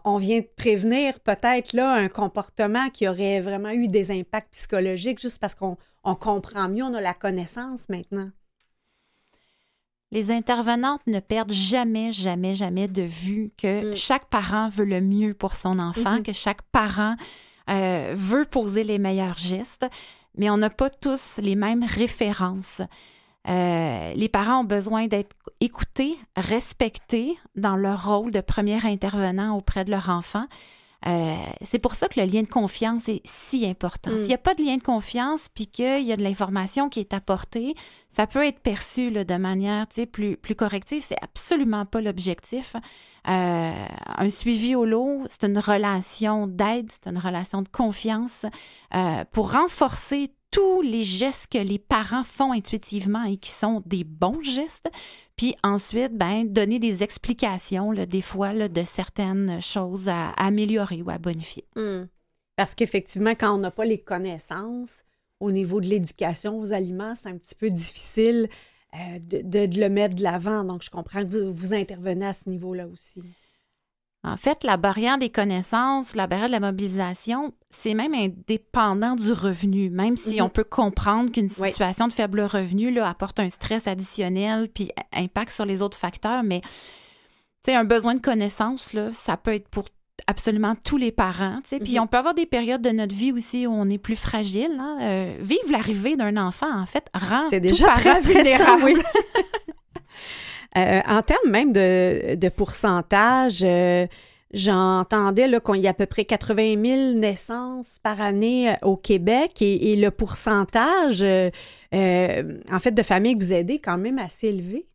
On- 0.05 0.19
vient 0.19 0.39
de 0.41 0.49
prévenir 0.57 1.19
peut-être 1.21 1.73
là 1.73 1.93
un 1.95 2.09
comportement 2.09 2.91
qui 2.91 3.09
aurait 3.09 3.41
vraiment 3.41 3.71
eu 3.71 3.89
des 3.89 4.11
impacts 4.13 4.53
psychologiques 4.53 5.21
juste 5.21 5.41
parce 5.41 5.55
qu'on 5.57 5.77
on 6.05 6.15
comprend 6.15 6.69
mieux, 6.69 6.85
on 6.85 6.95
a 6.95 7.01
la 7.01 7.15
connaissance 7.15 7.89
maintenant. 7.89 8.31
Les 10.13 10.31
intervenantes 10.33 11.05
ne 11.07 11.21
perdent 11.21 11.53
jamais, 11.53 12.13
jamais, 12.13 12.55
jamais 12.57 12.89
de 12.89 13.03
vue 13.03 13.53
que 13.57 13.93
Mm. 13.93 13.97
chaque 13.97 14.29
parent 14.29 14.69
veut 14.69 14.85
le 14.85 15.01
mieux 15.01 15.35
pour 15.35 15.55
son 15.55 15.79
enfant, 15.79 16.17
Mhm. 16.17 16.23
que 16.25 16.33
chaque 16.33 16.63
parent 16.73 17.17
euh, 17.69 18.15
veut 18.17 18.45
poser 18.45 18.83
les 18.83 18.99
meilleurs 18.99 19.39
gestes, 19.39 19.87
mais 20.37 20.51
on 20.51 20.57
n'a 20.57 20.71
pas 20.71 20.91
tous 20.91 21.39
les 21.41 21.55
mêmes 21.55 21.85
références. 21.85 22.83
Euh, 23.49 24.13
les 24.15 24.29
parents 24.29 24.61
ont 24.61 24.65
besoin 24.65 25.07
d'être 25.07 25.35
écoutés, 25.61 26.19
respectés 26.37 27.39
dans 27.57 27.77
leur 27.77 28.07
rôle 28.07 28.33
de 28.33 28.41
premier 28.41 28.85
intervenant 28.85 29.57
auprès 29.57 29.85
de 29.85 29.91
leur 29.91 30.09
enfant. 30.11 30.47
Euh, 31.07 31.35
c'est 31.63 31.79
pour 31.79 31.95
ça 31.95 32.09
que 32.09 32.21
le 32.21 32.27
lien 32.27 32.43
de 32.43 32.49
confiance 32.49 33.09
est 33.09 33.23
si 33.25 33.67
important. 33.67 34.11
Mm. 34.11 34.19
S'il 34.19 34.27
n'y 34.27 34.35
a 34.35 34.39
pas 34.39 34.55
de 34.55 34.63
lien 34.63 34.77
de 34.77 34.83
confiance, 34.83 35.49
puis 35.55 35.67
qu'il 35.67 36.03
y 36.03 36.13
a 36.13 36.17
de 36.17 36.23
l'information 36.23 36.91
qui 36.91 37.01
est 37.01 37.15
apportée, 37.15 37.75
ça 38.11 38.27
peut 38.27 38.45
être 38.45 38.61
perçu 38.61 39.11
là, 39.11 39.25
de 39.25 39.37
manière 39.37 39.87
plus, 40.13 40.37
plus 40.37 40.55
corrective. 40.55 41.03
C'est 41.03 41.23
absolument 41.23 41.87
pas 41.87 42.03
l'objectif. 42.03 42.77
Euh, 43.29 43.73
un 44.19 44.31
suivi 44.31 44.75
au 44.75 44.85
lot, 44.85 45.25
c'est 45.29 45.45
une 45.45 45.59
relation 45.59 46.47
d'aide, 46.47 46.91
c'est 46.91 47.07
une 47.09 47.19
relation 47.19 47.63
de 47.63 47.69
confiance 47.69 48.45
euh, 48.95 49.25
pour 49.33 49.53
renforcer 49.53 50.31
tous 50.51 50.83
les 50.83 51.05
gestes 51.05 51.53
que 51.53 51.59
les 51.59 51.79
parents 51.79 52.25
font 52.25 52.53
intuitivement 52.53 53.25
et 53.25 53.37
qui 53.37 53.51
sont 53.51 53.83
des 53.87 54.05
bons 54.05 54.43
gestes. 54.43 54.91
Puis 55.37 55.55
ensuite, 55.63 56.17
ben, 56.17 56.45
donner 56.45 56.79
des 56.79 57.03
explications, 57.03 57.93
là, 57.93 58.07
des 58.07 58.21
fois, 58.21 58.53
de 58.53 58.85
certaines 58.85 59.63
choses 59.63 60.09
à 60.09 60.31
améliorer 60.31 61.03
ou 61.03 61.11
à 61.11 61.19
bonifier. 61.19 61.65
Parce 62.57 62.75
qu'effectivement, 62.75 63.31
quand 63.31 63.55
on 63.55 63.59
n'a 63.59 63.71
pas 63.71 63.85
les 63.85 64.01
connaissances 64.01 65.03
au 65.39 65.53
niveau 65.53 65.81
de 65.81 65.87
l'éducation 65.87 66.59
aux 66.59 66.73
aliments, 66.73 67.15
c'est 67.15 67.29
un 67.29 67.39
petit 67.39 67.55
peu 67.55 67.71
difficile 67.71 68.49
euh, 68.95 69.19
de, 69.21 69.81
le 69.81 69.89
mettre 69.89 70.17
de 70.17 70.23
l'avant. 70.23 70.65
Donc, 70.65 70.83
je 70.83 70.91
comprends 70.91 71.25
que 71.25 71.29
vous, 71.29 71.55
vous 71.55 71.75
intervenez 71.75 72.27
à 72.27 72.33
ce 72.33 72.49
niveau-là 72.51 72.87
aussi. 72.89 73.23
En 74.23 74.37
fait, 74.37 74.65
la 74.65 74.77
barrière 74.77 75.17
des 75.17 75.31
connaissances, 75.31 76.15
la 76.15 76.27
barrière 76.27 76.49
de 76.49 76.53
la 76.53 76.61
mobilisation, 76.61 77.55
c'est 77.71 77.95
même 77.95 78.13
indépendant 78.13 79.15
du 79.17 79.33
revenu, 79.33 79.89
même 79.89 80.17
si 80.19 80.37
Mhm. 80.37 80.43
on 80.43 80.49
peut 80.51 80.65
comprendre 80.65 81.33
qu'une 81.33 81.49
Oui. 81.59 81.71
situation 81.71 82.07
de 82.07 82.13
faible 82.13 82.43
revenu 82.43 82.91
là, 82.91 83.09
apporte 83.09 83.41
un 83.41 83.49
stress 83.49 83.87
additionnel 83.89 84.69
puis 84.69 84.91
impact 85.15 85.53
sur 85.53 85.65
les 85.65 85.81
autres 85.81 85.97
facteurs, 85.97 86.43
mais 86.43 86.61
un 87.69 87.85
besoin 87.85 88.15
de 88.15 88.21
connaissances, 88.21 88.93
là, 88.95 89.11
ça 89.13 89.37
peut 89.37 89.55
être 89.55 89.69
pour 89.69 89.85
absolument 90.27 90.75
tous 90.85 90.97
les 90.99 91.13
parents. 91.13 91.61
Puis 91.63 91.95
Mhm. 91.95 92.01
on 92.03 92.07
peut 92.07 92.17
avoir 92.19 92.35
des 92.35 92.45
périodes 92.45 92.83
de 92.83 92.91
notre 92.91 93.15
vie 93.15 93.33
aussi 93.33 93.67
où 93.67 93.73
on 93.73 93.89
est 93.89 93.97
plus 93.99 94.17
fragile. 94.17 94.77
hein. 94.81 94.99
Euh, 95.01 95.37
vivre 95.41 95.71
l'arrivée 95.71 96.17
d'un 96.17 96.37
enfant, 96.37 96.71
en 96.79 96.85
fait, 96.85 97.07
rend 97.15 97.49
C'est 97.49 97.61
tout 97.61 97.69
déjà 97.69 97.87
parent 97.87 98.01
très 98.01 98.23
stressant, 98.23 98.83
oui. 98.85 98.97
Euh, 100.77 101.01
en 101.07 101.23
termes 101.23 101.51
même 101.51 101.73
de, 101.73 102.37
de 102.37 102.49
pourcentage, 102.49 103.63
euh, 103.65 104.07
j'entendais 104.53 105.49
qu'il 105.61 105.77
y 105.77 105.87
a 105.87 105.91
à 105.91 105.95
peu 105.95 106.07
près 106.07 106.25
80 106.25 106.85
000 106.85 107.13
naissances 107.19 107.99
par 107.99 108.21
année 108.21 108.71
euh, 108.71 108.75
au 108.83 108.97
Québec 108.97 109.63
et, 109.63 109.93
et 109.93 109.97
le 109.97 110.11
pourcentage, 110.11 111.23
euh, 111.23 111.51
en 111.93 112.79
fait, 112.79 112.93
de 112.93 113.03
familles 113.03 113.37
que 113.37 113.43
vous 113.43 113.53
aidez 113.53 113.75
est 113.75 113.79
quand 113.81 113.99
même 113.99 114.19
assez 114.19 114.49
élevé. 114.49 114.87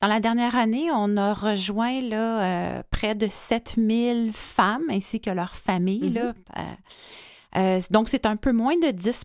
Dans 0.00 0.08
la 0.08 0.20
dernière 0.20 0.54
année, 0.54 0.90
on 0.92 1.16
a 1.16 1.34
rejoint 1.34 2.00
là, 2.00 2.42
euh, 2.42 2.82
près 2.88 3.16
de 3.16 3.26
7000 3.26 4.30
femmes 4.32 4.84
ainsi 4.90 5.20
que 5.20 5.30
leurs 5.30 5.56
familles. 5.56 6.10
Là. 6.10 6.34
Euh, 6.56 6.60
euh, 7.56 7.80
donc, 7.90 8.08
c'est 8.08 8.24
un 8.24 8.36
peu 8.36 8.52
moins 8.52 8.76
de 8.76 8.92
10 8.92 9.24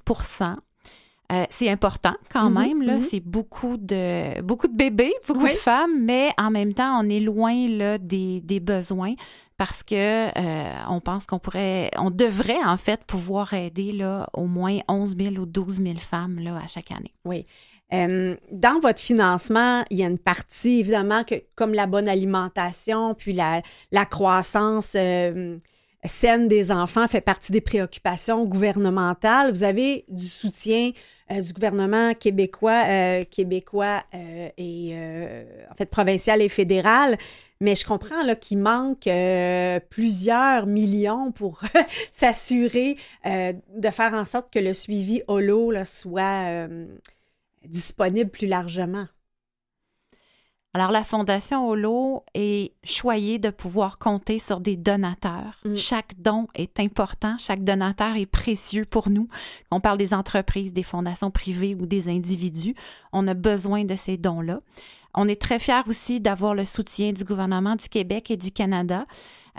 Euh, 1.34 1.46
c'est 1.50 1.70
important 1.70 2.14
quand 2.32 2.50
Mhm, 2.50 2.60
même, 2.60 2.82
là. 2.84 2.94
mhm. 2.96 3.00
c'est 3.00 3.20
beaucoup 3.20 3.78
de, 3.78 4.42
beaucoup 4.42 4.68
de 4.68 4.76
bébés, 4.76 5.14
beaucoup 5.28 5.44
Oui. 5.46 5.52
de 5.52 5.56
femmes, 5.56 6.04
mais 6.04 6.30
en 6.38 6.52
même 6.52 6.74
temps, 6.74 7.00
on 7.04 7.10
est 7.10 7.20
loin 7.20 7.68
là, 7.70 7.98
des, 7.98 8.40
des 8.42 8.60
besoins 8.60 9.14
parce 9.58 9.84
que 9.84 9.96
euh, 9.96 10.74
on 10.90 11.00
pense 11.00 11.26
qu'on 11.26 11.40
pourrait, 11.40 11.90
on 11.98 12.10
devrait 12.12 12.64
en 12.66 12.78
fait 12.78 13.04
pouvoir 13.06 13.54
aider 13.54 13.92
là, 13.92 14.28
au 14.34 14.46
moins 14.46 14.80
11 14.88 15.16
000 15.18 15.36
ou 15.36 15.46
12 15.46 15.82
000 15.82 15.96
femmes 16.00 16.40
là, 16.40 16.58
à 16.64 16.68
chaque 16.68 16.92
année. 16.92 17.14
Euh, 17.94 18.36
dans 18.52 18.80
votre 18.80 19.00
financement, 19.00 19.84
il 19.92 19.98
y 20.00 20.04
a 20.04 20.08
une 20.08 20.18
partie, 20.18 20.80
évidemment, 20.80 21.24
que, 21.24 21.36
comme 21.56 21.74
la 21.74 21.86
bonne 21.86 22.08
alimentation, 22.08 23.14
puis 23.14 23.34
la, 23.34 23.62
la 23.92 24.06
croissance 24.06 24.94
euh, 24.96 25.58
saine 26.04 26.48
des 26.48 26.72
enfants 26.72 27.08
fait 27.08 27.22
partie 27.22 27.52
des 27.52 27.62
préoccupations 27.62 28.44
gouvernementales. 28.46 29.52
Vous 29.52 29.64
avez 29.64 30.06
du 30.10 30.26
soutien 30.26 30.92
du 31.30 31.54
gouvernement 31.54 32.14
québécois, 32.14 32.84
euh, 32.88 33.24
québécois 33.24 34.04
euh, 34.14 34.50
et 34.58 34.92
euh, 34.94 35.44
en 35.72 35.76
fait 35.76 35.86
provincial 35.86 36.42
et 36.42 36.50
fédéral. 36.50 37.18
Mais 37.60 37.76
je 37.76 37.86
comprends 37.86 38.24
là, 38.24 38.36
qu'il 38.36 38.58
manque 38.58 39.08
euh, 39.08 39.80
plusieurs 39.90 40.66
millions 40.66 41.32
pour 41.32 41.62
s'assurer 42.12 42.98
euh, 43.26 43.54
de 43.76 43.90
faire 43.90 44.14
en 44.14 44.26
sorte 44.26 44.52
que 44.52 44.60
le 44.60 44.74
suivi 44.74 45.22
holo 45.28 45.72
là, 45.72 45.86
soit 45.86 46.48
euh, 46.50 46.86
disponible 47.66 48.30
plus 48.30 48.48
largement. 48.48 49.08
Alors, 50.76 50.92
la 50.92 51.04
Fondation 51.04 51.70
Holo 51.70 52.24
est 52.34 52.74
choyée 52.84 53.38
de 53.38 53.52
pouvoir 53.52 54.00
compter 54.00 54.40
sur 54.40 54.60
des 54.60 54.76
donateurs. 54.76 55.60
Mm. 55.66 55.76
Chaque 55.76 56.20
don 56.20 56.48
est 56.56 56.80
important, 56.80 57.36
chaque 57.38 57.64
donateur 57.64 58.16
est 58.16 58.26
précieux 58.26 58.84
pour 58.84 59.12
nous. 59.12 59.28
On 59.70 59.80
parle 59.80 60.00
des 60.00 60.16
entreprises, 60.16 60.74
des 60.74 60.82
fondations 60.82 61.30
privées 61.30 61.76
ou 61.80 61.86
des 61.86 62.10
individus. 62.10 62.74
On 63.12 63.28
a 63.28 63.36
besoin 63.36 63.84
de 63.84 63.96
ces 63.96 64.18
dons-là. 64.18 64.62
On 65.14 65.28
est 65.28 65.40
très 65.40 65.60
fiers 65.60 65.84
aussi 65.86 66.20
d'avoir 66.20 66.56
le 66.56 66.66
soutien 66.66 67.12
du 67.12 67.24
gouvernement 67.24 67.76
du 67.76 67.88
Québec 67.88 68.32
et 68.32 68.38
du 68.38 68.52
Canada. 68.52 69.06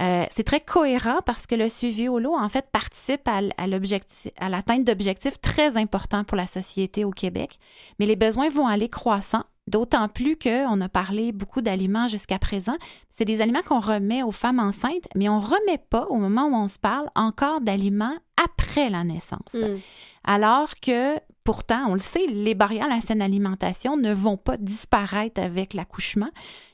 Euh, 0.00 0.24
c'est 0.30 0.42
très 0.42 0.58
cohérent 0.58 1.20
parce 1.24 1.46
que 1.46 1.54
le 1.54 1.68
suivi 1.68 2.08
Holo, 2.08 2.34
en 2.34 2.48
fait, 2.48 2.66
participe 2.72 3.28
à, 3.28 3.40
à 3.56 4.48
l'atteinte 4.48 4.84
d'objectifs 4.84 5.40
très 5.40 5.76
importants 5.76 6.24
pour 6.24 6.36
la 6.36 6.48
société 6.48 7.04
au 7.04 7.12
Québec. 7.12 7.60
Mais 8.00 8.06
les 8.06 8.16
besoins 8.16 8.48
vont 8.48 8.66
aller 8.66 8.88
croissant 8.88 9.44
D'autant 9.66 10.08
plus 10.08 10.36
qu'on 10.36 10.80
a 10.80 10.88
parlé 10.88 11.32
beaucoup 11.32 11.62
d'aliments 11.62 12.06
jusqu'à 12.08 12.38
présent. 12.38 12.76
C'est 13.10 13.24
des 13.24 13.40
aliments 13.40 13.62
qu'on 13.62 13.80
remet 13.80 14.22
aux 14.22 14.32
femmes 14.32 14.60
enceintes, 14.60 15.08
mais 15.14 15.28
on 15.28 15.40
ne 15.40 15.44
remet 15.44 15.78
pas, 15.78 16.06
au 16.08 16.16
moment 16.16 16.46
où 16.46 16.54
on 16.54 16.68
se 16.68 16.78
parle, 16.78 17.08
encore 17.14 17.60
d'aliments 17.60 18.16
après 18.42 18.90
la 18.90 19.04
naissance. 19.04 19.54
Mm. 19.54 19.78
Alors 20.24 20.74
que 20.82 21.18
Pourtant, 21.44 21.88
on 21.88 21.92
le 21.92 22.00
sait, 22.00 22.26
les 22.26 22.54
barrières 22.54 22.86
à 22.86 22.88
la 22.88 23.02
saine 23.02 23.20
alimentation 23.20 23.98
ne 23.98 24.14
vont 24.14 24.38
pas 24.38 24.56
disparaître 24.56 25.42
avec 25.42 25.74
l'accouchement. 25.74 26.30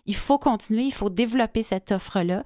Il 0.07 0.15
faut 0.15 0.39
continuer, 0.39 0.85
il 0.85 0.93
faut 0.93 1.11
développer 1.11 1.65
cette 1.65 1.91
offre-là. 1.91 2.45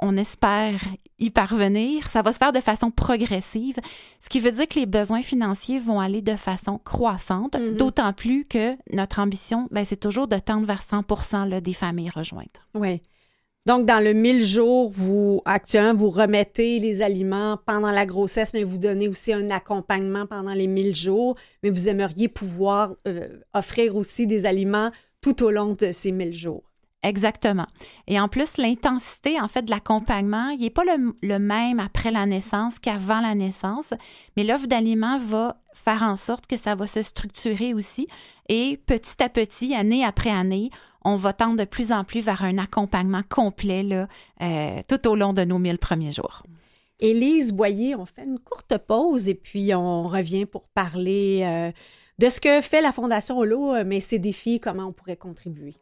On 0.00 0.16
espère 0.16 0.80
y 1.18 1.30
parvenir. 1.30 2.08
Ça 2.08 2.22
va 2.22 2.32
se 2.32 2.38
faire 2.38 2.52
de 2.52 2.60
façon 2.60 2.90
progressive, 2.90 3.76
ce 4.20 4.28
qui 4.28 4.38
veut 4.40 4.52
dire 4.52 4.68
que 4.68 4.78
les 4.78 4.86
besoins 4.86 5.22
financiers 5.22 5.80
vont 5.80 5.98
aller 5.98 6.22
de 6.22 6.36
façon 6.36 6.78
croissante, 6.78 7.56
Mhm. 7.58 7.76
d'autant 7.76 8.12
plus 8.12 8.44
que 8.44 8.76
notre 8.92 9.18
ambition, 9.20 9.68
ben, 9.70 9.84
c'est 9.84 9.96
toujours 9.98 10.28
de 10.28 10.38
tendre 10.38 10.66
vers 10.66 10.82
100 10.82 11.44
là, 11.46 11.60
des 11.60 11.72
familles 11.72 12.10
rejointes. 12.10 12.62
Oui. 12.74 13.00
Donc, 13.66 13.84
dans 13.84 14.02
le 14.02 14.14
1000 14.14 14.46
jours, 14.46 14.88
vous, 14.90 15.42
actuellement, 15.44 15.92
vous 15.92 16.08
remettez 16.08 16.78
les 16.78 17.02
aliments 17.02 17.58
pendant 17.66 17.90
la 17.90 18.06
grossesse, 18.06 18.54
mais 18.54 18.62
vous 18.62 18.78
donnez 18.78 19.08
aussi 19.08 19.32
un 19.32 19.50
accompagnement 19.50 20.26
pendant 20.26 20.54
les 20.54 20.66
1000 20.68 20.96
jours, 20.96 21.36
mais 21.62 21.68
vous 21.68 21.88
aimeriez 21.88 22.28
pouvoir 22.28 22.94
euh, 23.06 23.28
offrir 23.52 23.94
aussi 23.96 24.26
des 24.26 24.46
aliments 24.46 24.90
tout 25.20 25.42
au 25.42 25.50
long 25.50 25.74
de 25.78 25.92
ces 25.92 26.12
1000 26.12 26.32
jours. 26.32 26.62
Exactement. 27.04 27.66
Et 28.08 28.18
en 28.18 28.28
plus, 28.28 28.56
l'intensité, 28.56 29.40
en 29.40 29.46
fait, 29.46 29.62
de 29.62 29.70
l'accompagnement, 29.70 30.48
il 30.50 30.60
n'est 30.60 30.70
pas 30.70 30.82
le, 30.84 31.38
même 31.38 31.78
après 31.78 32.10
la 32.10 32.26
naissance 32.26 32.80
qu'avant 32.80 33.20
la 33.20 33.36
naissance, 33.36 33.94
mais 34.36 34.42
l'offre 34.42 34.66
d'aliments 34.66 35.18
va 35.18 35.60
faire 35.72 36.02
en 36.02 36.16
sorte 36.16 36.48
que 36.48 36.56
ça 36.56 36.74
va 36.74 36.88
se 36.88 37.02
structurer 37.02 37.72
aussi. 37.72 38.08
Et 38.48 38.80
petit 38.86 39.22
à 39.22 39.28
petit, 39.28 39.76
année 39.76 40.04
après 40.04 40.30
année, 40.30 40.70
on 41.04 41.14
va 41.14 41.32
tendre 41.32 41.56
de 41.56 41.64
plus 41.64 41.92
en 41.92 42.02
plus 42.02 42.20
vers 42.20 42.42
un 42.42 42.58
accompagnement 42.58 43.22
complet 43.28 43.84
là, 43.84 44.08
euh, 44.42 44.82
tout 44.88 45.08
au 45.08 45.14
long 45.14 45.32
de 45.32 45.44
nos 45.44 45.58
1000 45.58 45.78
premiers 45.78 46.12
jours. 46.12 46.42
Élise 46.98 47.52
Boyer, 47.52 47.94
on 47.94 48.06
fait 48.06 48.24
une 48.24 48.40
courte 48.40 48.76
pause 48.76 49.28
et 49.28 49.34
puis 49.34 49.72
on 49.72 50.08
revient 50.08 50.46
pour 50.46 50.66
parler 50.68 51.42
euh, 51.44 51.70
de 52.18 52.28
ce 52.28 52.40
que 52.40 52.60
fait 52.60 52.80
la 52.80 52.92
Fondation 52.92 53.38
Holo, 53.38 53.74
euh, 53.74 53.84
mais 53.86 54.00
ses 54.00 54.18
défis, 54.18 54.60
comment 54.60 54.86
on 54.86 54.92
pourrait 54.92 55.16
contribuer. 55.16 55.76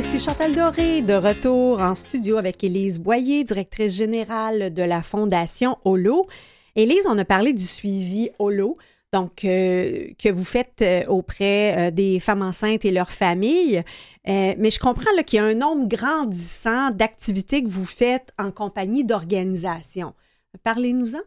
Ici 0.00 0.18
Chantal 0.18 0.54
Doré, 0.54 1.02
de 1.02 1.12
retour 1.12 1.82
en 1.82 1.94
studio 1.94 2.38
avec 2.38 2.64
Élise 2.64 2.98
Boyer, 2.98 3.44
directrice 3.44 3.92
générale 3.92 4.72
de 4.72 4.82
la 4.82 5.02
Fondation 5.02 5.76
Holo. 5.84 6.26
Élise, 6.74 7.06
on 7.06 7.18
a 7.18 7.24
parlé 7.26 7.52
du 7.52 7.66
suivi 7.66 8.30
Holo, 8.38 8.78
donc 9.12 9.44
euh, 9.44 10.08
que 10.18 10.30
vous 10.30 10.44
faites 10.44 10.80
euh, 10.80 11.04
auprès 11.06 11.76
euh, 11.76 11.90
des 11.90 12.18
femmes 12.18 12.40
enceintes 12.40 12.86
et 12.86 12.92
leurs 12.92 13.10
familles. 13.10 13.82
Mais 14.26 14.70
je 14.70 14.78
comprends 14.78 15.10
qu'il 15.26 15.36
y 15.36 15.40
a 15.40 15.44
un 15.44 15.54
nombre 15.54 15.86
grandissant 15.86 16.90
d'activités 16.92 17.62
que 17.62 17.68
vous 17.68 17.84
faites 17.84 18.32
en 18.38 18.52
compagnie 18.52 19.04
d'organisations. 19.04 20.14
Parlez-nous-en. 20.62 21.20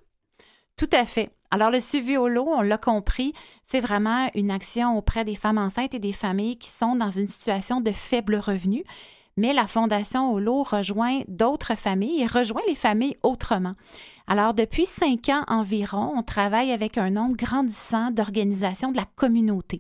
Tout 0.78 0.90
à 0.94 1.06
fait. 1.06 1.30
Alors, 1.54 1.70
le 1.70 2.30
lot, 2.30 2.48
on 2.48 2.62
l'a 2.62 2.80
compris, 2.80 3.32
c'est 3.64 3.80
vraiment 3.80 4.28
une 4.34 4.50
action 4.50 4.98
auprès 4.98 5.24
des 5.24 5.36
femmes 5.36 5.60
enceintes 5.60 5.94
et 5.94 6.00
des 6.00 6.12
familles 6.12 6.58
qui 6.58 6.70
sont 6.70 6.96
dans 6.96 7.12
une 7.12 7.28
situation 7.28 7.80
de 7.80 7.92
faible 7.92 8.38
revenu. 8.38 8.84
Mais 9.38 9.54
la 9.54 9.68
Fondation 9.68 10.34
Holo 10.34 10.64
rejoint 10.64 11.20
d'autres 11.28 11.78
familles 11.78 12.24
et 12.24 12.26
rejoint 12.26 12.64
les 12.68 12.74
familles 12.74 13.18
autrement. 13.22 13.76
Alors, 14.26 14.56
depuis 14.56 14.88
cinq 14.88 15.30
ans 15.30 15.44
environ, 15.48 16.14
on 16.18 16.24
travaille 16.24 16.72
avec 16.72 16.98
un 16.98 17.12
nombre 17.12 17.38
grandissant 17.38 18.10
d'organisations 18.10 18.92
de 18.92 18.98
la 18.98 19.06
communauté. 19.16 19.80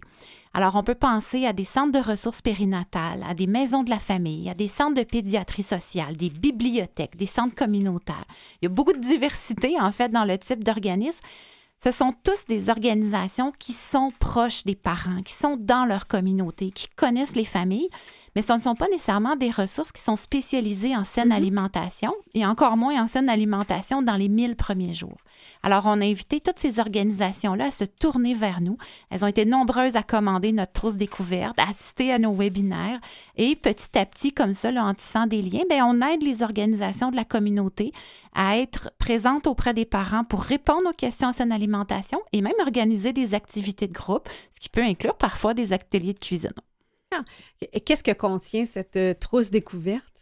Alors, 0.54 0.76
on 0.76 0.84
peut 0.84 0.94
penser 0.94 1.48
à 1.48 1.54
des 1.54 1.64
centres 1.64 2.00
de 2.00 2.08
ressources 2.08 2.44
périnatales, 2.44 3.26
à 3.28 3.34
des 3.34 3.48
maisons 3.48 3.82
de 3.82 3.90
la 3.90 3.98
famille, 3.98 4.48
à 4.48 4.54
des 4.54 4.68
centres 4.68 4.94
de 4.94 5.08
pédiatrie 5.08 5.64
sociale, 5.64 6.18
des 6.18 6.30
bibliothèques, 6.30 7.18
des 7.18 7.26
centres 7.26 7.56
communautaires. 7.56 8.26
Il 8.62 8.66
y 8.66 8.68
a 8.68 8.70
beaucoup 8.70 8.94
de 8.94 9.00
diversité, 9.00 9.82
en 9.82 9.92
fait, 9.92 10.10
dans 10.10 10.26
le 10.26 10.38
type 10.38 10.64
d'organisme. 10.64 11.22
Ce 11.84 11.92
sont 11.92 12.14
tous 12.24 12.46
des 12.46 12.70
organisations 12.70 13.52
qui 13.60 13.74
sont 13.74 14.14
proches 14.18 14.64
des 14.64 14.76
parents, 14.76 15.22
qui 15.22 15.34
sont 15.34 15.58
dans 15.58 15.84
leur 15.84 16.08
communauté, 16.08 16.72
qui 16.72 16.88
connaissent 16.88 17.36
les 17.36 17.44
familles, 17.44 17.90
mais 18.36 18.42
ce 18.42 18.54
ne 18.54 18.62
sont 18.62 18.76
pas 18.76 18.88
nécessairement 18.88 19.36
des 19.36 19.52
ressources 19.52 19.92
qui 19.92 20.02
sont 20.02 20.16
spécialisées 20.16 20.96
en 20.96 21.04
saine 21.04 21.32
alimentation 21.32 22.14
et 22.34 22.46
encore 22.46 22.78
moins 22.78 23.04
en 23.04 23.08
saine 23.08 23.30
alimentation 23.30 24.02
dans 24.02 24.16
les 24.16 24.30
1000 24.30 24.56
premiers 24.56 24.94
jours. 24.94 25.18
Alors, 25.62 25.86
on 25.86 26.02
a 26.02 26.06
invité 26.06 26.40
toutes 26.40 26.60
ces 26.60 26.80
organisations-là 26.80 27.66
à 27.66 27.72
se 27.72 27.84
tourner 27.84 28.34
vers 28.34 28.62
nous. 28.62 28.78
Elles 29.10 29.24
ont 29.24 29.30
été 29.30 29.46
nombreuses 29.46 29.96
à 29.96 30.04
commander 30.04 30.52
notre 30.52 30.74
trousse 30.74 30.96
découverte, 30.96 31.58
à 31.60 31.70
assister 31.70 32.12
à 32.12 32.20
nos 32.20 32.34
webinaires 32.34 33.00
et 33.36 33.56
petit 33.56 33.98
à 33.98 34.06
petit, 34.06 34.34
comme 34.34 34.54
ça, 34.54 34.72
là, 34.72 34.86
en 34.86 34.94
tissant 34.94 35.28
des 35.28 35.42
liens, 35.42 35.64
bien, 35.70 35.86
on 35.86 36.02
aide 36.02 36.24
les 36.24 36.44
organisations 36.44 37.12
de 37.12 37.16
la 37.16 37.26
communauté 37.26 37.92
à 38.34 38.58
être 38.58 38.92
présentes 38.98 39.48
auprès 39.48 39.74
des 39.74 39.86
parents 39.86 40.24
pour 40.24 40.42
répondre 40.42 40.90
aux 40.90 40.94
questions 40.94 41.30
en 41.30 41.34
saine 41.34 41.52
alimentation 41.52 42.20
et 42.32 42.42
même 42.42 42.54
organiser 42.60 43.14
des 43.14 43.34
activités 43.34 43.88
de 43.88 43.94
groupe, 43.94 44.28
ce 44.52 44.60
qui 44.60 44.70
peut 44.70 44.84
inclure 44.84 45.16
parfois 45.16 45.54
des 45.54 45.72
ateliers 45.74 46.14
de 46.14 46.20
cuisine. 46.20 46.52
Qu'est-ce 47.86 48.04
que 48.04 48.12
contient 48.12 48.66
cette 48.66 48.98
euh, 48.98 49.14
trousse 49.14 49.50
découverte? 49.50 50.14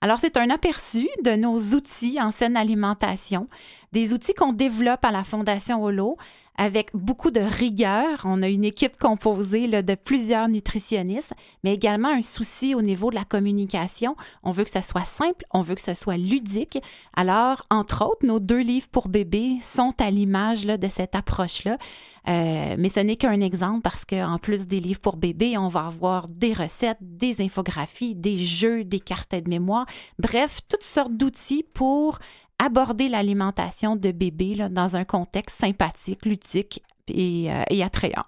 Alors, 0.00 0.18
c'est 0.18 0.36
un 0.36 0.50
aperçu 0.50 1.08
de 1.24 1.30
nos 1.30 1.58
outils 1.74 2.20
en 2.20 2.30
saine 2.30 2.58
alimentation, 2.58 3.48
des 3.92 4.12
outils 4.12 4.34
qu'on 4.34 4.52
développe 4.52 5.02
à 5.04 5.10
la 5.10 5.24
Fondation 5.24 5.82
Holo 5.82 6.18
avec 6.56 6.90
beaucoup 6.94 7.30
de 7.30 7.40
rigueur. 7.40 8.22
On 8.24 8.42
a 8.42 8.48
une 8.48 8.64
équipe 8.64 8.96
composée 8.96 9.68
de 9.68 9.94
plusieurs 9.94 10.48
nutritionnistes, 10.48 11.32
mais 11.62 11.74
également 11.74 12.08
un 12.08 12.22
souci 12.22 12.74
au 12.74 12.82
niveau 12.82 13.10
de 13.10 13.16
la 13.16 13.24
communication. 13.24 14.16
On 14.42 14.50
veut 14.50 14.64
que 14.64 14.70
ce 14.70 14.80
soit 14.80 15.04
simple, 15.04 15.44
on 15.52 15.62
veut 15.62 15.74
que 15.74 15.82
ce 15.82 15.94
soit 15.94 16.16
ludique. 16.16 16.78
Alors, 17.16 17.62
entre 17.70 18.04
autres, 18.04 18.26
nos 18.26 18.40
deux 18.40 18.60
livres 18.60 18.88
pour 18.90 19.08
bébés 19.08 19.58
sont 19.62 19.94
à 19.98 20.10
l'image 20.10 20.64
de 20.64 20.88
cette 20.88 21.14
approche-là. 21.14 21.78
Euh, 22.26 22.74
mais 22.78 22.88
ce 22.88 23.00
n'est 23.00 23.16
qu'un 23.16 23.40
exemple 23.40 23.82
parce 23.82 24.04
qu'en 24.04 24.38
plus 24.38 24.66
des 24.66 24.80
livres 24.80 25.00
pour 25.00 25.16
bébés, 25.16 25.58
on 25.58 25.68
va 25.68 25.86
avoir 25.86 26.28
des 26.28 26.54
recettes, 26.54 26.98
des 27.00 27.42
infographies, 27.42 28.14
des 28.14 28.38
jeux, 28.38 28.84
des 28.84 29.00
cartes 29.00 29.34
de 29.34 29.48
mémoire, 29.48 29.86
bref, 30.18 30.60
toutes 30.68 30.82
sortes 30.82 31.14
d'outils 31.14 31.64
pour 31.74 32.18
aborder 32.58 33.08
l'alimentation 33.08 33.96
de 33.96 34.12
bébés 34.12 34.54
là, 34.54 34.68
dans 34.68 34.96
un 34.96 35.04
contexte 35.04 35.58
sympathique, 35.58 36.24
ludique 36.24 36.82
et, 37.08 37.52
euh, 37.52 37.62
et 37.70 37.82
attrayant. 37.82 38.24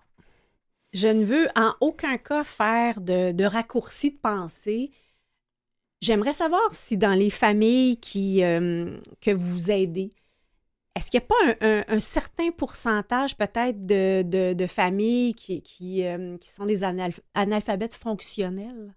Je 0.93 1.09
ne 1.09 1.25
veux 1.25 1.49
en 1.57 1.75
aucun 1.81 2.17
cas 2.19 2.45
faire 2.45 3.01
de, 3.01 3.33
de 3.33 3.45
raccourcis 3.45 4.13
de 4.13 4.19
pensée. 4.19 4.93
J'aimerais 6.01 6.33
savoir 6.33 6.73
si 6.73 6.97
dans 6.97 7.15
les 7.15 7.31
familles 7.31 7.99
qui, 7.99 8.43
euh, 8.45 8.99
que 9.21 9.31
vous 9.31 9.71
aidez, 9.71 10.11
est-ce 10.95 11.11
qu'il 11.11 11.21
n'y 11.21 11.25
a 11.25 11.29
pas 11.29 11.67
un, 11.67 11.81
un- 11.81 11.85
un 11.97 12.01
certain 12.01 12.51
pourcentage 12.51 13.37
peut-être 13.37 13.87
de, 13.87 14.23
de- 14.23 14.55
de 14.55 14.67
familles 14.67 15.35
qui, 15.35 15.63
qui, 15.63 16.05
euh, 16.07 16.39
qui 16.39 16.51
sont 16.51 16.65
des 16.65 16.83
analph- 16.83 17.21
analphabètes 17.35 17.95
fonctionnels? 17.95 18.95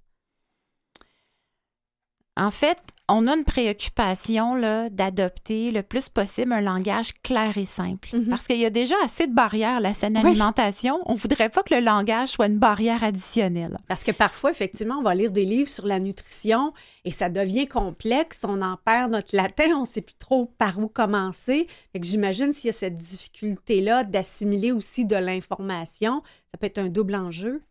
En 2.38 2.52
fait, 2.52 2.80
on 3.10 3.28
a 3.28 3.36
une 3.36 3.44
préoccupation 3.44 4.56
là, 4.56 4.90
d'adopter 4.90 5.72
le 5.72 5.84
plus 5.84 6.10
possible 6.10 6.54
un 6.54 6.62
langage 6.62 7.12
clair 7.24 7.58
et 7.58 7.66
simple. 7.66 8.10
Mhm. 8.14 8.28
Parce 8.30 8.48
qu'il 8.48 8.58
y 8.58 8.66
a 8.66 8.70
déjà 8.70 8.96
assez 9.04 9.28
de 9.28 9.34
barrières 9.34 9.78
à 9.78 9.80
la 9.80 9.94
saine 9.94 10.18
Oui. 10.24 10.30
alimentation. 10.30 11.00
On 11.06 11.14
ne 11.14 11.18
voudrait 11.18 11.50
pas 11.50 11.64
que 11.64 11.74
le 11.74 11.82
langage 11.82 12.30
soit 12.30 12.48
une 12.48 12.60
barrière 12.60 13.04
additionnelle. 13.04 13.78
Parce 13.88 14.04
que 14.04 14.12
parfois, 14.12 14.52
effectivement, 14.52 14.96
on 15.00 15.04
va 15.04 15.16
lire 15.16 15.32
des 15.32 15.46
livres 15.46 15.70
sur 15.70 15.86
la 15.86 16.00
nutrition 16.00 16.74
et 17.06 17.12
ça 17.12 17.30
devient 17.30 17.68
complexe, 17.68 18.46
on 18.48 18.62
en 18.62 18.78
perd 18.78 19.12
notre 19.12 19.36
latin, 19.36 19.66
on 19.76 19.82
ne 19.82 19.86
sait 19.86 20.02
plus 20.02 20.16
trop 20.18 20.46
par 20.58 20.80
où 20.80 20.88
commencer. 20.88 21.68
Fait 21.94 22.00
que 22.00 22.06
j'imagine 22.06 22.54
s'il 22.54 22.68
y 22.68 22.70
a 22.70 22.74
cette 22.74 22.98
difficulté-là 22.98 24.04
d'assimiler 24.04 24.72
aussi 24.72 25.06
de 25.06 25.16
l'information, 25.16 26.22
ça 26.52 26.58
peut 26.60 26.68
être 26.68 26.78
un 26.80 26.90
double 26.90 27.16
enjeu. 27.16 27.62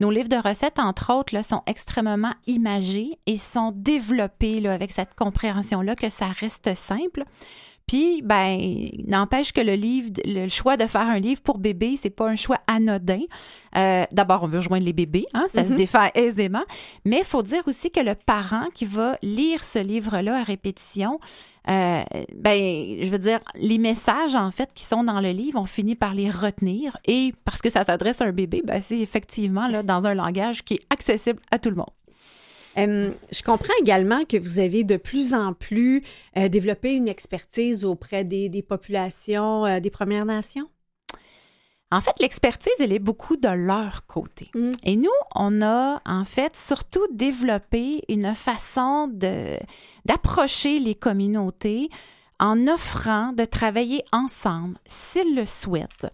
Nos 0.00 0.10
livres 0.10 0.28
de 0.28 0.36
recettes, 0.36 0.78
entre 0.78 1.12
autres, 1.12 1.34
là, 1.34 1.42
sont 1.42 1.62
extrêmement 1.66 2.32
imagés 2.46 3.18
et 3.26 3.36
sont 3.36 3.72
développés 3.74 4.60
là, 4.60 4.72
avec 4.72 4.92
cette 4.92 5.14
compréhension-là 5.14 5.94
que 5.94 6.08
ça 6.08 6.26
reste 6.26 6.74
simple. 6.74 7.24
Puis, 7.86 8.22
ben, 8.22 8.88
n'empêche 9.08 9.52
que 9.52 9.60
le 9.60 9.74
livre, 9.74 10.10
le 10.24 10.48
choix 10.48 10.76
de 10.76 10.86
faire 10.86 11.08
un 11.08 11.18
livre 11.18 11.42
pour 11.42 11.58
bébé, 11.58 11.96
c'est 12.00 12.08
pas 12.08 12.28
un 12.28 12.36
choix 12.36 12.58
anodin. 12.68 13.22
Euh, 13.76 14.04
D'abord, 14.12 14.44
on 14.44 14.46
veut 14.46 14.58
rejoindre 14.58 14.84
les 14.84 14.92
bébés, 14.92 15.26
hein, 15.34 15.46
ça 15.48 15.64
se 15.64 15.70
Mhm. 15.72 15.76
défend 15.76 16.08
aisément. 16.14 16.62
Mais 17.04 17.18
il 17.18 17.24
faut 17.24 17.42
dire 17.42 17.62
aussi 17.66 17.90
que 17.90 17.98
le 18.00 18.14
parent 18.14 18.68
qui 18.74 18.84
va 18.84 19.16
lire 19.22 19.64
ce 19.64 19.80
livre-là 19.80 20.38
à 20.38 20.42
répétition, 20.44 21.18
euh, 21.68 22.02
ben, 22.34 23.02
je 23.02 23.08
veux 23.08 23.18
dire, 23.18 23.40
les 23.54 23.78
messages, 23.78 24.34
en 24.34 24.50
fait, 24.50 24.72
qui 24.74 24.84
sont 24.84 25.04
dans 25.04 25.20
le 25.20 25.30
livre, 25.30 25.60
on 25.60 25.66
finit 25.66 25.94
par 25.94 26.14
les 26.14 26.30
retenir. 26.30 26.96
Et 27.06 27.34
parce 27.44 27.60
que 27.60 27.70
ça 27.70 27.84
s'adresse 27.84 28.20
à 28.20 28.26
un 28.26 28.32
bébé, 28.32 28.62
ben, 28.64 28.80
c'est 28.82 28.98
effectivement 28.98 29.68
là, 29.68 29.82
dans 29.82 30.06
un 30.06 30.14
langage 30.14 30.64
qui 30.64 30.74
est 30.74 30.86
accessible 30.90 31.40
à 31.50 31.58
tout 31.58 31.70
le 31.70 31.76
monde. 31.76 31.90
Je 32.76 33.42
comprends 33.42 33.74
également 33.80 34.24
que 34.24 34.36
vous 34.36 34.58
avez 34.58 34.84
de 34.84 34.96
plus 34.96 35.34
en 35.34 35.52
plus 35.52 36.02
euh, 36.36 36.48
développé 36.48 36.94
une 36.94 37.08
expertise 37.08 37.84
auprès 37.84 38.24
des, 38.24 38.48
des 38.48 38.62
populations 38.62 39.66
euh, 39.66 39.80
des 39.80 39.90
Premières 39.90 40.24
Nations. 40.24 40.66
En 41.92 42.00
fait, 42.00 42.14
l'expertise, 42.20 42.72
elle 42.78 42.92
est 42.92 43.00
beaucoup 43.00 43.36
de 43.36 43.48
leur 43.48 44.06
côté. 44.06 44.50
Mm. 44.54 44.72
Et 44.84 44.96
nous, 44.96 45.10
on 45.34 45.60
a 45.60 46.00
en 46.06 46.24
fait 46.24 46.56
surtout 46.56 47.06
développé 47.12 48.04
une 48.08 48.34
façon 48.34 49.08
de 49.08 49.56
d'approcher 50.04 50.78
les 50.78 50.94
communautés 50.94 51.90
en 52.38 52.68
offrant 52.68 53.32
de 53.32 53.44
travailler 53.44 54.02
ensemble, 54.12 54.78
s'ils 54.86 55.34
le 55.34 55.44
souhaitent, 55.44 56.06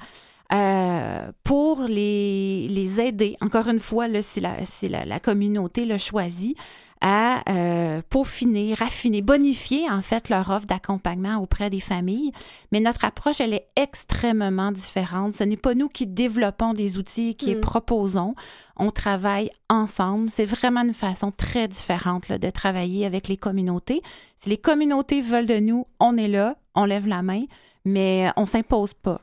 euh, 0.52 1.30
pour 1.44 1.82
les, 1.82 2.68
les 2.68 3.00
aider, 3.00 3.36
encore 3.40 3.68
une 3.68 3.80
fois, 3.80 4.08
là, 4.08 4.22
si, 4.22 4.40
la, 4.40 4.64
si 4.64 4.88
la, 4.88 5.04
la 5.04 5.20
communauté 5.20 5.84
le 5.84 5.98
choisit, 5.98 6.56
à 7.00 7.42
euh, 7.50 8.00
peaufiner, 8.08 8.74
raffiner, 8.74 9.22
bonifier 9.22 9.90
en 9.90 10.02
fait 10.02 10.28
leur 10.28 10.50
offre 10.50 10.66
d'accompagnement 10.66 11.36
auprès 11.38 11.68
des 11.70 11.80
familles. 11.80 12.32
Mais 12.72 12.80
notre 12.80 13.04
approche, 13.04 13.40
elle 13.40 13.54
est 13.54 13.66
extrêmement 13.76 14.72
différente. 14.72 15.34
Ce 15.34 15.44
n'est 15.44 15.56
pas 15.56 15.74
nous 15.74 15.88
qui 15.88 16.06
développons 16.06 16.72
des 16.72 16.98
outils, 16.98 17.34
qui 17.34 17.46
les 17.46 17.54
Mm. 17.56 17.60
proposons. 17.60 18.34
On 18.76 18.90
travaille 18.90 19.50
ensemble. 19.68 20.30
C'est 20.30 20.44
vraiment 20.46 20.82
une 20.82 20.94
façon 20.94 21.30
très 21.30 21.68
différente 21.68 22.28
là, 22.28 22.38
de 22.38 22.50
travailler 22.50 23.06
avec 23.06 23.28
les 23.28 23.36
communautés. 23.36 24.02
Si 24.38 24.48
les 24.48 24.58
communautés 24.58 25.20
veulent 25.20 25.46
de 25.46 25.58
nous, 25.58 25.84
on 26.00 26.16
est 26.16 26.28
là, 26.28 26.56
on 26.74 26.84
lève 26.84 27.06
la 27.06 27.22
main, 27.22 27.44
mais 27.84 28.30
on 28.36 28.46
s'impose 28.46 28.94
pas. 28.94 29.20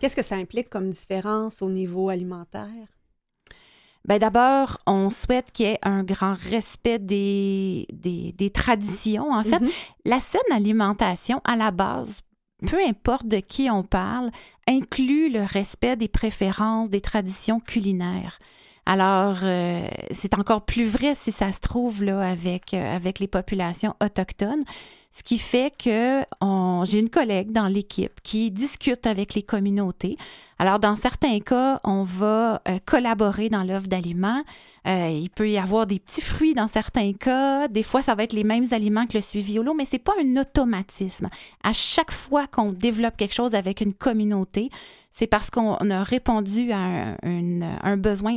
Qu'est-ce 0.00 0.16
que 0.16 0.22
ça 0.22 0.36
implique 0.36 0.68
comme 0.68 0.90
différence 0.90 1.62
au 1.62 1.70
niveau 1.70 2.08
alimentaire? 2.10 2.68
Ben 4.06 4.18
d'abord, 4.18 4.78
on 4.86 5.08
souhaite 5.08 5.50
qu'il 5.52 5.66
y 5.66 5.70
ait 5.70 5.78
un 5.82 6.02
grand 6.04 6.34
respect 6.50 6.98
des, 6.98 7.86
des, 7.92 8.32
des 8.32 8.50
traditions. 8.50 9.30
En 9.32 9.42
fait, 9.42 9.60
Mhm. 9.60 9.70
la 10.04 10.20
saine 10.20 10.40
alimentation, 10.52 11.40
à 11.44 11.56
la 11.56 11.70
base, 11.70 12.20
peu 12.66 12.78
importe 12.86 13.26
de 13.26 13.38
qui 13.38 13.70
on 13.70 13.82
parle, 13.82 14.30
inclut 14.68 15.30
le 15.30 15.42
respect 15.42 15.96
des 15.96 16.08
préférences, 16.08 16.90
des 16.90 17.00
traditions 17.00 17.60
culinaires. 17.60 18.38
Alors, 18.86 19.38
euh, 19.42 19.86
c'est 20.10 20.34
encore 20.34 20.66
plus 20.66 20.84
vrai 20.84 21.14
si 21.14 21.32
ça 21.32 21.52
se 21.52 21.60
trouve 21.60 22.02
là 22.04 22.20
avec, 22.20 22.74
euh, 22.74 22.96
avec 22.96 23.18
les 23.18 23.28
populations 23.28 23.94
autochtones. 24.02 24.62
Ce 25.16 25.22
qui 25.22 25.38
fait 25.38 25.72
que 25.76 26.24
j'ai 26.86 26.98
une 26.98 27.08
collègue 27.08 27.52
dans 27.52 27.68
l'équipe 27.68 28.20
qui 28.24 28.50
discute 28.50 29.06
avec 29.06 29.34
les 29.34 29.44
communautés. 29.44 30.16
Alors, 30.58 30.80
dans 30.80 30.96
certains 30.96 31.38
cas, 31.38 31.80
on 31.84 32.02
va 32.02 32.60
euh, 32.66 32.80
collaborer 32.84 33.48
dans 33.48 33.62
l'offre 33.62 33.86
d'aliments. 33.86 34.42
Euh, 34.88 35.08
il 35.08 35.30
peut 35.30 35.48
y 35.48 35.56
avoir 35.56 35.86
des 35.86 36.00
petits 36.00 36.20
fruits 36.20 36.54
dans 36.54 36.66
certains 36.66 37.12
cas. 37.12 37.68
Des 37.68 37.84
fois, 37.84 38.02
ça 38.02 38.16
va 38.16 38.24
être 38.24 38.32
les 38.32 38.42
mêmes 38.42 38.66
aliments 38.72 39.06
que 39.06 39.16
le 39.16 39.20
suivi 39.20 39.56
au 39.56 39.62
lot, 39.62 39.74
mais 39.74 39.84
c'est 39.84 40.00
pas 40.00 40.14
un 40.20 40.36
automatisme. 40.36 41.28
À 41.62 41.72
chaque 41.72 42.10
fois 42.10 42.48
qu'on 42.48 42.72
développe 42.72 43.16
quelque 43.16 43.34
chose 43.34 43.54
avec 43.54 43.80
une 43.80 43.94
communauté, 43.94 44.68
c'est 45.12 45.28
parce 45.28 45.48
qu'on 45.48 45.76
a 45.76 46.02
répondu 46.02 46.72
à 46.72 46.78
un, 47.22 47.60
un 47.62 47.96
besoin 47.96 48.36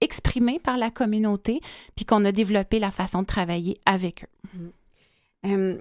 exprimé 0.00 0.58
par 0.58 0.78
la 0.78 0.90
communauté, 0.90 1.60
puis 1.96 2.06
qu'on 2.06 2.24
a 2.24 2.32
développé 2.32 2.78
la 2.78 2.90
façon 2.90 3.20
de 3.20 3.26
travailler 3.26 3.76
avec 3.84 4.24
eux. 4.24 4.72
Euh, 5.46 5.78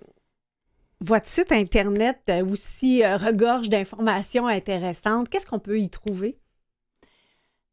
votre 1.03 1.27
site 1.27 1.51
Internet 1.51 2.19
euh, 2.29 2.45
aussi 2.45 3.03
euh, 3.03 3.17
regorge 3.17 3.69
d'informations 3.69 4.47
intéressantes. 4.47 5.29
Qu'est-ce 5.29 5.45
qu'on 5.45 5.59
peut 5.59 5.79
y 5.79 5.89
trouver? 5.89 6.39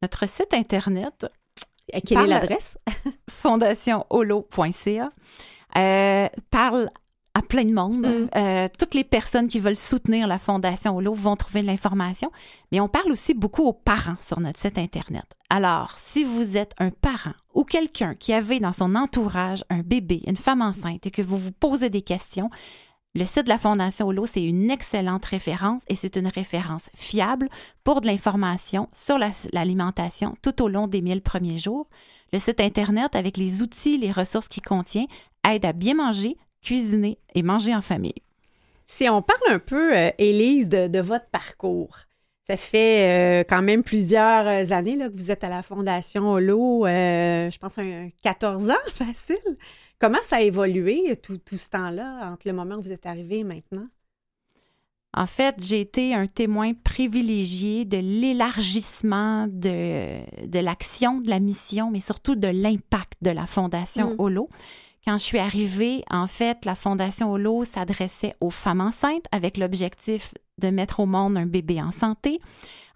Notre 0.02 0.28
site 0.28 0.52
Internet, 0.52 1.26
Euh, 1.94 2.00
Quelle 2.04 2.18
est 2.22 2.26
l'adresse? 2.26 2.78
fondationholo.ca, 3.30 5.10
euh, 5.76 6.28
parle 6.50 6.90
à 7.34 7.42
plein 7.42 7.64
de 7.64 7.72
monde. 7.72 8.06
Mm. 8.06 8.28
Euh, 8.36 8.68
toutes 8.76 8.94
les 8.94 9.04
personnes 9.04 9.46
qui 9.46 9.60
veulent 9.60 9.76
soutenir 9.76 10.26
la 10.26 10.38
Fondation 10.38 10.96
Holo 10.96 11.14
vont 11.14 11.36
trouver 11.36 11.62
de 11.62 11.66
l'information. 11.68 12.32
Mais 12.72 12.80
on 12.80 12.88
parle 12.88 13.12
aussi 13.12 13.34
beaucoup 13.34 13.62
aux 13.62 13.72
parents 13.72 14.16
sur 14.20 14.40
notre 14.40 14.58
site 14.58 14.78
Internet. 14.78 15.24
Alors, 15.48 15.96
si 15.96 16.24
vous 16.24 16.56
êtes 16.56 16.72
un 16.78 16.90
parent 16.90 17.34
ou 17.54 17.64
quelqu'un 17.64 18.14
qui 18.14 18.32
avait 18.32 18.58
dans 18.60 18.72
son 18.72 18.94
entourage 18.96 19.64
un 19.70 19.80
bébé, 19.80 20.22
une 20.26 20.36
femme 20.36 20.62
enceinte 20.62 21.06
et 21.06 21.10
que 21.10 21.22
vous 21.22 21.36
vous 21.38 21.52
posez 21.52 21.88
des 21.88 22.02
questions, 22.02 22.50
le 23.14 23.26
site 23.26 23.44
de 23.44 23.48
la 23.48 23.58
Fondation 23.58 24.06
Holo, 24.06 24.24
c'est 24.24 24.42
une 24.42 24.70
excellente 24.70 25.24
référence 25.24 25.82
et 25.88 25.96
c'est 25.96 26.16
une 26.16 26.28
référence 26.28 26.90
fiable 26.94 27.48
pour 27.82 28.00
de 28.00 28.06
l'information 28.06 28.88
sur 28.92 29.18
la- 29.18 29.30
l'alimentation 29.52 30.36
tout 30.42 30.62
au 30.62 30.68
long 30.68 30.86
des 30.86 31.00
1000 31.00 31.20
premiers 31.20 31.58
jours. 31.58 31.88
Le 32.32 32.38
site 32.38 32.60
Internet, 32.60 33.16
avec 33.16 33.36
les 33.36 33.62
outils, 33.62 33.98
les 33.98 34.12
ressources 34.12 34.46
qu'il 34.46 34.62
contient, 34.62 35.06
aide 35.48 35.64
à 35.64 35.72
bien 35.72 35.94
manger, 35.94 36.36
cuisiner 36.62 37.18
et 37.34 37.42
manger 37.42 37.74
en 37.74 37.80
famille. 37.80 38.14
Si 38.86 39.08
on 39.08 39.22
parle 39.22 39.54
un 39.54 39.58
peu, 39.58 39.96
euh, 39.96 40.10
Élise, 40.18 40.68
de, 40.68 41.00
votre 41.00 41.26
parcours. 41.30 41.96
Ça 42.44 42.56
fait 42.56 43.40
euh, 43.40 43.44
quand 43.48 43.62
même 43.62 43.82
plusieurs 43.82 44.46
euh, 44.46 44.72
années 44.72 44.98
que 44.98 45.16
vous 45.16 45.30
êtes 45.30 45.44
à 45.44 45.48
la 45.48 45.62
Fondation 45.62 46.30
Holo, 46.30 46.86
euh, 46.86 47.50
je 47.50 47.58
pense 47.58 47.78
un 47.78 48.08
14 48.22 48.70
ans, 48.70 48.74
facile. 48.88 49.36
Comment 50.00 50.22
ça 50.22 50.36
a 50.36 50.40
évolué 50.40 51.14
tout, 51.22 51.38
tout 51.38 51.58
ce 51.58 51.68
temps-là, 51.68 52.30
entre 52.32 52.48
le 52.48 52.54
moment 52.54 52.76
où 52.76 52.82
vous 52.82 52.92
êtes 52.92 53.06
arrivé 53.06 53.38
et 53.38 53.44
maintenant? 53.44 53.86
En 55.12 55.26
fait, 55.26 55.56
j'ai 55.58 55.80
été 55.80 56.14
un 56.14 56.26
témoin 56.26 56.72
privilégié 56.72 57.84
de 57.84 57.96
l'élargissement 57.98 59.46
de, 59.48 60.46
de 60.46 60.58
l'action, 60.60 61.20
de 61.20 61.28
la 61.28 61.40
mission, 61.40 61.90
mais 61.90 61.98
surtout 62.00 62.36
de 62.36 62.46
l'impact 62.46 63.14
de 63.20 63.30
la 63.30 63.44
Fondation 63.46 64.10
Mm. 64.10 64.16
Holo. 64.18 64.48
Quand 65.10 65.18
je 65.18 65.24
suis 65.24 65.40
arrivée, 65.40 66.04
en 66.08 66.28
fait, 66.28 66.64
la 66.64 66.76
Fondation 66.76 67.32
Holo 67.32 67.64
s'adressait 67.64 68.32
aux 68.40 68.50
femmes 68.50 68.80
enceintes 68.80 69.24
avec 69.32 69.56
l'objectif 69.56 70.34
de 70.58 70.68
mettre 70.70 71.00
au 71.00 71.06
monde 71.06 71.36
un 71.36 71.46
bébé 71.46 71.82
en 71.82 71.90
santé. 71.90 72.38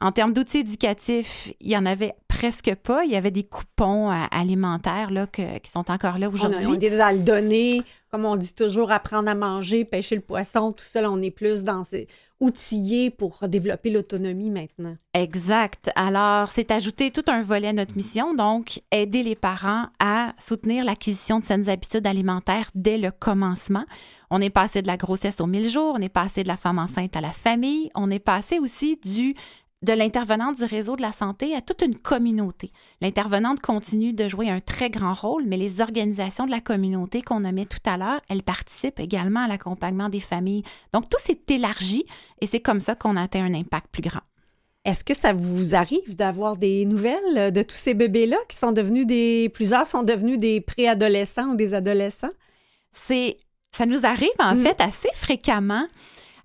En 0.00 0.12
termes 0.12 0.32
d'outils 0.32 0.58
éducatifs, 0.58 1.52
il 1.60 1.72
y 1.72 1.76
en 1.76 1.84
avait 1.86 2.14
presque 2.28 2.72
pas. 2.76 3.04
Il 3.04 3.10
y 3.10 3.16
avait 3.16 3.32
des 3.32 3.42
coupons 3.42 4.12
euh, 4.12 4.14
alimentaires 4.30 5.10
là, 5.10 5.26
que- 5.26 5.58
qui 5.58 5.68
sont 5.72 5.90
encore 5.90 6.18
là 6.18 6.28
On, 6.30 6.34
aujourd'hui. 6.34 6.66
on 6.68 6.74
est 6.78 6.90
dans 6.96 7.16
le 7.16 7.22
donner, 7.24 7.82
comme 8.14 8.26
on 8.26 8.36
dit 8.36 8.54
toujours, 8.54 8.92
apprendre 8.92 9.28
à 9.28 9.34
manger, 9.34 9.84
pêcher 9.84 10.14
le 10.14 10.20
poisson, 10.20 10.70
tout 10.70 10.84
ça, 10.84 11.10
on 11.10 11.20
est 11.20 11.32
plus 11.32 11.64
dans 11.64 11.82
ces 11.82 12.06
outillés 12.38 13.10
pour 13.10 13.40
développer 13.48 13.90
l'autonomie 13.90 14.50
maintenant. 14.50 14.94
Exact. 15.14 15.90
Alors, 15.96 16.48
c'est 16.52 16.70
ajouté 16.70 17.10
tout 17.10 17.24
un 17.26 17.42
volet 17.42 17.66
à 17.66 17.72
notre 17.72 17.96
mission, 17.96 18.32
donc 18.32 18.80
aider 18.92 19.24
les 19.24 19.34
parents 19.34 19.86
à 19.98 20.32
soutenir 20.38 20.84
l'acquisition 20.84 21.40
de 21.40 21.44
saines 21.44 21.68
habitudes 21.68 22.06
alimentaires 22.06 22.70
dès 22.76 22.98
le 22.98 23.10
commencement. 23.10 23.84
On 24.30 24.40
est 24.40 24.48
passé 24.48 24.80
de 24.80 24.86
la 24.86 24.96
grossesse 24.96 25.40
aux 25.40 25.46
1000 25.46 25.68
jours, 25.68 25.94
on 25.98 26.00
est 26.00 26.08
passé 26.08 26.44
de 26.44 26.48
la 26.48 26.56
femme 26.56 26.78
enceinte 26.78 27.16
à 27.16 27.20
la 27.20 27.32
famille, 27.32 27.90
on 27.96 28.12
est 28.12 28.20
passé 28.20 28.60
aussi 28.60 28.96
du 29.04 29.34
de 29.84 29.92
l'intervenante 29.92 30.56
du 30.56 30.64
réseau 30.64 30.96
de 30.96 31.02
la 31.02 31.12
santé 31.12 31.54
à 31.54 31.60
toute 31.60 31.82
une 31.82 31.96
communauté. 31.96 32.72
L'intervenante 33.00 33.60
continue 33.60 34.12
de 34.12 34.26
jouer 34.28 34.50
un 34.50 34.60
très 34.60 34.90
grand 34.90 35.12
rôle, 35.12 35.44
mais 35.46 35.56
les 35.56 35.80
organisations 35.80 36.46
de 36.46 36.50
la 36.50 36.60
communauté 36.60 37.22
qu'on 37.22 37.40
nommait 37.40 37.66
tout 37.66 37.78
à 37.84 37.96
l'heure, 37.96 38.20
elles 38.28 38.42
participent 38.42 38.98
également 39.00 39.40
à 39.40 39.48
l'accompagnement 39.48 40.08
des 40.08 40.20
familles. 40.20 40.64
Donc, 40.92 41.08
tout 41.08 41.18
s'est 41.20 41.40
élargi 41.48 42.04
et 42.40 42.46
c'est 42.46 42.60
comme 42.60 42.80
ça 42.80 42.94
qu'on 42.94 43.16
atteint 43.16 43.44
un 43.44 43.54
impact 43.54 43.86
plus 43.92 44.02
grand. 44.02 44.22
Est-ce 44.84 45.04
que 45.04 45.14
ça 45.14 45.32
vous 45.32 45.74
arrive 45.74 46.16
d'avoir 46.16 46.56
des 46.56 46.84
nouvelles 46.84 47.52
de 47.52 47.62
tous 47.62 47.76
ces 47.76 47.94
bébés-là 47.94 48.36
qui 48.48 48.56
sont 48.56 48.72
devenus 48.72 49.06
des... 49.06 49.48
Plusieurs 49.48 49.86
sont 49.86 50.02
devenus 50.02 50.36
des 50.38 50.60
préadolescents 50.60 51.52
ou 51.52 51.56
des 51.56 51.74
adolescents? 51.74 52.28
c'est 52.92 53.38
ça 53.72 53.86
nous 53.86 54.06
arrive 54.06 54.28
en 54.38 54.54
Mm. 54.54 54.62
fait 54.62 54.80
assez 54.80 55.08
fréquemment 55.14 55.84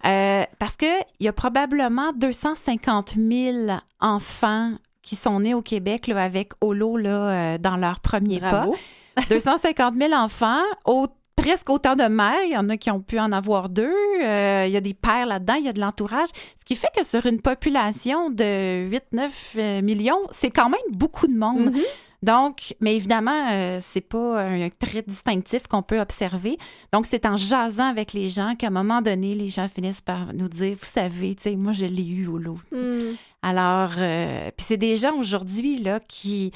euh, 0.06 0.44
parce 0.60 0.76
que 0.76 0.86
il 1.20 1.26
y 1.26 1.28
a 1.28 1.34
probablement 1.34 2.14
250 2.14 3.16
000 3.16 3.58
enfants 4.00 4.74
qui 5.02 5.16
sont 5.16 5.40
nés 5.40 5.54
au 5.54 5.62
Québec 5.62 6.08
là, 6.08 6.24
avec 6.24 6.52
Holo 6.62 6.98
là, 6.98 7.10
euh, 7.10 7.58
dans 7.58 7.78
leur 7.78 8.00
premier 8.00 8.40
Bravo. 8.40 8.76
pas. 9.16 9.22
250 9.30 9.96
000 10.00 10.14
enfants, 10.14 10.62
au- 10.86 11.08
presque 11.36 11.70
autant 11.70 11.96
de 11.96 12.04
mères. 12.04 12.42
Il 12.46 12.52
y 12.52 12.58
en 12.58 12.70
a 12.70 12.78
qui 12.78 12.92
ont 12.92 13.00
pu 13.02 13.20
en 13.20 13.32
avoir 13.32 13.70
deux. 13.70 13.94
Euh, 14.24 14.66
il 14.68 14.72
y 14.72 14.78
a 14.78 14.82
des 14.82 14.94
pères 14.94 15.26
là-dedans, 15.26 15.56
il 15.56 15.66
y 15.66 15.70
a 15.70 15.74
de 15.74 15.80
l'entourage. 15.80 16.30
Ce 16.60 16.66
qui 16.66 16.76
fait 16.76 16.90
que 16.96 17.04
sur 17.06 17.26
une 17.26 17.42
population 17.42 18.30
de 18.30 18.90
8-9 18.90 19.30
euh, 19.58 19.82
millions, 19.82 20.20
c'est 20.32 20.52
quand 20.52 20.70
même 20.70 20.80
beaucoup 20.92 21.28
de 21.28 21.36
monde. 21.38 21.72
Mhm. 21.74 21.82
Donc, 22.22 22.76
mais 22.82 22.96
évidemment, 22.96 23.50
euh, 23.52 23.80
c'est 23.82 24.02
pas 24.02 24.42
un 24.42 24.70
trait 24.70 25.04
distinctif 25.08 25.68
qu'on 25.68 25.82
peut 25.82 26.00
observer. 26.00 26.58
Donc, 26.92 27.06
c'est 27.06 27.26
en 27.26 27.38
jasant 27.38 27.88
avec 27.88 28.14
les 28.14 28.30
gens 28.30 28.56
qu'à 28.56 28.68
un 28.68 28.72
moment 28.72 29.02
donné, 29.02 29.36
les 29.36 29.48
gens 29.48 29.70
finissent 29.70 30.02
par 30.02 30.34
nous 30.34 30.50
dire, 30.50 30.76
vous 30.80 30.86
savez, 30.86 31.36
tu 31.36 31.44
sais, 31.44 31.56
moi, 31.56 31.72
je 31.72 31.86
l'ai 31.86 32.06
eu 32.06 32.28
au 32.28 32.38
lot. 32.38 32.60
Hmm. 32.72 33.14
Alors, 33.42 33.92
euh, 33.98 34.52
puis 34.58 34.66
c'est 34.68 34.78
des 34.78 34.98
gens 34.98 35.16
aujourd'hui, 35.18 35.80
là, 35.80 36.02
qui, 36.02 36.52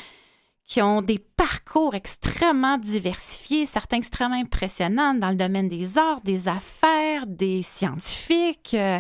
qui 0.68 0.82
ont 0.82 1.02
des 1.02 1.20
parcours 1.20 1.96
extrêmement 1.96 2.78
diversifiés, 2.78 3.66
certains 3.66 3.98
extrêmement 3.98 4.40
impressionnants 4.40 5.14
dans 5.14 5.30
le 5.30 5.36
domaine 5.36 5.70
des 5.70 5.98
arts, 5.98 6.22
des 6.22 6.50
affaires, 6.50 7.26
des 7.26 7.62
scientifiques. 7.62 8.74
euh, 8.74 9.00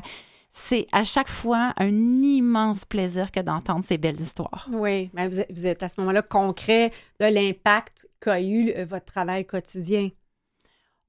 c'est 0.54 0.88
à 0.91 1.04
chaque 1.04 1.30
fois 1.30 1.74
un 1.78 2.22
immense 2.22 2.86
plaisir 2.86 3.32
que 3.32 3.41
d'entendre 3.41 3.84
ces 3.84 3.97
belles 3.97 4.22
histoires. 4.22 4.70
Oui, 4.72 5.10
mais 5.14 5.28
vous, 5.28 5.41
êtes, 5.41 5.51
vous 5.51 5.66
êtes 5.66 5.84
à 5.84 5.88
ce 5.88 5.99
moment-là 5.99 6.22
concret 6.22 6.91
de 7.20 7.26
l'impact 7.26 8.08
qu'a 8.22 8.39
eu 8.41 8.72
euh, 8.78 8.86
votre 8.86 9.06
travail 9.06 9.45
quotidien. 9.45 10.10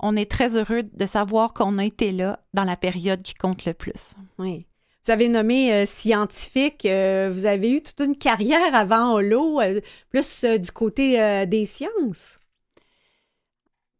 On 0.01 0.17
est 0.17 0.31
très 0.31 0.57
heureux 0.57 0.83
de 0.83 1.07
savoir 1.07 1.53
qu'on 1.55 1.79
a 1.79 1.85
été 1.85 2.11
là 2.11 2.41
dans 2.53 2.65
la 2.65 2.77
période 2.77 3.23
qui 3.23 3.35
compte 3.35 3.65
le 3.65 3.75
plus. 3.75 4.15
Oui. 4.39 4.67
Vous 5.05 5.13
avez 5.13 5.29
nommé 5.29 5.71
euh, 5.71 5.85
scientifique, 5.85 6.87
euh, 6.87 7.31
vous 7.31 7.45
avez 7.45 7.73
eu 7.73 7.83
toute 7.83 8.01
une 8.01 8.17
carrière 8.17 8.75
avant 8.75 9.13
Holo, 9.13 9.61
euh, 9.61 9.81
plus 10.09 10.45
du 10.45 10.71
côté 10.73 11.47
des 11.47 11.67
sciences. 11.67 12.39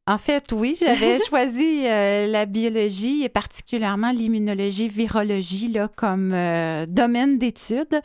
En 0.07 0.19
fait, 0.19 0.53
oui, 0.55 0.77
j'avais 0.79 1.19
choisi 1.29 1.85
euh, 1.87 2.27
la 2.27 2.45
biologie 2.45 3.23
et 3.25 3.31
particulièrement 3.31 4.11
l'immunologie, 4.13 4.89
virologie 4.89 5.69
là, 5.69 5.89
comme 5.89 6.33
euh, 6.35 6.85
domaine 6.87 7.39
d'études. 7.39 8.01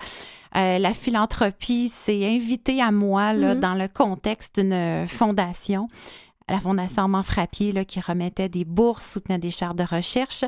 Euh, 0.55 0.79
la 0.79 0.93
philanthropie 0.93 1.89
s'est 1.89 2.25
invitée 2.25 2.81
à 2.81 2.91
moi 2.91 3.33
là, 3.33 3.53
Mhm. 3.53 3.59
dans 3.59 3.75
le 3.75 3.87
contexte 3.89 4.59
d'une 4.61 5.05
fondation, 5.07 5.87
la 6.47 6.59
Fondation 6.59 7.03
Armand 7.03 7.21
Frappier, 7.21 7.71
là, 7.73 7.83
qui 7.85 7.99
remettait 7.99 8.49
des 8.49 8.65
bourses, 8.65 9.11
soutenait 9.11 9.37
des 9.37 9.51
chaires 9.51 9.75
de 9.75 9.83
recherche. 9.83 10.45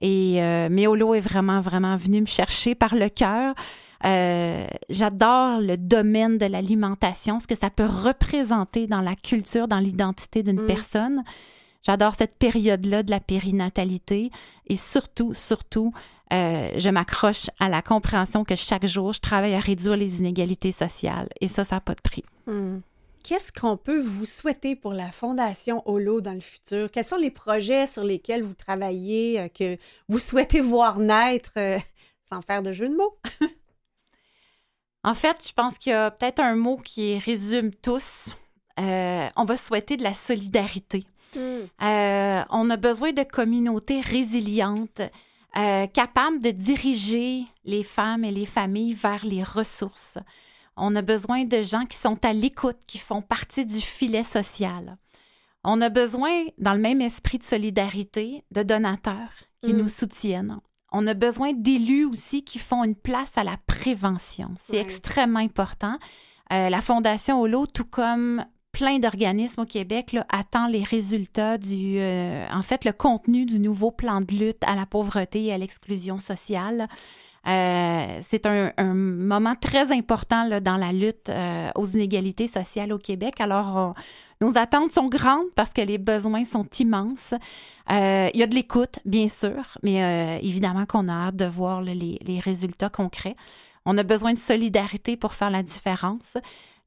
Et 0.00 0.42
euh, 0.42 0.68
Méolo 0.70 1.14
est 1.14 1.20
vraiment, 1.20 1.60
vraiment 1.60 1.96
venu 1.96 2.22
me 2.22 2.26
chercher 2.26 2.74
par 2.74 2.94
le 2.96 3.08
cœur. 3.08 3.54
Euh, 4.04 4.66
J'adore 4.90 5.60
le 5.60 5.76
domaine 5.76 6.38
de 6.38 6.46
l'alimentation, 6.46 7.38
ce 7.40 7.46
que 7.46 7.56
ça 7.56 7.70
peut 7.70 7.86
représenter 7.86 8.86
dans 8.86 9.00
la 9.00 9.14
culture, 9.14 9.66
dans 9.68 9.78
l'identité 9.78 10.42
d'une 10.42 10.62
Mm. 10.62 10.66
personne. 10.66 11.24
J'adore 11.82 12.14
cette 12.16 12.36
période-là 12.36 13.02
de 13.02 13.10
la 13.10 13.20
périnatalité 13.20 14.30
et 14.66 14.76
surtout, 14.76 15.34
surtout, 15.34 15.92
euh, 16.32 16.70
je 16.76 16.88
m'accroche 16.90 17.50
à 17.60 17.68
la 17.68 17.82
compréhension 17.82 18.44
que 18.44 18.54
chaque 18.56 18.86
jour, 18.86 19.12
je 19.12 19.20
travaille 19.20 19.54
à 19.54 19.60
réduire 19.60 19.96
les 19.96 20.18
inégalités 20.18 20.72
sociales 20.72 21.28
et 21.40 21.48
ça, 21.48 21.64
ça 21.64 21.76
n'a 21.76 21.80
pas 21.80 21.94
de 21.94 22.00
prix. 22.00 22.24
Hmm. 22.46 22.78
Qu'est-ce 23.22 23.52
qu'on 23.52 23.76
peut 23.78 24.00
vous 24.00 24.26
souhaiter 24.26 24.76
pour 24.76 24.92
la 24.92 25.10
Fondation 25.10 25.82
Holo 25.86 26.20
dans 26.20 26.32
le 26.34 26.40
futur? 26.40 26.90
Quels 26.90 27.04
sont 27.04 27.16
les 27.16 27.30
projets 27.30 27.86
sur 27.86 28.04
lesquels 28.04 28.42
vous 28.42 28.52
travaillez, 28.54 29.40
euh, 29.40 29.48
que 29.48 29.78
vous 30.08 30.18
souhaitez 30.18 30.60
voir 30.60 30.98
naître, 30.98 31.52
euh, 31.56 31.78
sans 32.22 32.42
faire 32.42 32.62
de 32.62 32.72
jeu 32.72 32.88
de 32.88 32.94
mots? 32.96 33.16
En 35.04 35.14
fait, 35.14 35.46
je 35.46 35.52
pense 35.52 35.78
qu'il 35.78 35.90
y 35.90 35.94
a 35.94 36.10
peut-être 36.10 36.40
un 36.40 36.56
mot 36.56 36.76
qui 36.78 37.18
résume 37.18 37.72
tous. 37.72 38.30
Euh, 38.80 39.28
on 39.36 39.44
va 39.44 39.56
souhaiter 39.56 39.96
de 39.96 40.02
la 40.02 40.14
solidarité. 40.14 41.04
Euh, 41.36 42.42
on 42.50 42.70
a 42.70 42.76
besoin 42.76 43.12
de 43.12 43.22
communautés 43.22 44.00
résilientes, 44.00 45.02
euh, 45.56 45.86
capables 45.88 46.40
de 46.40 46.50
diriger 46.50 47.44
les 47.64 47.82
femmes 47.82 48.24
et 48.24 48.30
les 48.30 48.46
familles 48.46 48.94
vers 48.94 49.24
les 49.24 49.42
ressources. 49.42 50.18
On 50.76 50.94
a 50.96 51.02
besoin 51.02 51.44
de 51.44 51.60
gens 51.62 51.86
qui 51.86 51.98
sont 51.98 52.18
à 52.24 52.32
l'écoute, 52.32 52.78
qui 52.86 52.98
font 52.98 53.22
partie 53.22 53.66
du 53.66 53.80
filet 53.80 54.24
social. 54.24 54.96
On 55.64 55.80
a 55.80 55.88
besoin, 55.88 56.44
dans 56.58 56.74
le 56.74 56.80
même 56.80 57.00
esprit 57.00 57.38
de 57.38 57.44
solidarité, 57.44 58.42
de 58.50 58.62
donateurs 58.62 59.30
qui 59.62 59.72
Mm. 59.72 59.76
nous 59.78 59.88
soutiennent. 59.88 60.58
On 60.96 61.06
a 61.08 61.14
besoin 61.14 61.52
d'élus 61.52 62.04
aussi 62.04 62.44
qui 62.44 62.60
font 62.60 62.84
une 62.84 62.94
place 62.94 63.36
à 63.36 63.42
la 63.42 63.56
prévention. 63.66 64.50
C'est 64.56 64.76
extrêmement 64.76 65.40
important. 65.40 65.98
Euh, 66.52 66.68
la 66.68 66.80
Fondation 66.80 67.40
Holo, 67.40 67.66
tout 67.66 67.84
comme 67.84 68.44
plein 68.70 69.00
d'organismes 69.00 69.62
au 69.62 69.64
Québec, 69.66 70.12
là, 70.12 70.24
attend 70.28 70.68
les 70.68 70.84
résultats 70.84 71.58
du, 71.58 71.96
euh, 71.98 72.46
en 72.52 72.62
fait, 72.62 72.84
le 72.84 72.92
contenu 72.92 73.44
du 73.44 73.58
nouveau 73.58 73.90
plan 73.90 74.20
de 74.20 74.32
lutte 74.34 74.62
à 74.66 74.76
la 74.76 74.86
pauvreté 74.86 75.44
et 75.44 75.52
à 75.52 75.58
l'exclusion 75.58 76.18
sociale. 76.18 76.88
Euh, 77.46 78.18
c'est 78.22 78.46
un, 78.46 78.72
moment 78.94 79.54
très 79.54 79.92
important 79.92 80.48
dans 80.60 80.76
la 80.76 80.92
lutte 80.92 81.28
euh, 81.28 81.70
aux 81.74 81.84
inégalités 81.84 82.46
sociales 82.46 82.92
au 82.92 82.98
Québec. 82.98 83.40
Alors, 83.40 83.94
nos 84.40 84.56
attentes 84.56 84.92
sont 84.92 85.08
grandes 85.08 85.50
parce 85.54 85.72
que 85.72 85.82
les 85.82 85.98
besoins 85.98 86.44
sont 86.44 86.66
immenses. 86.78 87.34
Euh, 87.90 88.30
il 88.32 88.40
y 88.40 88.42
a 88.42 88.46
de 88.46 88.54
l'écoute, 88.54 88.98
bien 89.04 89.28
sûr, 89.28 89.78
mais 89.82 90.38
évidemment 90.42 90.86
qu'on 90.86 91.08
a 91.08 91.26
hâte 91.28 91.36
de 91.36 91.44
voir 91.44 91.82
les, 91.82 92.40
résultats 92.42 92.88
concrets. 92.90 93.36
On 93.84 93.98
a 93.98 94.02
besoin 94.02 94.32
de 94.32 94.38
solidarité 94.38 95.16
pour 95.16 95.34
faire 95.34 95.50
la 95.50 95.62
différence. 95.62 96.38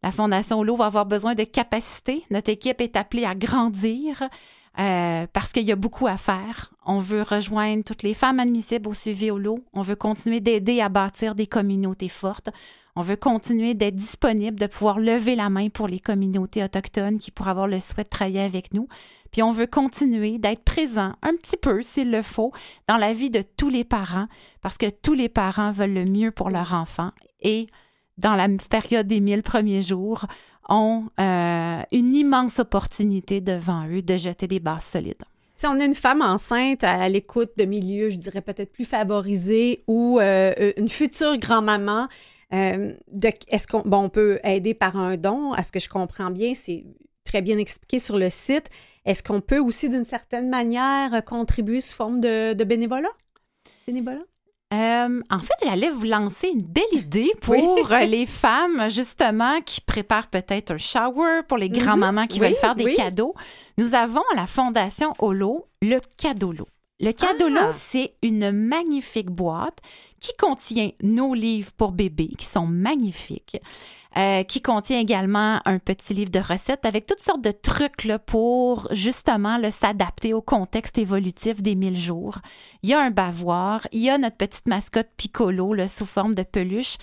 La 0.03 0.11
Fondation 0.11 0.59
Holo 0.59 0.75
va 0.75 0.85
avoir 0.85 1.05
besoin 1.05 1.35
de 1.35 1.43
capacité. 1.43 2.23
Notre 2.31 2.51
équipe 2.51 2.81
est 2.81 2.95
appelée 2.95 3.25
à 3.25 3.35
grandir 3.35 4.23
euh, 4.79 5.25
parce 5.33 5.51
qu'il 5.53 5.63
y 5.63 5.71
a 5.71 5.75
beaucoup 5.75 6.07
à 6.07 6.17
faire. 6.17 6.71
On 6.85 6.99
veut 6.99 7.23
rejoindre 7.23 7.83
toutes 7.83 8.03
les 8.03 8.13
femmes 8.13 8.39
admissibles 8.39 8.87
au 8.87 8.93
suivi 8.93 9.31
Holo. 9.31 9.59
On 9.73 9.81
veut 9.81 9.95
continuer 9.95 10.39
d'aider 10.39 10.81
à 10.81 10.89
bâtir 10.89 11.33
des 11.33 11.47
communautés 11.47 12.09
fortes. 12.09 12.49
On 12.95 13.01
veut 13.01 13.15
continuer 13.15 13.73
d'être 13.73 13.95
disponible, 13.95 14.59
de 14.59 14.67
pouvoir 14.67 14.99
lever 14.99 15.35
la 15.35 15.49
main 15.49 15.69
pour 15.69 15.87
les 15.87 15.99
communautés 15.99 16.63
autochtones 16.63 17.19
qui 17.19 17.31
pourraient 17.31 17.51
avoir 17.51 17.67
le 17.67 17.79
souhait 17.79 18.03
de 18.03 18.09
travailler 18.09 18.41
avec 18.41 18.73
nous. 18.73 18.87
Puis 19.31 19.43
on 19.43 19.51
veut 19.51 19.67
continuer 19.67 20.37
d'être 20.37 20.63
présent 20.63 21.13
un 21.21 21.33
petit 21.35 21.57
peu, 21.57 21.81
s'il 21.81 22.11
le 22.11 22.21
faut, 22.21 22.51
dans 22.87 22.97
la 22.97 23.13
vie 23.13 23.29
de 23.29 23.43
tous 23.57 23.69
les 23.69 23.83
parents, 23.83 24.27
parce 24.61 24.77
que 24.77 24.89
tous 24.89 25.13
les 25.13 25.29
parents 25.29 25.71
veulent 25.71 25.93
le 25.93 26.05
mieux 26.05 26.31
pour 26.31 26.49
leur 26.49 26.73
enfant. 26.73 27.11
Et 27.41 27.67
dans 28.17 28.35
la 28.35 28.47
période 28.69 29.07
des 29.07 29.19
mille 29.19 29.43
premiers 29.43 29.81
jours, 29.81 30.25
ont 30.69 31.05
euh, 31.19 31.81
une 31.91 32.13
immense 32.13 32.59
opportunité 32.59 33.41
devant 33.41 33.87
eux 33.87 34.01
de 34.01 34.17
jeter 34.17 34.47
des 34.47 34.59
bases 34.59 34.83
solides. 34.83 35.23
Si 35.55 35.65
on 35.65 35.79
est 35.79 35.85
une 35.85 35.95
femme 35.95 36.21
enceinte 36.21 36.83
à 36.83 37.09
l'écoute 37.09 37.51
de 37.57 37.65
milieux, 37.65 38.09
je 38.09 38.17
dirais 38.17 38.41
peut-être 38.41 38.71
plus 38.71 38.85
favorisés, 38.85 39.83
ou 39.87 40.19
euh, 40.19 40.53
une 40.77 40.89
future 40.89 41.37
grand-maman, 41.37 42.07
euh, 42.53 42.93
est-ce 43.47 43.67
qu'on 43.67 43.81
bon, 43.81 44.03
on 44.03 44.09
peut 44.09 44.39
aider 44.43 44.73
par 44.73 44.97
un 44.97 45.17
don? 45.17 45.53
À 45.53 45.63
ce 45.63 45.71
que 45.71 45.79
je 45.79 45.89
comprends 45.89 46.29
bien, 46.29 46.53
c'est 46.53 46.85
très 47.23 47.41
bien 47.41 47.57
expliqué 47.57 47.99
sur 47.99 48.17
le 48.17 48.29
site. 48.29 48.69
Est-ce 49.05 49.23
qu'on 49.23 49.41
peut 49.41 49.59
aussi, 49.59 49.89
d'une 49.89 50.05
certaine 50.05 50.49
manière, 50.49 51.13
euh, 51.13 51.21
contribuer 51.21 51.81
sous 51.81 51.95
forme 51.95 52.19
de, 52.19 52.53
de 52.53 52.63
bénévolat? 52.63 53.09
Bénévolat? 53.87 54.25
Euh, 54.73 55.21
en 55.29 55.39
fait, 55.39 55.53
j'allais 55.63 55.89
vous 55.89 56.03
lancer 56.05 56.49
une 56.49 56.61
belle 56.61 56.83
idée 56.91 57.31
pour 57.41 57.53
Oui. 57.55 57.63
euh, 57.91 57.99
les 58.05 58.25
femmes, 58.25 58.89
justement, 58.89 59.61
qui 59.61 59.79
préparent 59.79 60.27
peut-être 60.27 60.71
un 60.71 60.77
shower, 60.77 61.41
pour 61.47 61.57
les 61.57 61.69
Mhm. 61.69 61.77
grands-mamans 61.77 62.25
qui 62.25 62.39
Oui, 62.41 62.47
veulent 62.47 62.55
faire 62.55 62.75
des 62.75 62.83
oui. 62.85 62.93
cadeaux. 62.95 63.33
Nous 63.77 63.95
avons 63.95 64.23
à 64.33 64.35
la 64.35 64.45
Fondation 64.45 65.13
Holo 65.19 65.65
le 65.81 65.99
Cadolo. 66.17 66.67
Le 66.99 67.11
Cadolo, 67.11 67.59
Ah! 67.59 67.73
c'est 67.77 68.15
une 68.23 68.51
magnifique 68.51 69.29
boîte 69.29 69.79
qui 70.19 70.31
contient 70.35 70.89
nos 71.03 71.35
livres 71.35 71.71
pour 71.77 71.91
bébés, 71.91 72.31
qui 72.37 72.45
sont 72.45 72.65
magnifiques, 72.65 73.61
euh, 74.17 74.41
qui 74.41 74.63
contient 74.63 74.99
également 74.99 75.61
un 75.65 75.77
petit 75.77 76.15
livre 76.15 76.31
de 76.31 76.39
recettes 76.39 76.85
avec 76.87 77.05
toutes 77.05 77.21
sortes 77.21 77.43
de 77.43 77.51
trucs 77.51 78.03
là, 78.03 78.17
pour 78.17 78.87
justement 78.91 79.59
s'adapter 79.69 80.33
au 80.33 80.41
contexte 80.41 80.97
évolutif 80.97 81.61
des 81.61 81.75
mille 81.75 81.97
jours. 81.97 82.39
Il 82.81 82.89
y 82.89 82.95
a 82.95 82.99
un 82.99 83.11
bavoir, 83.11 83.87
il 83.91 84.01
y 84.01 84.09
a 84.09 84.17
notre 84.17 84.37
petite 84.37 84.67
mascotte 84.67 85.09
Piccolo 85.17 85.75
là, 85.75 85.87
sous 85.87 86.07
forme 86.07 86.33
de 86.33 86.43
peluche. 86.43 86.97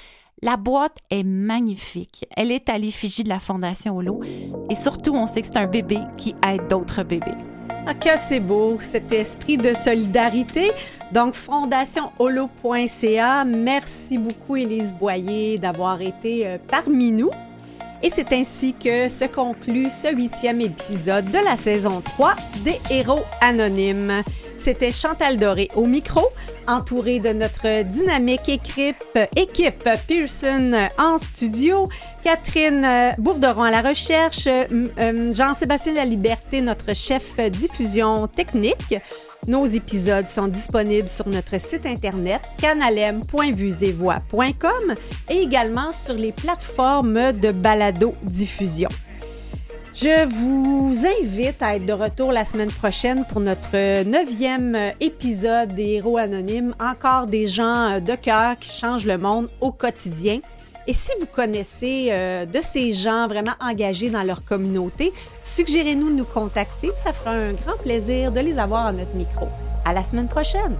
La 0.44 0.56
boîte 0.58 0.98
est 1.10 1.24
magnifique. 1.24 2.26
Elle 2.36 2.52
est 2.52 2.68
à 2.68 2.76
l'effigie 2.76 3.24
de 3.24 3.30
la 3.30 3.38
Fondation 3.38 3.96
Holo. 3.96 4.20
Et 4.68 4.74
surtout, 4.74 5.14
on 5.14 5.26
sait 5.26 5.40
que 5.40 5.46
c'est 5.46 5.56
un 5.56 5.66
bébé 5.66 6.00
qui 6.18 6.34
aide 6.46 6.66
d'autres 6.68 7.02
bébés. 7.02 7.32
Ah, 7.86 7.94
que 7.94 8.10
c'est 8.20 8.40
beau, 8.40 8.76
cet 8.78 9.10
esprit 9.10 9.56
de 9.56 9.72
solidarité. 9.72 10.70
Donc, 11.12 11.32
fondationholo.ca. 11.32 13.46
Merci 13.46 14.18
beaucoup, 14.18 14.56
Élise 14.56 14.92
Boyer, 14.92 15.56
d'avoir 15.56 16.02
été 16.02 16.46
euh, 16.46 16.58
parmi 16.70 17.10
nous. 17.10 17.30
Et 18.02 18.10
c'est 18.10 18.34
ainsi 18.34 18.74
que 18.74 19.08
se 19.08 19.24
conclut 19.24 19.88
ce 19.88 20.14
huitième 20.14 20.60
épisode 20.60 21.30
de 21.30 21.38
la 21.38 21.56
saison 21.56 22.02
3 22.02 22.36
des 22.62 22.78
Héros 22.90 23.24
Anonymes. 23.40 24.22
C'était 24.56 24.92
Chantal 24.92 25.38
Doré 25.38 25.68
au 25.74 25.86
micro, 25.86 26.22
entourée 26.66 27.20
de 27.20 27.30
notre 27.30 27.82
dynamique 27.82 28.48
équipe, 28.48 29.04
Pearson 30.06 30.88
en 30.98 31.18
studio, 31.18 31.88
Catherine 32.22 32.84
euh, 32.84 33.10
Bourderon 33.18 33.64
à 33.64 33.70
la 33.70 33.82
recherche, 33.82 34.46
euh, 34.46 34.64
euh, 34.98 35.32
Jean-Sébastien 35.32 35.94
Laliberté, 35.94 36.60
notre 36.60 36.94
chef 36.94 37.38
diffusion 37.50 38.28
technique. 38.28 38.94
Nos 39.46 39.66
épisodes 39.66 40.28
sont 40.28 40.48
disponibles 40.48 41.08
sur 41.08 41.28
notre 41.28 41.60
site 41.60 41.84
internet 41.84 42.40
canalem.vuesetvoix.com 42.58 44.94
et 45.28 45.36
également 45.36 45.92
sur 45.92 46.14
les 46.14 46.32
plateformes 46.32 47.32
de 47.32 47.50
balado-diffusion. 47.50 48.88
Je 49.94 50.26
vous 50.26 51.06
invite 51.22 51.62
à 51.62 51.76
être 51.76 51.86
de 51.86 51.92
retour 51.92 52.32
la 52.32 52.44
semaine 52.44 52.72
prochaine 52.72 53.24
pour 53.28 53.40
notre 53.40 54.02
neuvième 54.02 54.76
épisode 55.00 55.72
des 55.72 55.92
Héros 55.92 56.18
Anonymes. 56.18 56.74
Encore 56.80 57.28
des 57.28 57.46
gens 57.46 58.00
de 58.00 58.16
cœur 58.16 58.58
qui 58.58 58.76
changent 58.76 59.06
le 59.06 59.18
monde 59.18 59.48
au 59.60 59.70
quotidien. 59.70 60.40
Et 60.88 60.92
si 60.92 61.12
vous 61.20 61.26
connaissez 61.26 62.08
euh, 62.10 62.44
de 62.44 62.60
ces 62.60 62.92
gens 62.92 63.28
vraiment 63.28 63.54
engagés 63.60 64.10
dans 64.10 64.24
leur 64.24 64.44
communauté, 64.44 65.12
suggérez-nous 65.44 66.10
de 66.10 66.16
nous 66.16 66.24
contacter. 66.24 66.90
Ça 66.98 67.12
fera 67.12 67.30
un 67.30 67.52
grand 67.52 67.76
plaisir 67.80 68.32
de 68.32 68.40
les 68.40 68.58
avoir 68.58 68.86
à 68.86 68.92
notre 68.92 69.14
micro. 69.14 69.46
À 69.84 69.92
la 69.92 70.02
semaine 70.02 70.28
prochaine! 70.28 70.76